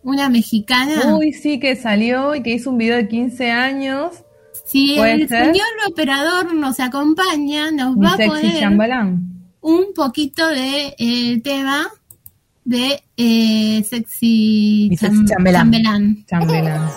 [0.04, 1.16] Una mexicana.
[1.16, 4.12] Uy, sí, que salió y que hizo un video de 15 años.
[4.66, 5.46] si el ser.
[5.46, 9.50] señor operador nos acompaña, nos Un va a sexy poner chambalán.
[9.62, 11.88] un poquito de eh, tema
[12.66, 15.72] de eh, sexy, sexy chambelán.
[15.72, 16.26] chambelán.
[16.28, 16.90] Chambelán.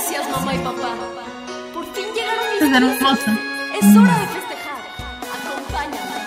[0.00, 0.94] Gracias, mamá y papá.
[1.74, 3.30] Por fin llegaron mis Es hermoso.
[3.78, 4.80] Es hora de festejar.
[5.36, 6.20] Acompáñame.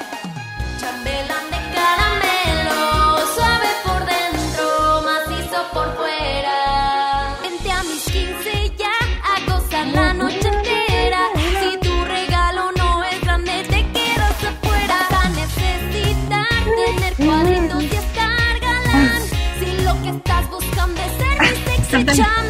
[0.79, 7.35] Chambelán de caramelo, suave por dentro, macizo por fuera.
[7.41, 8.93] Vente a mis 15 ya
[9.23, 11.21] a gozar la noche entera.
[11.59, 15.07] Si tu regalo no es grande, te quedas afuera.
[15.09, 19.21] Vas a necesitar tener cuadritos y estar galán.
[19.59, 22.42] Si lo que estás buscando es ser mi sexy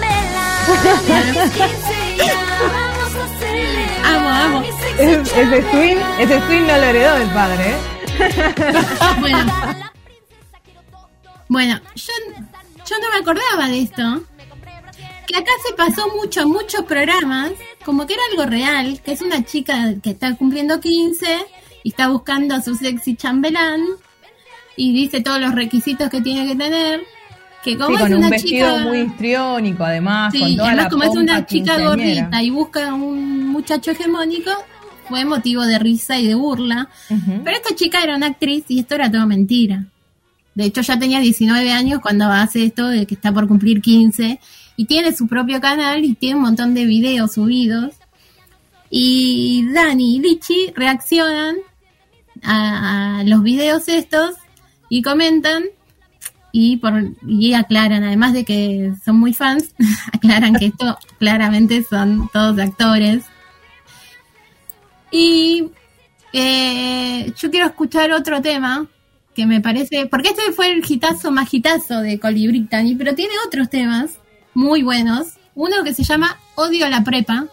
[4.03, 4.63] Amo, amo.
[4.99, 7.77] ese swing, ese swing no lo heredó del padre, ¿eh?
[9.19, 9.53] Bueno,
[11.47, 12.13] bueno yo,
[12.85, 14.23] yo no me acordaba de esto.
[15.25, 17.53] Que acá se pasó mucho, muchos programas,
[17.85, 21.47] como que era algo real, que es una chica que está cumpliendo 15
[21.83, 23.81] y está buscando a su sexy chambelán
[24.75, 27.05] y dice todos los requisitos que tiene que tener.
[27.63, 28.83] Que como Sí, es un una vestido chica.
[28.89, 32.93] muy histriónico, además, Sí, con toda además la como es una chica gordita y busca
[32.93, 34.51] un muchacho hegemónico,
[35.07, 36.89] fue motivo de risa y de burla.
[37.07, 39.85] Pero esta chica era una actriz y esto era todo mentira.
[40.55, 44.39] De hecho, ya tenía 19 años cuando hace esto de que está por cumplir 15
[44.75, 47.95] y tiene su propio canal y tiene un montón de videos subidos.
[48.89, 51.55] Y Dani y Lichi reaccionan
[52.43, 54.35] a, a los videos estos
[54.89, 55.63] y comentan
[56.55, 56.93] y, por,
[57.27, 59.73] y aclaran, además de que son muy fans,
[60.13, 63.25] aclaran que esto claramente son todos actores.
[65.11, 65.71] Y
[66.31, 68.85] eh, yo quiero escuchar otro tema
[69.33, 73.33] que me parece, porque este fue el hitazo más hitazo de Coli Brittany, pero tiene
[73.47, 74.19] otros temas
[74.53, 75.29] muy buenos.
[75.55, 77.47] Uno que se llama Odio a la prepa.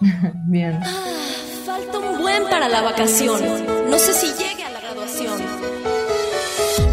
[0.46, 0.78] Bien.
[1.66, 3.42] Falta un buen para la vacación.
[3.90, 5.42] No sé si llegue a la graduación.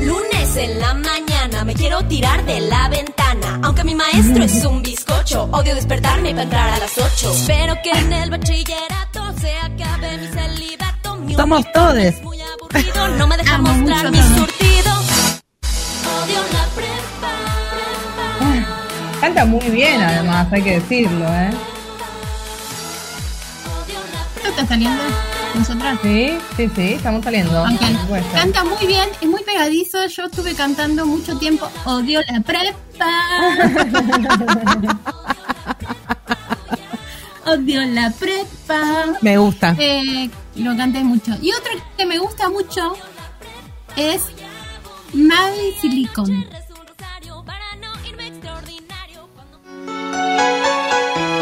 [0.04, 1.01] Lunes en la
[1.82, 3.60] quiero tirar de la ventana.
[3.64, 7.32] Aunque mi maestro es un bizcocho, odio despertarme para entrar a las 8.
[7.32, 11.16] Espero que en el bachillerato se acabe mi celibato.
[11.18, 11.66] Mi Somos
[11.98, 14.38] es muy aburrido, no me deja Amo mostrar mucho mi todo.
[14.38, 14.92] surtido.
[16.22, 17.34] Odio la prepa.
[19.20, 21.50] Canta muy bien, además, hay que decirlo, ¿eh?
[24.36, 25.04] ¿Esto está saliendo?
[25.56, 26.00] Nosotras.
[26.02, 27.64] Sí, sí, sí, estamos saliendo.
[28.34, 30.06] Canta muy bien, es muy pegadizo.
[30.08, 33.12] Yo estuve cantando mucho tiempo Odio la prepa.
[37.46, 39.18] Odio la prepa.
[39.22, 39.76] Me gusta.
[39.78, 41.34] Eh, lo canté mucho.
[41.42, 42.94] Y otro que me gusta mucho
[43.96, 44.22] es
[45.14, 46.46] Mavi Silicon.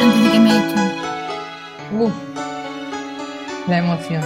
[0.02, 0.92] Antes de que me echen.
[2.00, 2.14] Uf,
[3.70, 4.24] la emoción.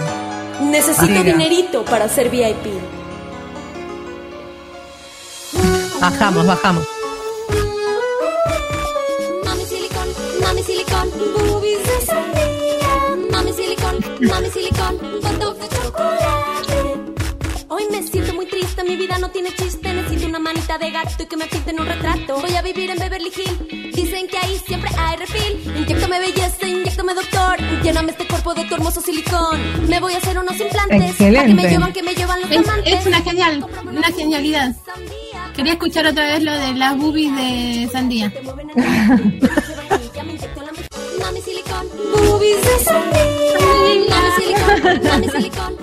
[0.60, 1.22] Necesito Diga.
[1.22, 2.66] dinerito para ser VIP.
[6.00, 6.86] Bajamos, bajamos.
[9.44, 10.08] Mami silicón,
[10.42, 11.10] mami silicón,
[11.48, 13.30] boobies de sandía.
[13.30, 14.73] Mami silicón, mami silicón,
[18.94, 19.92] mi vida no tiene chiste.
[19.92, 22.38] Necesito una manita de gato y que me pinten un retrato.
[22.40, 23.94] Voy a vivir en Beverly Hills.
[23.94, 25.72] Dicen que ahí siempre hay refil.
[25.78, 27.56] Inyectame belleza, inyectame doctor.
[27.82, 29.88] Lléname este cuerpo de tu hermoso silicón.
[29.88, 30.86] Me voy a hacer unos implantes.
[30.88, 31.54] Pa' que Excelente.
[31.54, 32.94] me llevan, que me llevan los Es, amantes.
[33.00, 34.76] es una genial, una genialidad.
[35.56, 38.32] Quería escuchar otra vez lo de las boobies de Sandía.
[41.20, 41.88] Mami silicón,
[42.26, 43.58] boobies de sandía.
[44.10, 45.76] Mami silicón, mami silicón,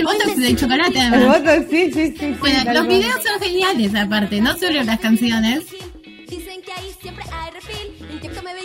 [0.00, 1.38] el botox de chocolate, El además.
[1.42, 2.14] voto, sí, sí, sí.
[2.18, 5.64] sí, Bueno, tal los videos son geniales aparte, no solo las canciones.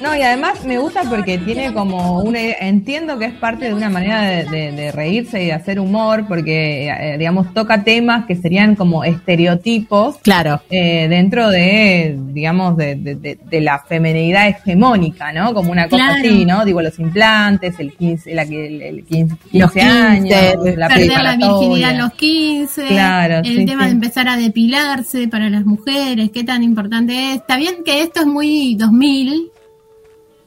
[0.02, 3.90] No, y además me gusta porque tiene como una entiendo que es parte de una
[3.90, 8.36] manera de, de- de reírse y de hacer humor, porque, eh, digamos, toca temas que
[8.36, 10.62] serían como estereotipos Claro.
[10.70, 15.54] eh, dentro de, digamos, de, la femenidad hegemónica, ¿no?
[15.54, 16.20] Como una cosa Claro.
[16.20, 16.66] así, ¿no?
[16.66, 20.30] Digo, los implantes, el 15, la, el, el 15, 15 Los 15, años,
[20.78, 23.88] la Perder la virginidad a los 15, Claro, el sí, tema sí.
[23.88, 27.38] de empezar a depilarse para las mujeres, qué tan importante es.
[27.38, 29.52] Está bien que esto es muy 2000,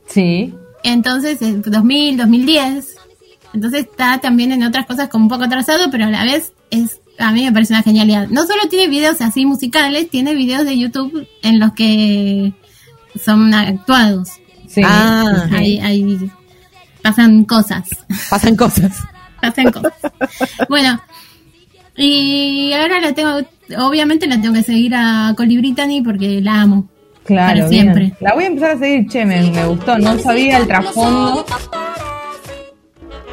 [0.09, 2.97] Sí, entonces eh, 2000, 2010,
[3.55, 7.01] entonces está también en otras cosas como un poco atrasado, pero a la vez es
[7.19, 8.29] a mí me parece una genialidad.
[8.29, 12.53] No solo tiene videos así musicales, tiene videos de YouTube en los que
[13.23, 14.29] son actuados.
[14.69, 14.83] sí.
[14.85, 16.31] Ah, Ahí, ahí
[17.03, 17.89] pasan cosas.
[18.31, 18.97] pasan cosas.
[19.41, 19.93] Pasan cosas.
[20.69, 21.01] Bueno,
[21.97, 23.39] y ahora la tengo,
[23.79, 26.89] obviamente la tengo que seguir a Coli Brittany porque la amo.
[27.29, 27.83] Claro, para bien.
[27.83, 28.15] siempre.
[28.21, 31.45] La voy a empezar a seguir, che, me, me gustó, no sabía el trasfondo.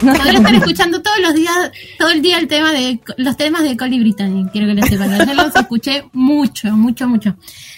[0.01, 3.77] Podré estar escuchando todos los días, todo el día el tema de los temas de
[3.77, 5.25] Coli Brittany, quiero que lo sepan.
[5.25, 7.37] Yo los escuché mucho, mucho, mucho.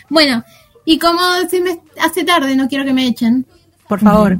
[0.09, 0.43] Bueno,
[0.85, 1.21] y como
[1.51, 3.45] se me hace tarde, no quiero que me echen.
[3.87, 4.39] Por favor.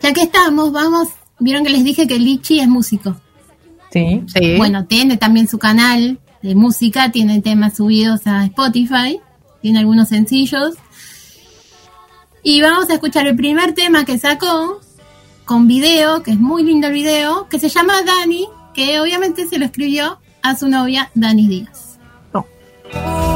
[0.00, 1.08] Ya que estamos, vamos,
[1.40, 3.16] vieron que les dije que Lichi es músico.
[3.90, 4.22] Sí.
[4.32, 4.56] Sí.
[4.56, 9.18] Bueno, tiene también su canal de música, tiene temas subidos a Spotify,
[9.64, 10.74] tiene algunos sencillos.
[12.42, 14.78] Y vamos a escuchar el primer tema que sacó
[15.46, 19.58] con video, que es muy lindo el video, que se llama Dani, que obviamente se
[19.58, 21.98] lo escribió a su novia Dani Díaz.
[22.92, 23.33] Juntas,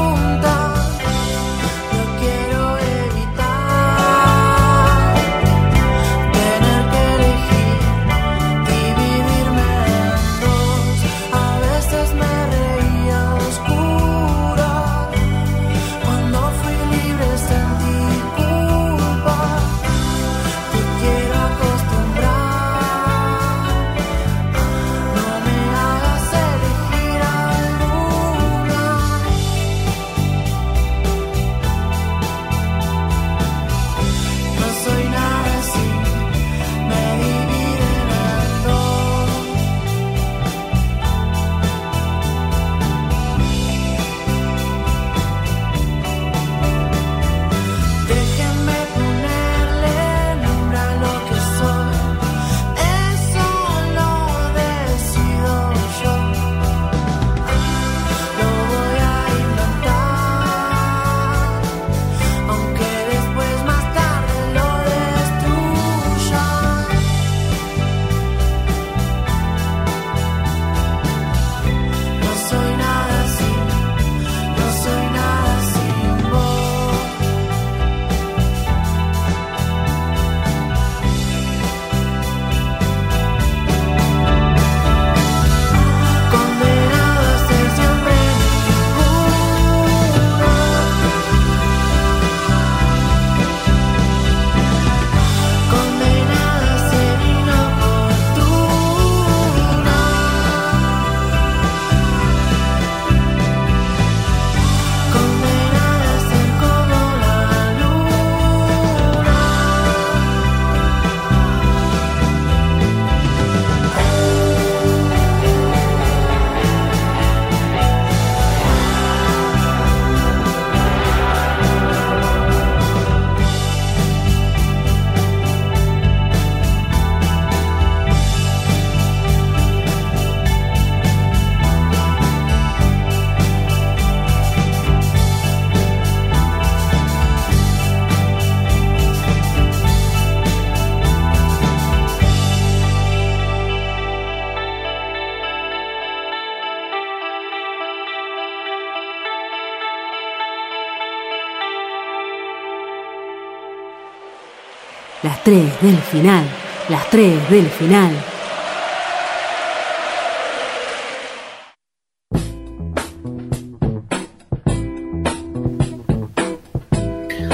[155.81, 156.43] del final.
[156.89, 158.11] Las tres del final.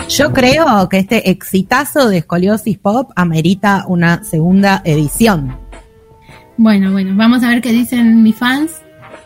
[0.10, 5.58] Yo creo que este exitazo de Escoliosis Pop amerita una segunda edición.
[6.58, 8.72] Bueno, bueno, vamos a ver qué dicen mis fans,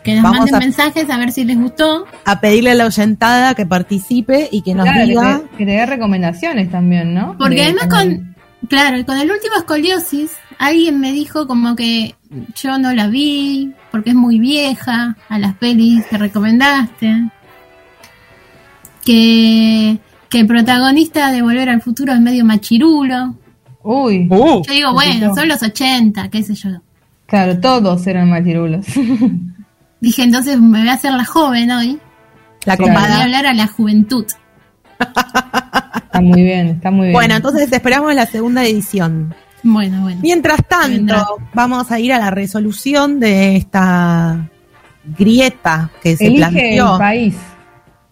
[0.04, 2.06] que nos Vamos manden a- mensajes a ver si les gustó.
[2.26, 5.40] A pedirle a la oyentada que participe y que nos Claro, diga.
[5.42, 7.36] que, te, que te dé recomendaciones también, ¿no?
[7.38, 8.29] Porque De además con,
[8.68, 12.16] claro, con el último escoliosis alguien me dijo como que
[12.56, 17.30] yo no la vi porque es muy vieja a las pelis que recomendaste.
[19.04, 19.98] Que,
[20.30, 23.36] que el protagonista de Volver al Futuro es medio machirulo.
[23.82, 24.28] Uy.
[24.30, 26.70] Uh, Yo digo, bueno, son los 80, qué sé yo.
[27.26, 28.86] Claro, todos eran machirulos.
[30.02, 32.00] Dije, entonces me voy a hacer la joven hoy.
[32.66, 32.94] la Claro.
[32.94, 34.26] Voy a hablar a la juventud.
[36.04, 37.14] está muy bien, está muy bien.
[37.14, 39.34] Bueno, entonces esperamos la segunda edición.
[39.64, 40.20] Bueno, bueno.
[40.22, 41.18] Mientras Vendrá.
[41.18, 44.50] tanto, vamos a ir a la resolución de esta
[45.18, 46.94] grieta que se Elige planteó.
[46.94, 47.36] el país.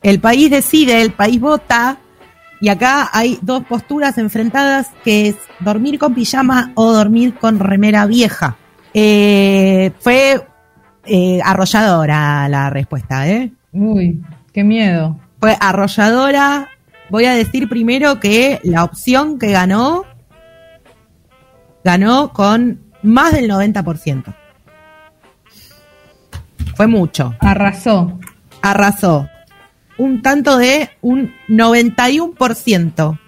[0.03, 1.97] El país decide, el país vota.
[2.59, 8.07] Y acá hay dos posturas enfrentadas, que es dormir con pijama o dormir con remera
[8.07, 8.57] vieja.
[8.93, 10.41] Eh, fue
[11.05, 13.51] eh, arrolladora la respuesta, ¿eh?
[13.73, 14.23] Uy,
[14.53, 15.19] qué miedo.
[15.39, 16.67] Fue arrolladora.
[17.09, 20.03] Voy a decir primero que la opción que ganó,
[21.83, 24.33] ganó con más del 90%.
[26.75, 27.35] Fue mucho.
[27.39, 28.19] Arrasó.
[28.61, 29.27] Arrasó.
[29.97, 33.19] Un tanto de un 91%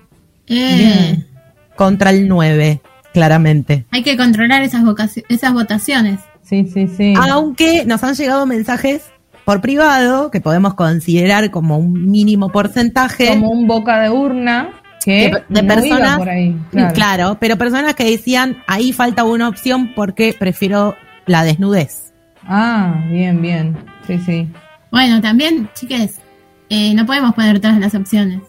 [0.48, 1.28] Eh, Bien.
[1.76, 2.82] contra el 9,
[3.14, 3.86] claramente.
[3.92, 4.84] hay que controlar esas,
[5.30, 6.20] esas votaciones.
[6.44, 7.14] Sí, sí, sí.
[7.32, 9.04] Aunque nos han llegado mensajes
[9.50, 13.30] por privado, que podemos considerar como un mínimo porcentaje.
[13.30, 14.70] Como un boca de urna
[15.04, 16.56] que de, de no iba personas, por ahí.
[16.70, 16.94] claro.
[16.94, 17.38] Claro.
[17.40, 20.96] pero personas que decían, ahí falta una opción porque prefiero
[21.26, 22.14] la desnudez.
[22.44, 23.76] Ah, bien, bien.
[24.06, 24.48] Sí, sí.
[24.92, 26.20] Bueno, también, chiques,
[26.70, 28.42] eh, no podemos poner todas las opciones.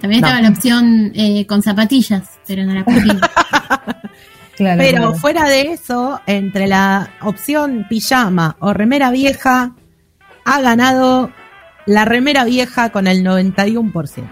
[0.00, 0.28] También No.
[0.28, 2.84] estaba la opción eh, con zapatillas, pero no la.
[4.56, 4.78] Claro.
[4.78, 5.14] Pero claro.
[5.16, 9.74] fuera de eso, entre la opción pijama o remera vieja,
[10.46, 11.30] ha ganado
[11.86, 14.24] la remera vieja con el 91%.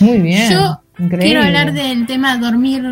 [0.00, 0.52] Muy bien.
[0.52, 1.26] Yo Increíble.
[1.26, 2.82] quiero hablar del tema dormir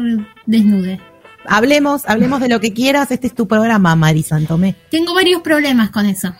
[0.46, 1.00] desnude.
[1.46, 3.10] Hablemos, hablemos de lo que quieras.
[3.12, 4.74] Este es tu programa, Mari Santomé.
[4.90, 6.34] Tengo varios problemas con eso.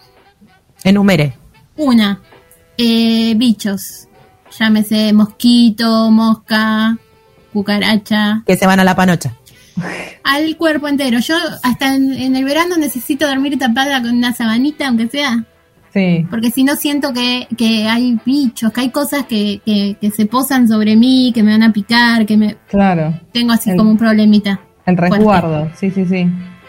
[0.84, 1.36] Enumere.
[1.76, 2.20] Una,
[2.76, 4.08] eh, bichos.
[4.58, 6.98] Llámese mosquito, mosca,
[7.52, 8.42] cucaracha.
[8.46, 9.36] Que se van a la panocha.
[10.24, 11.18] Al cuerpo entero.
[11.20, 15.44] Yo hasta en, en el verano necesito dormir tapada con una sabanita, aunque sea.
[15.92, 16.24] Sí.
[16.30, 20.26] Porque si no siento que, que hay bichos, que hay cosas que, que, que se
[20.26, 23.18] posan sobre mí, que me van a picar, que me Claro.
[23.32, 24.60] tengo así El- como un problemita.
[24.86, 25.70] El fuerte, resguardo.
[25.78, 26.26] Sí, sí, sí.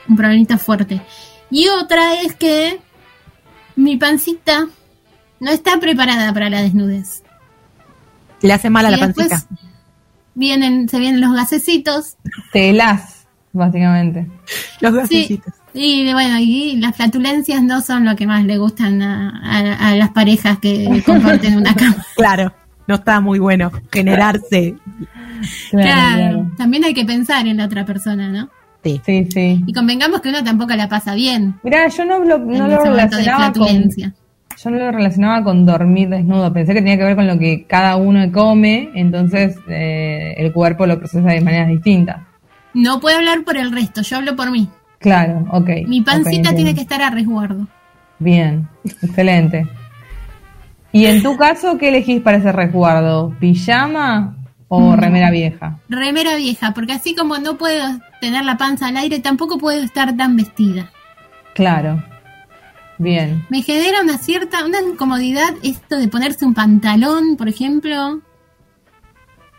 [0.08, 1.02] un problemita fuerte.
[1.52, 2.80] Y otra es que
[3.76, 4.68] mi pancita
[5.40, 7.24] no está preparada para la desnudez.
[8.42, 9.56] Le hace mal a Y la después pancita.
[10.36, 12.18] Vienen, se vienen los gasecitos.
[12.54, 14.28] Te helás, básicamente.
[14.80, 14.98] Los Sí.
[15.22, 15.54] gasecitos.
[15.74, 19.96] Y bueno, y las flatulencias no son lo que más le gustan a, a- a
[19.96, 21.96] las parejas que comparten una cama.
[22.16, 22.54] Claro.
[22.88, 24.76] No está muy bueno generarse.
[25.70, 26.52] Claro, Claro, claro.
[26.58, 28.50] también hay que pensar en la otra persona, ¿no?
[28.84, 29.00] Sí.
[29.06, 29.64] Sí, sí.
[29.66, 33.54] Y convengamos que uno tampoco la pasa bien Mirá, yo no lo, no lo relacionaba
[33.54, 34.14] con, flatulencia.
[34.64, 36.54] Yo no lo relacionaba con dormir desnudo.
[36.54, 40.86] Pensé que tenía que ver con lo que cada uno come, entonces eh, el cuerpo
[40.86, 42.22] lo procesa de maneras distintas.
[42.74, 44.70] No puedo hablar por el resto, yo hablo por mí.
[45.00, 45.70] Claro, ok.
[45.88, 47.68] Mi pancita tiene que estar a resguardo.
[48.20, 48.68] Bien,
[49.02, 49.68] excelente.
[50.92, 53.36] ¿Y en tu caso qué elegís para ese resguardo?
[53.40, 54.36] ¿Pijama
[54.68, 55.80] o remera vieja?
[55.90, 57.84] Remera vieja, porque así como no puedo
[58.22, 60.92] tener la panza al aire, tampoco puedo estar tan vestida.
[61.56, 62.11] Claro.
[63.02, 63.46] Bien.
[63.50, 68.22] Me genera una cierta, una incomodidad esto de ponerse un pantalón, por ejemplo.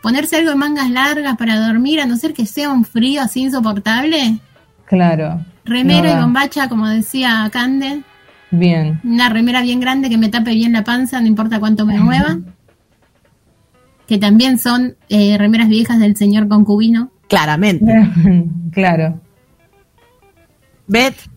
[0.01, 3.41] Ponerse algo de mangas largas para dormir, a no ser que sea un frío así
[3.41, 4.39] insoportable.
[4.85, 5.45] Claro.
[5.65, 8.03] Remera No y bombacha, como decía Cande.
[8.51, 9.01] Bien.
[9.03, 12.37] Una remera bien grande que me tape bien la panza, no importa cuánto me mueva.
[14.07, 17.11] Que también son eh, remeras viejas del señor concubino.
[17.27, 18.09] Claramente.
[18.71, 19.19] claro.
[20.87, 21.29] Beth,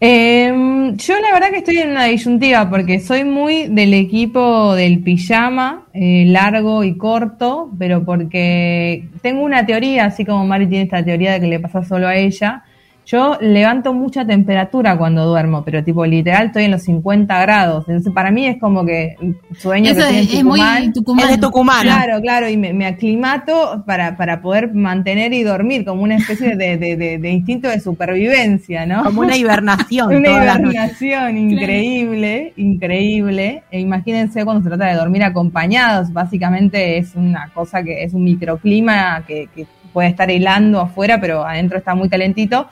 [0.00, 5.02] Em, yo la verdad que estoy en una disyuntiva porque soy muy del equipo del
[5.02, 11.04] pijama, eh, largo y corto, pero porque tengo una teoría, así como Mari tiene esta
[11.04, 12.64] teoría de que le pasa solo a ella.
[13.06, 17.84] Yo levanto mucha temperatura cuando duermo, pero tipo literal estoy en los 50 grados.
[17.88, 19.14] Entonces para mí es como que
[19.58, 20.92] sueño Eso que estoy en es, es muy Tucumán.
[20.92, 21.28] tucumano.
[21.28, 21.82] es de Tucumano.
[21.82, 26.56] Claro, claro, y me, me aclimato para, para poder mantener y dormir, como una especie
[26.56, 29.04] de, de- de- de instinto de supervivencia, ¿no?
[29.04, 30.08] Como una hibernación.
[30.14, 33.62] Una hibernación increíble, increíble.
[33.70, 38.24] E imagínense cuando se trata de dormir acompañados, básicamente es una cosa que es un
[38.24, 42.68] microclima que, que puede estar helando afuera, pero adentro está muy calentito.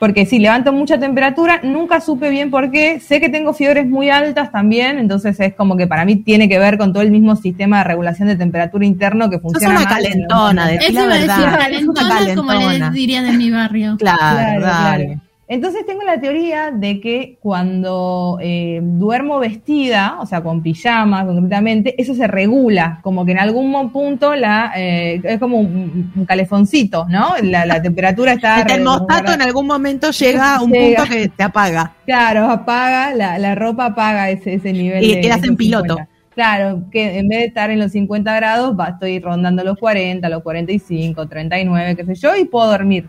[0.00, 4.08] Porque sí, levanto mucha temperatura, nunca supe bien por qué, sé que tengo fiebres muy
[4.08, 7.36] altas también, entonces es como que para mí tiene que ver con todo el mismo
[7.36, 11.06] sistema de regulación de temperatura interno que funciona una mal en los calentona, decir Eso
[11.06, 11.70] la iba a decir, verdad.
[11.72, 13.96] Es una calentona, como le dirían en mi barrio.
[13.98, 15.04] Claro, Claro, dale.
[15.06, 15.29] claro.
[15.52, 22.00] Entonces tengo la teoría de que cuando eh, duermo vestida, o sea, con pijama concretamente,
[22.00, 27.04] eso se regula, como que en algún punto la eh, es como un, un calefoncito,
[27.08, 27.34] ¿no?
[27.42, 28.60] La, la temperatura está...
[28.60, 31.02] El termostato en algún momento llega a un Llega.
[31.02, 31.94] punto que te apaga.
[32.06, 35.02] Claro, apaga, la, la ropa apaga ese, ese nivel.
[35.02, 35.94] Y quedas en piloto.
[35.96, 36.08] 50.
[36.36, 40.28] Claro, que en vez de estar en los 50 grados, va, estoy rondando los 40,
[40.28, 43.08] los 45, 39, qué sé yo, y puedo dormir.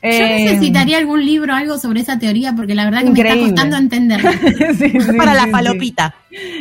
[0.00, 3.36] Yo Eh, necesitaría algún libro, algo sobre esa teoría, porque la verdad que me está
[3.36, 4.20] costando entender.
[4.78, 6.14] sí, para sí, la.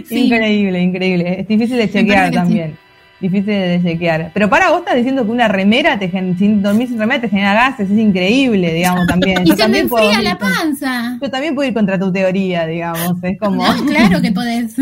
[0.08, 0.16] Sí.
[0.26, 1.42] Increíble, increíble.
[1.42, 2.76] Es difícil de chequear también.
[3.20, 4.32] Difícil de chequear.
[4.34, 7.30] Pero para vos estás diciendo que una remera, te gen- sin dormir sin remera te
[7.30, 9.42] genera gases, es increíble, digamos, también.
[9.44, 11.18] Y Yo se me también puedo enfría ir la con- panza.
[11.22, 13.16] Yo también puedo ir contra tu teoría, digamos.
[13.24, 13.66] Es como.
[13.68, 14.76] No, claro que podés.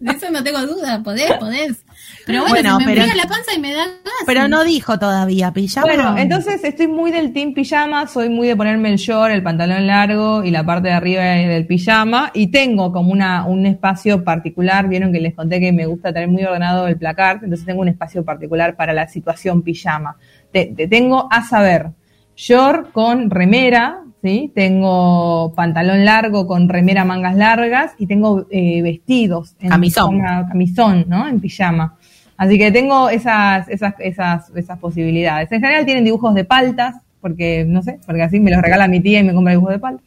[0.00, 1.84] De eso no tengo duda, podés, podés.
[2.24, 3.94] Pero bueno, Bueno, se me pero- la panza y me da gas.
[4.26, 5.86] Pero no dijo todavía, pijama.
[5.86, 9.86] Bueno, entonces estoy muy del team pijama, soy muy de ponerme el short, el pantalón
[9.86, 14.88] largo y la parte de arriba del pijama y tengo como una un espacio particular,
[14.88, 17.88] vieron que les conté que me gusta tener muy ordenado el placard, entonces tengo un
[17.88, 20.16] espacio particular para la situación pijama.
[20.52, 21.90] Te, te tengo a saber,
[22.34, 24.50] short con remera, ¿sí?
[24.52, 30.20] Tengo pantalón largo con remera mangas largas y tengo eh, vestidos en Camisón.
[30.20, 31.28] camisón, ¿no?
[31.28, 31.96] En pijama.
[32.36, 35.52] Así que tengo esas, esas, esas, esas posibilidades.
[35.52, 39.00] En general tienen dibujos de paltas, porque, no sé, porque así me los regala mi
[39.00, 40.04] tía y me compra dibujos de paltas.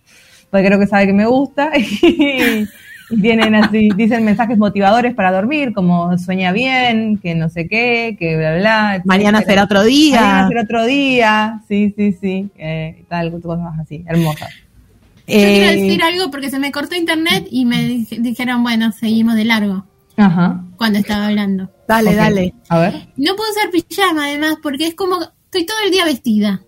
[0.51, 1.71] Porque creo que sabe que me gusta.
[2.01, 2.67] Y,
[3.09, 8.15] y tienen así, dicen mensajes motivadores para dormir, como sueña bien, que no sé qué,
[8.19, 8.89] que bla, bla.
[8.95, 9.03] etcétera.
[9.05, 10.21] Mañana será otro día.
[10.21, 11.61] Mañana será otro día.
[11.67, 12.49] Sí, sí, sí.
[12.57, 14.49] Eh, tal, cosas así, hermosas.
[15.27, 18.91] Yo quiero Eh, decir algo porque se me cortó internet y me dij- dijeron, bueno,
[18.91, 19.85] seguimos de largo
[20.17, 20.63] Ajá.
[20.77, 21.69] cuando estaba hablando.
[21.87, 22.53] Dale, dale.
[22.67, 22.93] A ver.
[23.17, 26.61] No puedo usar pijama además porque es como, estoy todo el día vestida.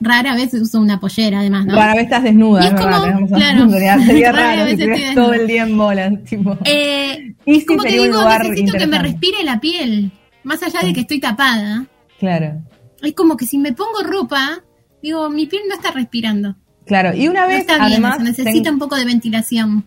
[0.00, 1.74] Rara vez uso una pollera además, ¿no?
[1.74, 3.70] Rara vez estás desnuda, Y es como- claro.
[4.06, 6.58] sería, raro vez si estuvieras estoy todo el día en bolas, tipo.
[6.64, 10.10] Eh, Y como que digo, necesito que me respire la piel.
[10.44, 11.86] Más allá de que estoy tapada,
[12.20, 12.62] Claro,
[13.02, 14.60] es como que si me pongo ropa,
[15.02, 16.56] digo, mi piel no está respirando.
[16.86, 17.14] claro.
[17.14, 19.84] Y una No vez, está bien, además, eso, necesita ten- un poco de ventilación.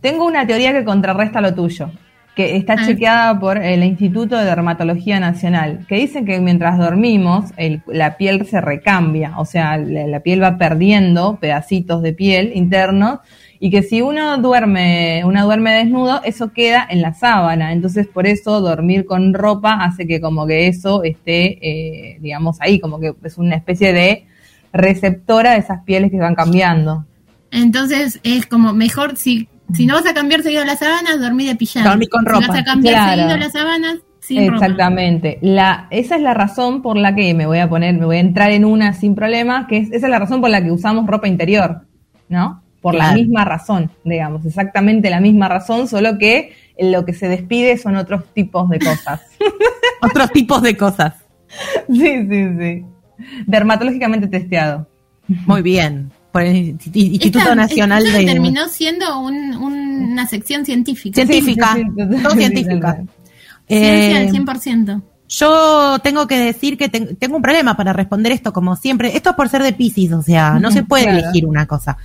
[0.00, 1.90] tengo una teoría que contrarresta lo tuyo,
[2.36, 2.86] que está Ah.
[2.86, 8.46] chequeada por el Instituto de Dermatología Nacional, que dicen que mientras dormimos, el- la piel
[8.46, 13.18] se recambia, o sea, la, la piel va perdiendo pedacitos de piel internos,
[13.60, 17.72] y que si uno duerme, una duerme desnudo, eso queda en la sábana.
[17.72, 22.80] Entonces, por eso dormir con ropa hace que como que eso esté, eh, digamos, ahí,
[22.80, 24.24] como que es una especie de
[24.72, 27.04] receptora de esas pieles que van cambiando.
[27.50, 31.54] Entonces es como mejor si, si no vas a cambiar seguido las sábanas, dormí de
[31.56, 31.88] pijama.
[31.90, 32.46] Dormí con Si ropa.
[32.48, 33.20] vas a cambiar Claro.
[33.22, 34.66] seguido las sábanas, sin ropa.
[34.66, 35.38] Exactamente.
[35.42, 38.20] La, esa es la razón por la que me voy a poner, me voy a
[38.20, 41.06] entrar en una sin problema, que es, esa es la razón por la que usamos
[41.06, 41.82] ropa interior,
[42.28, 42.62] ¿no?
[42.80, 47.78] Por la misma razón, digamos, exactamente la misma razón, solo que lo que se despide
[47.78, 49.20] son otros tipos de cosas.
[50.02, 51.14] Otros tipos de cosas.
[51.88, 52.84] sí, sí, sí.
[53.46, 54.88] Dermatológicamente testeado.
[55.46, 56.10] Muy bien.
[56.32, 61.14] Por el Insti- Instituto Esta- Nacional esto de terminó siendo un- un- una sección científica.
[61.14, 61.74] Científica.
[61.74, 62.92] Sí, sí, sí, Todo sí, científica.
[63.68, 65.02] Ciencia Eh, al 100%.
[65.28, 69.16] Yo tengo que decir que ten- tengo un problema para responder esto, como siempre.
[69.16, 71.18] Esto es por ser de Pisces, o sea, no se puede claro.
[71.20, 71.96] elegir una cosa.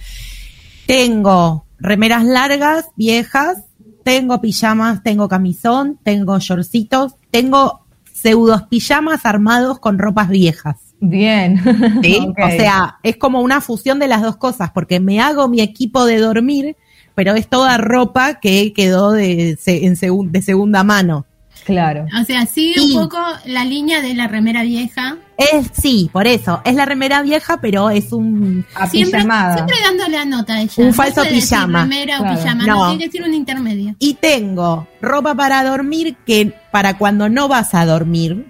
[0.86, 3.64] Tengo remeras largas, viejas,
[4.04, 7.82] tengo pijamas, tengo camisón, tengo shortcitos, tengo
[8.14, 10.78] pseudos pijamas armados con ropas viejas.
[10.99, 11.61] Bien.
[12.44, 16.06] O sea, es como una fusión de las dos cosas, porque me hago mi equipo
[16.06, 16.76] de dormir,
[17.15, 21.26] pero es toda ropa que quedó de, se- en segun- de segunda mano.
[21.65, 22.06] Claro.
[22.22, 22.95] O sea, sigue Sí.
[22.95, 25.18] un poco la línea de la remera vieja.
[25.38, 28.65] Es, sí, por eso, es la remera vieja, pero es un...
[28.90, 30.74] Siempre, siempre dándole la nota ella.
[30.78, 31.82] Un No falso pijama.
[31.84, 32.34] remera Claro.
[32.36, 32.76] o pijama, No.
[32.86, 32.90] no.
[32.98, 33.95] tiene que ser un intermedio.
[33.99, 38.45] Y tengo ropa para dormir que para cuando no vas a dormir.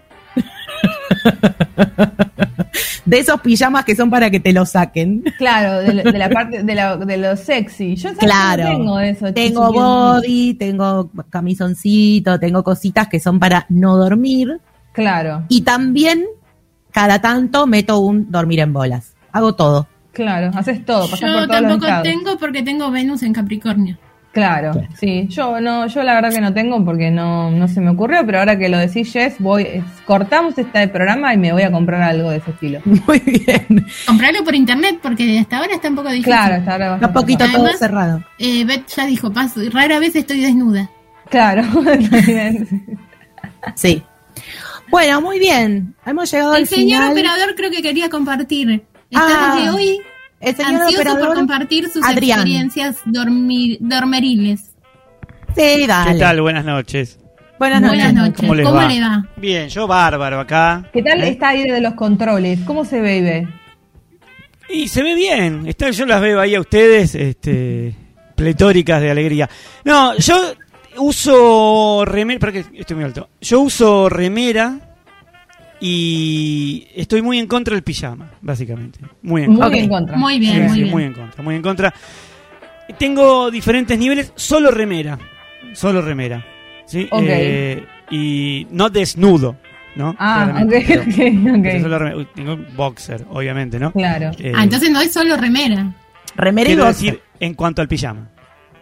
[3.05, 5.23] de esos pijamas que son para que te lo saquen.
[5.37, 7.95] Claro, de, la- de la parte de, la- de lo sexy.
[7.95, 8.63] Yo ¿sabes que Claro.
[8.67, 9.33] tengo eso.
[9.33, 14.59] Tengo body, tengo camisoncito, tengo cositas que son para no dormir.
[14.93, 16.25] Claro, Y también,
[16.91, 19.13] cada tanto, meto un dormir en bolas.
[19.31, 19.87] Hago todo.
[20.11, 23.97] claro, haces todo, por Yo todos los tampoco tengo porque tengo Venus en Capricornio.
[24.33, 25.25] Claro, sí.
[25.29, 28.37] Yo no, yo la verdad que no tengo porque no, no se me ocurrió, pero
[28.39, 32.03] ahora que lo decís, Jess, voy, es- cortamos este programa y me voy a comprar
[32.03, 32.79] algo de ese estilo.
[32.85, 33.85] Muy bien.
[34.05, 36.33] Comprarlo por internet porque hasta ahora está un poco difícil.
[36.33, 38.23] Claro, está ahora Está bastante un poquito todo Además- cerrado.
[38.37, 40.89] Eh, Beth ya dijo, paso, rara vez estoy desnuda.
[41.29, 41.63] Claro.
[43.75, 44.03] Sí.
[44.89, 45.95] Bueno, muy bien.
[46.05, 47.11] Hemos llegado El al señor final.
[47.11, 48.83] operador creo que quería compartir.
[49.09, 49.99] Estamos Ah, de hoy
[50.39, 51.27] El señor ansioso operador.
[51.27, 52.39] por compartir sus Adrián.
[52.39, 54.71] experiencias dormi- dormeriles.
[55.55, 56.13] Sí, dale.
[56.13, 56.41] ¿Qué tal?
[56.41, 57.19] Buenas noches.
[57.57, 57.97] Buenas noches.
[57.97, 58.35] Buenas noches.
[58.41, 58.87] ¿Cómo les ¿Cómo va?
[58.87, 59.25] le va?
[59.37, 60.87] Bien, yo bárbaro acá.
[60.93, 61.29] ¿Qué tal ¿Eh?
[61.29, 62.59] está ahí de los controles?
[62.67, 63.47] ¿Cómo se ve y ve?
[64.69, 65.65] Y se ve bien.
[65.65, 67.95] Está, yo las veo ahí a ustedes, este,
[68.35, 69.49] pletóricas de alegría.
[69.85, 70.53] No, yo
[70.97, 73.29] uso remera, porque estoy muy alto.
[73.41, 74.96] Yo uso remera
[75.79, 78.99] y estoy muy en contra del pijama, básicamente.
[79.21, 79.79] Muy en Muy contra.
[79.79, 80.17] en contra.
[80.17, 80.91] Muy bien, Sí, muy sí, bien.
[80.91, 81.93] muy en contra, muy en contra.
[82.97, 85.19] Tengo diferentes niveles, solo remera,
[85.73, 86.45] solo remera,
[86.85, 87.07] ¿sí?
[87.11, 87.23] Ok.
[87.27, 89.57] Eh, y no desnudo,
[89.95, 90.15] ¿no?
[90.17, 91.81] Ah, ok, Claramente, pero- ok, pero ok.
[91.81, 92.17] solo remera.
[92.17, 93.91] Uy, tengo boxer, obviamente, ¿no?
[93.91, 94.31] Claro.
[94.39, 95.93] Eh, Ah, entonces no es solo remera.
[96.35, 97.05] Remera y quiero boxer.
[97.13, 98.29] decir en cuanto al pijama.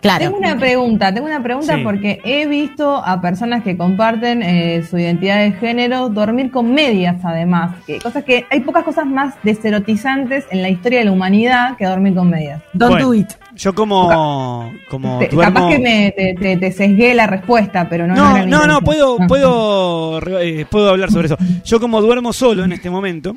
[0.06, 0.24] Claro.
[0.26, 1.82] Tengo una pregunta, tengo una pregunta Sí.
[1.84, 7.18] porque he visto a personas que comparten eh, su identidad de género dormir con medias
[7.24, 7.76] además.
[7.88, 11.86] Que, cosas que hay pocas cosas más deserotizantes en la historia de la humanidad que
[11.86, 12.62] dormir con medias.
[12.74, 13.30] Don't Bueno, do it.
[13.56, 15.54] Yo como, como Te- duermo...
[15.54, 18.14] capaz que me, te, te- te sesgué la respuesta, pero no.
[18.14, 18.84] No, no, no, intención.
[18.84, 19.26] puedo, Ah.
[19.28, 21.38] puedo, eh, puedo hablar sobre eso.
[21.64, 23.34] Yo como duermo solo en este momento,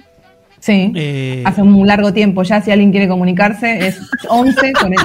[0.61, 0.93] Sí.
[0.95, 4.99] eh, Hace un largo tiempo ya, si alguien quiere comunicarse, es 11 con el...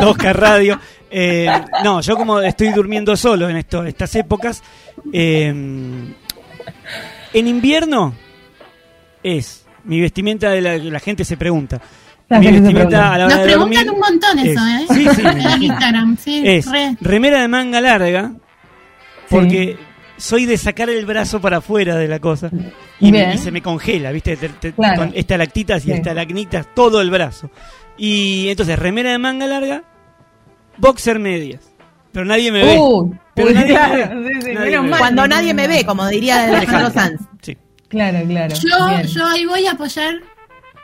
[0.00, 0.78] Tosca Radio.
[1.10, 1.48] Eh,
[1.82, 4.62] no, yo como estoy durmiendo solo en esto, estas épocas,
[5.12, 6.14] eh, en
[7.46, 8.14] invierno
[9.22, 11.80] es mi vestimenta de la, la gente se pregunta.
[12.28, 14.94] Mi vestimenta a la hora Nos de preguntan dormir un montón eso, es- ¿eh?
[14.94, 15.64] Sí, sí, me En imagino.
[15.74, 16.42] Instagram, sí.
[16.44, 16.96] es re.
[17.00, 18.32] remera de manga larga,
[19.28, 19.76] porque
[20.20, 22.50] soy de sacar el brazo para afuera de la cosa
[23.00, 24.36] y, me- y se me congela, ¿viste?
[24.36, 24.96] Te- te- Claro.
[25.02, 25.92] Con estalactitas y Sí.
[25.92, 27.50] estalagnitas, todo el brazo.
[27.96, 29.82] Y entonces, remera de manga larga,
[30.78, 31.60] boxer medias.
[32.12, 32.76] Pero nadie me ve.
[32.78, 34.34] Uy, Pero nadie claro, me ve.
[34.34, 34.90] sí, sí, Nadie menos me ve.
[34.90, 34.98] mal.
[35.00, 37.20] Cuando nadie me ve, como diría Alejandro Sanz.
[37.42, 37.56] Sí.
[37.88, 38.54] Claro, claro.
[38.54, 39.02] Yo, bien.
[39.06, 40.14] yo ahí voy a apoyar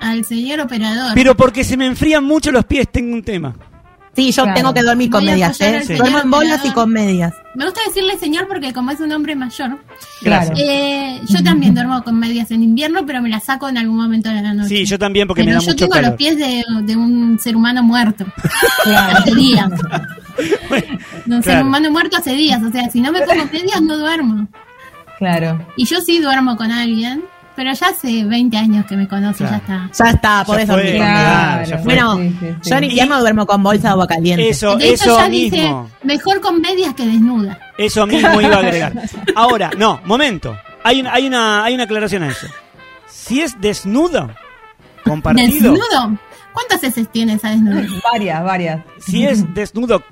[0.00, 1.12] al señor operador.
[1.14, 3.56] Pero porque se me enfrían mucho los pies, tengo un tema.
[4.16, 4.56] Sí, yo Claro.
[4.56, 5.84] tengo que dormir con medias, ¿eh?
[5.97, 7.34] Duermo en bolas y con medias.
[7.55, 9.78] Me gusta decirle señor porque como es un hombre mayor.
[10.22, 10.55] Claro.
[10.56, 14.28] Eh, yo también duermo con medias en invierno, pero me las saco en algún momento
[14.30, 14.68] de la noche.
[14.70, 16.09] Sí, yo también porque pero me da yo mucho tengo calor.
[16.10, 18.24] los pies de, de un ser humano muerto.
[18.84, 19.18] Claro.
[19.18, 19.70] Hace días.
[21.26, 22.62] De un ser humano muerto hace días.
[22.62, 24.47] O sea, si no me pongo medias, no duermo.
[25.18, 25.66] Claro.
[25.76, 27.22] Y yo sí duermo con alguien,
[27.56, 29.50] pero ya hace 20 años que me conoce, Claro.
[29.66, 30.04] ya está.
[30.04, 30.96] Ya está, podés dormir.
[30.96, 31.78] claro.
[31.84, 32.70] Bueno, Sí, sí, sí.
[32.70, 34.48] yo en invierno duermo con bolsa de agua caliente.
[34.48, 35.90] Eso, De hecho, eso ya dice, mismo.
[36.02, 37.58] mejor con medias que desnuda.
[37.78, 38.92] Eso mismo iba a agregar.
[39.34, 40.56] Ahora, no, momento.
[40.84, 42.46] Hay una, hay una, hay una aclaración a eso.
[43.08, 44.30] Si es desnudo,
[45.04, 45.72] compartido.
[45.72, 46.18] ¿Desnudo?
[46.52, 47.90] ¿Cuántas veces tiene esa desnudez?
[48.12, 48.80] Varias, varias.
[49.00, 50.02] Si es desnudo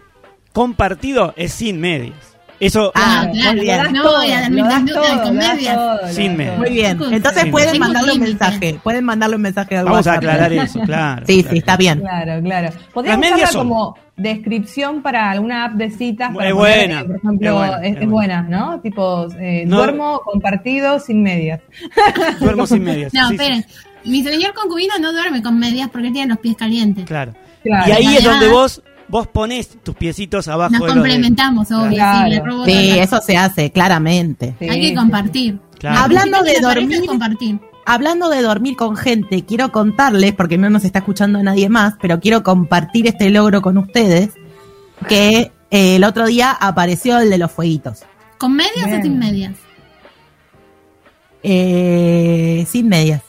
[0.53, 2.34] compartido, es sin medias.
[2.61, 3.93] Eso Ah, claro, muy bien.
[4.55, 5.33] No a todo.
[6.59, 6.99] Muy bien.
[7.11, 8.81] Entonces sí, pueden mandarle un mensaje.
[8.83, 10.17] Pueden mandarle un mensaje al vamos a WhatsApp.
[10.17, 11.27] aclarar eso, claro.
[11.27, 11.51] Sí, claro.
[11.53, 12.01] sí, está bien.
[12.01, 12.69] Claro, claro.
[12.69, 16.31] Las Podríamos son- como descripción para alguna app de citas.
[16.31, 18.81] Es para buena, poner, por ejemplo, es buena, es, es es buena, ¿no?
[18.81, 21.61] Tipo, eh, No- duermo compartido sin medias.
[22.41, 23.13] Duermo sin medias.
[23.13, 23.65] No, sí, sí, esperen.
[24.05, 27.05] Mi señor concubino no duerme con medias porque tiene los pies calientes.
[27.05, 27.33] claro.
[27.63, 27.89] Claro.
[27.89, 31.71] Y ahí es donde vos, vos ponés tus piecitos abajo Nos de los de- complementamos,
[31.71, 31.91] obvio.
[31.91, 32.25] Claro.
[32.29, 34.55] sí, le robo Sí, eso se hace, claramente.
[34.59, 35.59] Sí, Hay que sí, compartir.
[35.79, 35.99] Claro.
[36.01, 37.61] Hablando de dormir, compartir.
[37.85, 42.21] hablando de dormir con gente, quiero contarles, porque no nos está escuchando nadie más, pero
[42.21, 44.31] quiero compartir este logro con ustedes,
[45.09, 48.03] que eh, el otro día apareció el de los fueguitos.
[48.39, 49.01] ¿Con medias Bien.
[49.01, 49.55] o sin medias?
[51.43, 53.23] Eh, sin medias.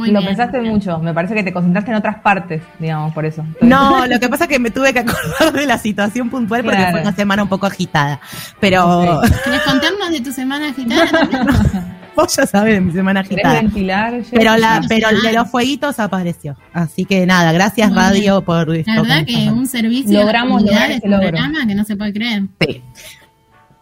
[0.00, 0.28] Muy Lo bien.
[0.34, 0.98] pensaste mucho.
[0.98, 3.42] Me parece que te concentraste en otras partes, digamos, por eso.
[3.52, 6.62] Estoy- No, lo que pasa es que me tuve que acordar de la situación puntual
[6.64, 6.92] porque Claro.
[6.92, 8.20] fue una semana un poco agitada.
[8.60, 11.42] Pero ¿Quieres contarnos de tu semana agitada también?
[12.16, 13.62] vos ya sabés de mi semana ¿Querés agitada.
[13.62, 14.14] ventilar?
[14.32, 16.56] Pero, la, pero el de los fueguitos apareció.
[16.72, 21.08] Así que nada, gracias Muy Radio por La verdad que un servicio Logramos lograr este
[21.08, 22.42] programa que no se puede creer.
[22.60, 22.82] Sí.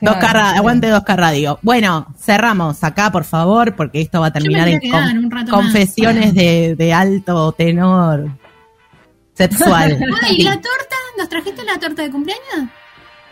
[0.01, 0.20] Claro.
[0.20, 1.59] 2K, ra- aguante 2K Radio.
[1.62, 6.93] Bueno, cerramos acá, por favor, porque esto va a terminar en con- confesiones de, de
[6.93, 8.31] alto tenor
[9.35, 9.99] sexual.
[10.23, 10.41] Ay, Sí.
[10.43, 10.97] ¿y la torta?
[11.19, 12.70] ¿Nos trajiste la torta de cumpleaños?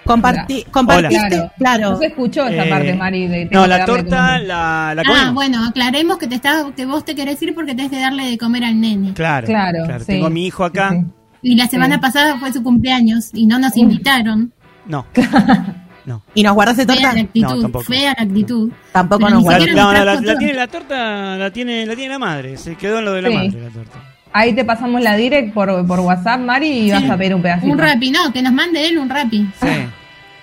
[0.04, 1.52] Compartí, compartiste, Claro.
[1.58, 1.90] claro.
[1.90, 3.26] No se escuchó esa Eh, parte, Mari.
[3.26, 7.04] De No, que la torta la, la Ah, bueno, aclaremos que te está, que vos
[7.04, 9.14] te querés ir porque tenés que darle de comer al nene.
[9.14, 10.00] Claro, Claro, claro.
[10.00, 10.06] sí.
[10.06, 10.90] Tengo a mi hijo acá.
[10.90, 11.06] Sí,
[11.42, 12.00] Y la semana Sí.
[12.00, 14.52] pasada fue su cumpleaños y no nos invitaron.
[14.86, 15.06] No.
[16.06, 16.22] No.
[16.34, 17.02] ¿Y nos guardaste torta?
[17.02, 17.84] Fea la actitud, No, tampoco.
[17.84, 18.72] fea la actitud.
[18.92, 19.74] Tampoco Pero nos guardaste.
[19.74, 22.56] no, la- tiene la torta, la tiene, la tiene la madre.
[22.56, 23.34] Se quedó en lo de la Sí.
[23.34, 23.98] madre la torta.
[24.32, 26.90] Ahí te pasamos la direct por, por WhatsApp, Mari, y Sí.
[26.92, 27.72] vas a pedir un pedacito.
[27.72, 29.48] Un rapi, no, que nos mande él un rapi.
[29.60, 29.66] Sí.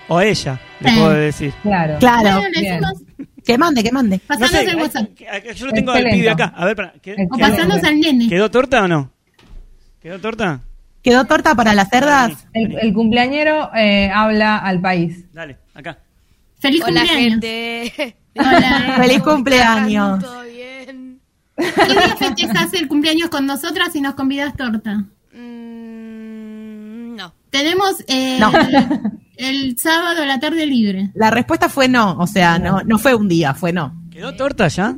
[0.09, 0.95] O ella, le Sí.
[0.97, 1.53] puedo decir.
[1.63, 1.97] Claro.
[1.99, 2.41] Claro.
[3.45, 4.17] Que mande, que mande.
[4.17, 5.09] No pasanos sé, el WhatsApp.
[5.19, 6.53] eh, yo lo tengo al pibe acá.
[6.55, 8.27] A ver, para, ¿qued- O pasanos al nene.
[8.29, 9.11] ¿quedó torta o no?
[10.01, 10.59] ¿Quedó torta?
[11.03, 12.47] ¿Quedó torta para las cerdas?
[12.53, 15.25] El, el cumpleañero eh, habla al país.
[15.33, 15.99] Dale, acá.
[16.59, 17.41] Feliz Hola, cumpleaños.
[17.43, 18.15] gente.
[18.37, 18.93] Hola.
[18.97, 20.23] Feliz ¿Cómo cumpleaños.
[20.23, 21.19] ¿Todo bien?
[21.57, 25.03] ¿Qué día festejas el cumpleaños con nosotras y nos convidas torta?
[25.33, 27.33] Mm, no.
[27.49, 28.51] Tenemos eh, No.
[28.57, 29.01] el,
[29.37, 31.11] el sábado a la tarde libre.
[31.15, 33.93] La respuesta fue no, o sea, no, no fue un día, fue no.
[34.09, 34.95] ¿Quedó torta ya?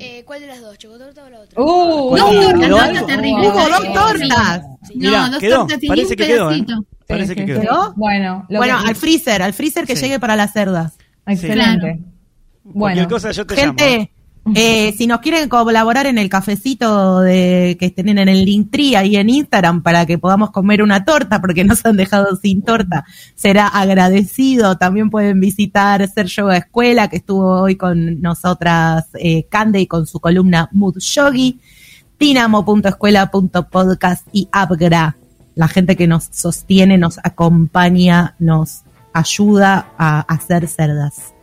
[0.00, 0.78] Eh, ¿Cuál de las dos?
[0.78, 1.60] ¿Chocotorta o la otra?
[1.60, 2.78] Uh, Dos ¿Quedó tortas, algo?
[2.78, 3.48] tortas terribles.
[3.50, 4.62] Hubo dos tortas.
[4.94, 5.56] Mirá, no, dos quedó.
[5.58, 6.54] tortas y Parece un que quedó, ¿eh?
[6.54, 6.84] pedacito.
[7.08, 7.92] Parece que quedó.
[7.96, 10.96] Bueno, Bueno, al freezer, al freezer que llegue para las cerdas.
[11.26, 11.98] excelente.
[12.64, 13.78] Bueno, Cualquier cosa yo te llamo.
[13.78, 14.12] Gente,
[14.54, 19.14] eh, si nos quieren colaborar en el cafecito de que tienen en el Linktree ahí
[19.16, 23.04] en Instagram para que podamos comer una torta, porque nos han dejado sin torta,
[23.34, 24.76] será agradecido.
[24.76, 30.06] También pueden visitar Ser Yoga Escuela, que estuvo hoy con nosotras eh, Cande y con
[30.06, 31.60] su columna Mood Yogi,
[32.18, 35.16] dinamo.escuela.podcast y Abgra.
[35.54, 41.37] La gente que nos sostiene, nos acompaña, nos ayuda a hacer cerdas.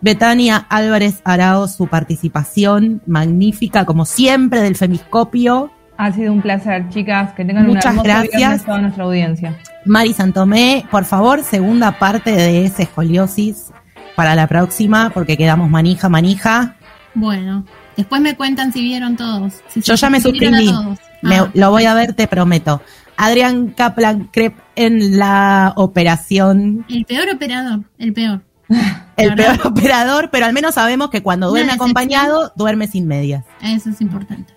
[0.00, 5.70] Betania Álvarez Arao, su participación magnífica, como siempre, del Femiscopio.
[5.96, 7.32] ha sido un placer, chicas.
[7.34, 8.36] Que tengan Muchas gracias.
[8.36, 9.56] viernes toda nuestra audiencia.
[9.84, 13.72] Mari Santomé, por favor, segunda parte de ese escoliosis
[14.14, 16.76] para la próxima, porque quedamos manija, manija.
[17.14, 17.64] Bueno,
[17.96, 19.54] después me cuentan si vieron todos.
[19.68, 20.66] si Yo se ya me a suscribí.
[20.66, 20.98] todos.
[21.22, 22.80] Me- Ah, lo voy a ver, te prometo.
[23.16, 26.84] Adrián Kaplan Crep en la operación.
[26.88, 28.42] El peor operador, el peor.
[29.16, 33.44] El peor operador, pero al menos sabemos que cuando duerme acompañado, duerme sin medias.
[33.60, 34.52] Eso es importante.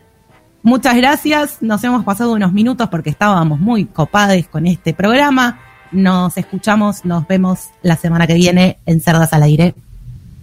[0.63, 1.57] Muchas gracias.
[1.61, 5.59] Nos hemos pasado unos minutos porque estábamos muy copades con este programa.
[5.91, 9.73] Nos escuchamos, nos vemos la semana que viene en Cerdas al Aire.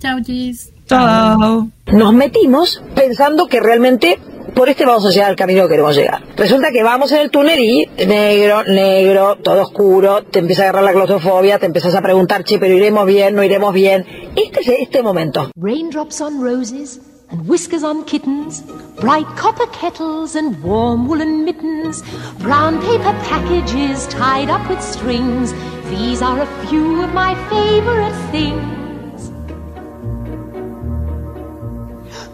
[0.01, 0.73] Chau, chis.
[0.87, 1.69] Chao.
[1.93, 4.19] nos metimos pensando que realmente
[4.59, 6.21] por este vamos a llegar al camino que queremos llegar.
[6.37, 10.83] Resulta que vamos en el túnel y negro, negro, todo oscuro, te empieza a agarrar
[10.83, 14.05] la claustrofobia, te empiezas a preguntar, che, pero iremos bien, no iremos bien.
[14.35, 15.53] Este es este momento.
[15.55, 16.99] Raindrops on roses
[17.31, 18.65] and whiskers on kittens,
[19.01, 22.03] bright copper kettles and warm woolen mittens,
[22.41, 25.55] brown paper packages tied up with strings.
[25.89, 28.78] These are a few of my favorite things.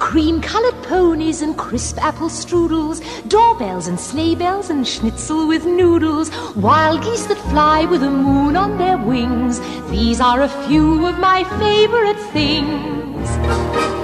[0.05, 6.31] Cream colored ponies and crisp apple strudels, doorbells and sleigh bells and schnitzel with noodles,
[6.55, 9.61] wild geese that fly with the moon on their wings.
[9.91, 14.04] These are a few of my favorite things.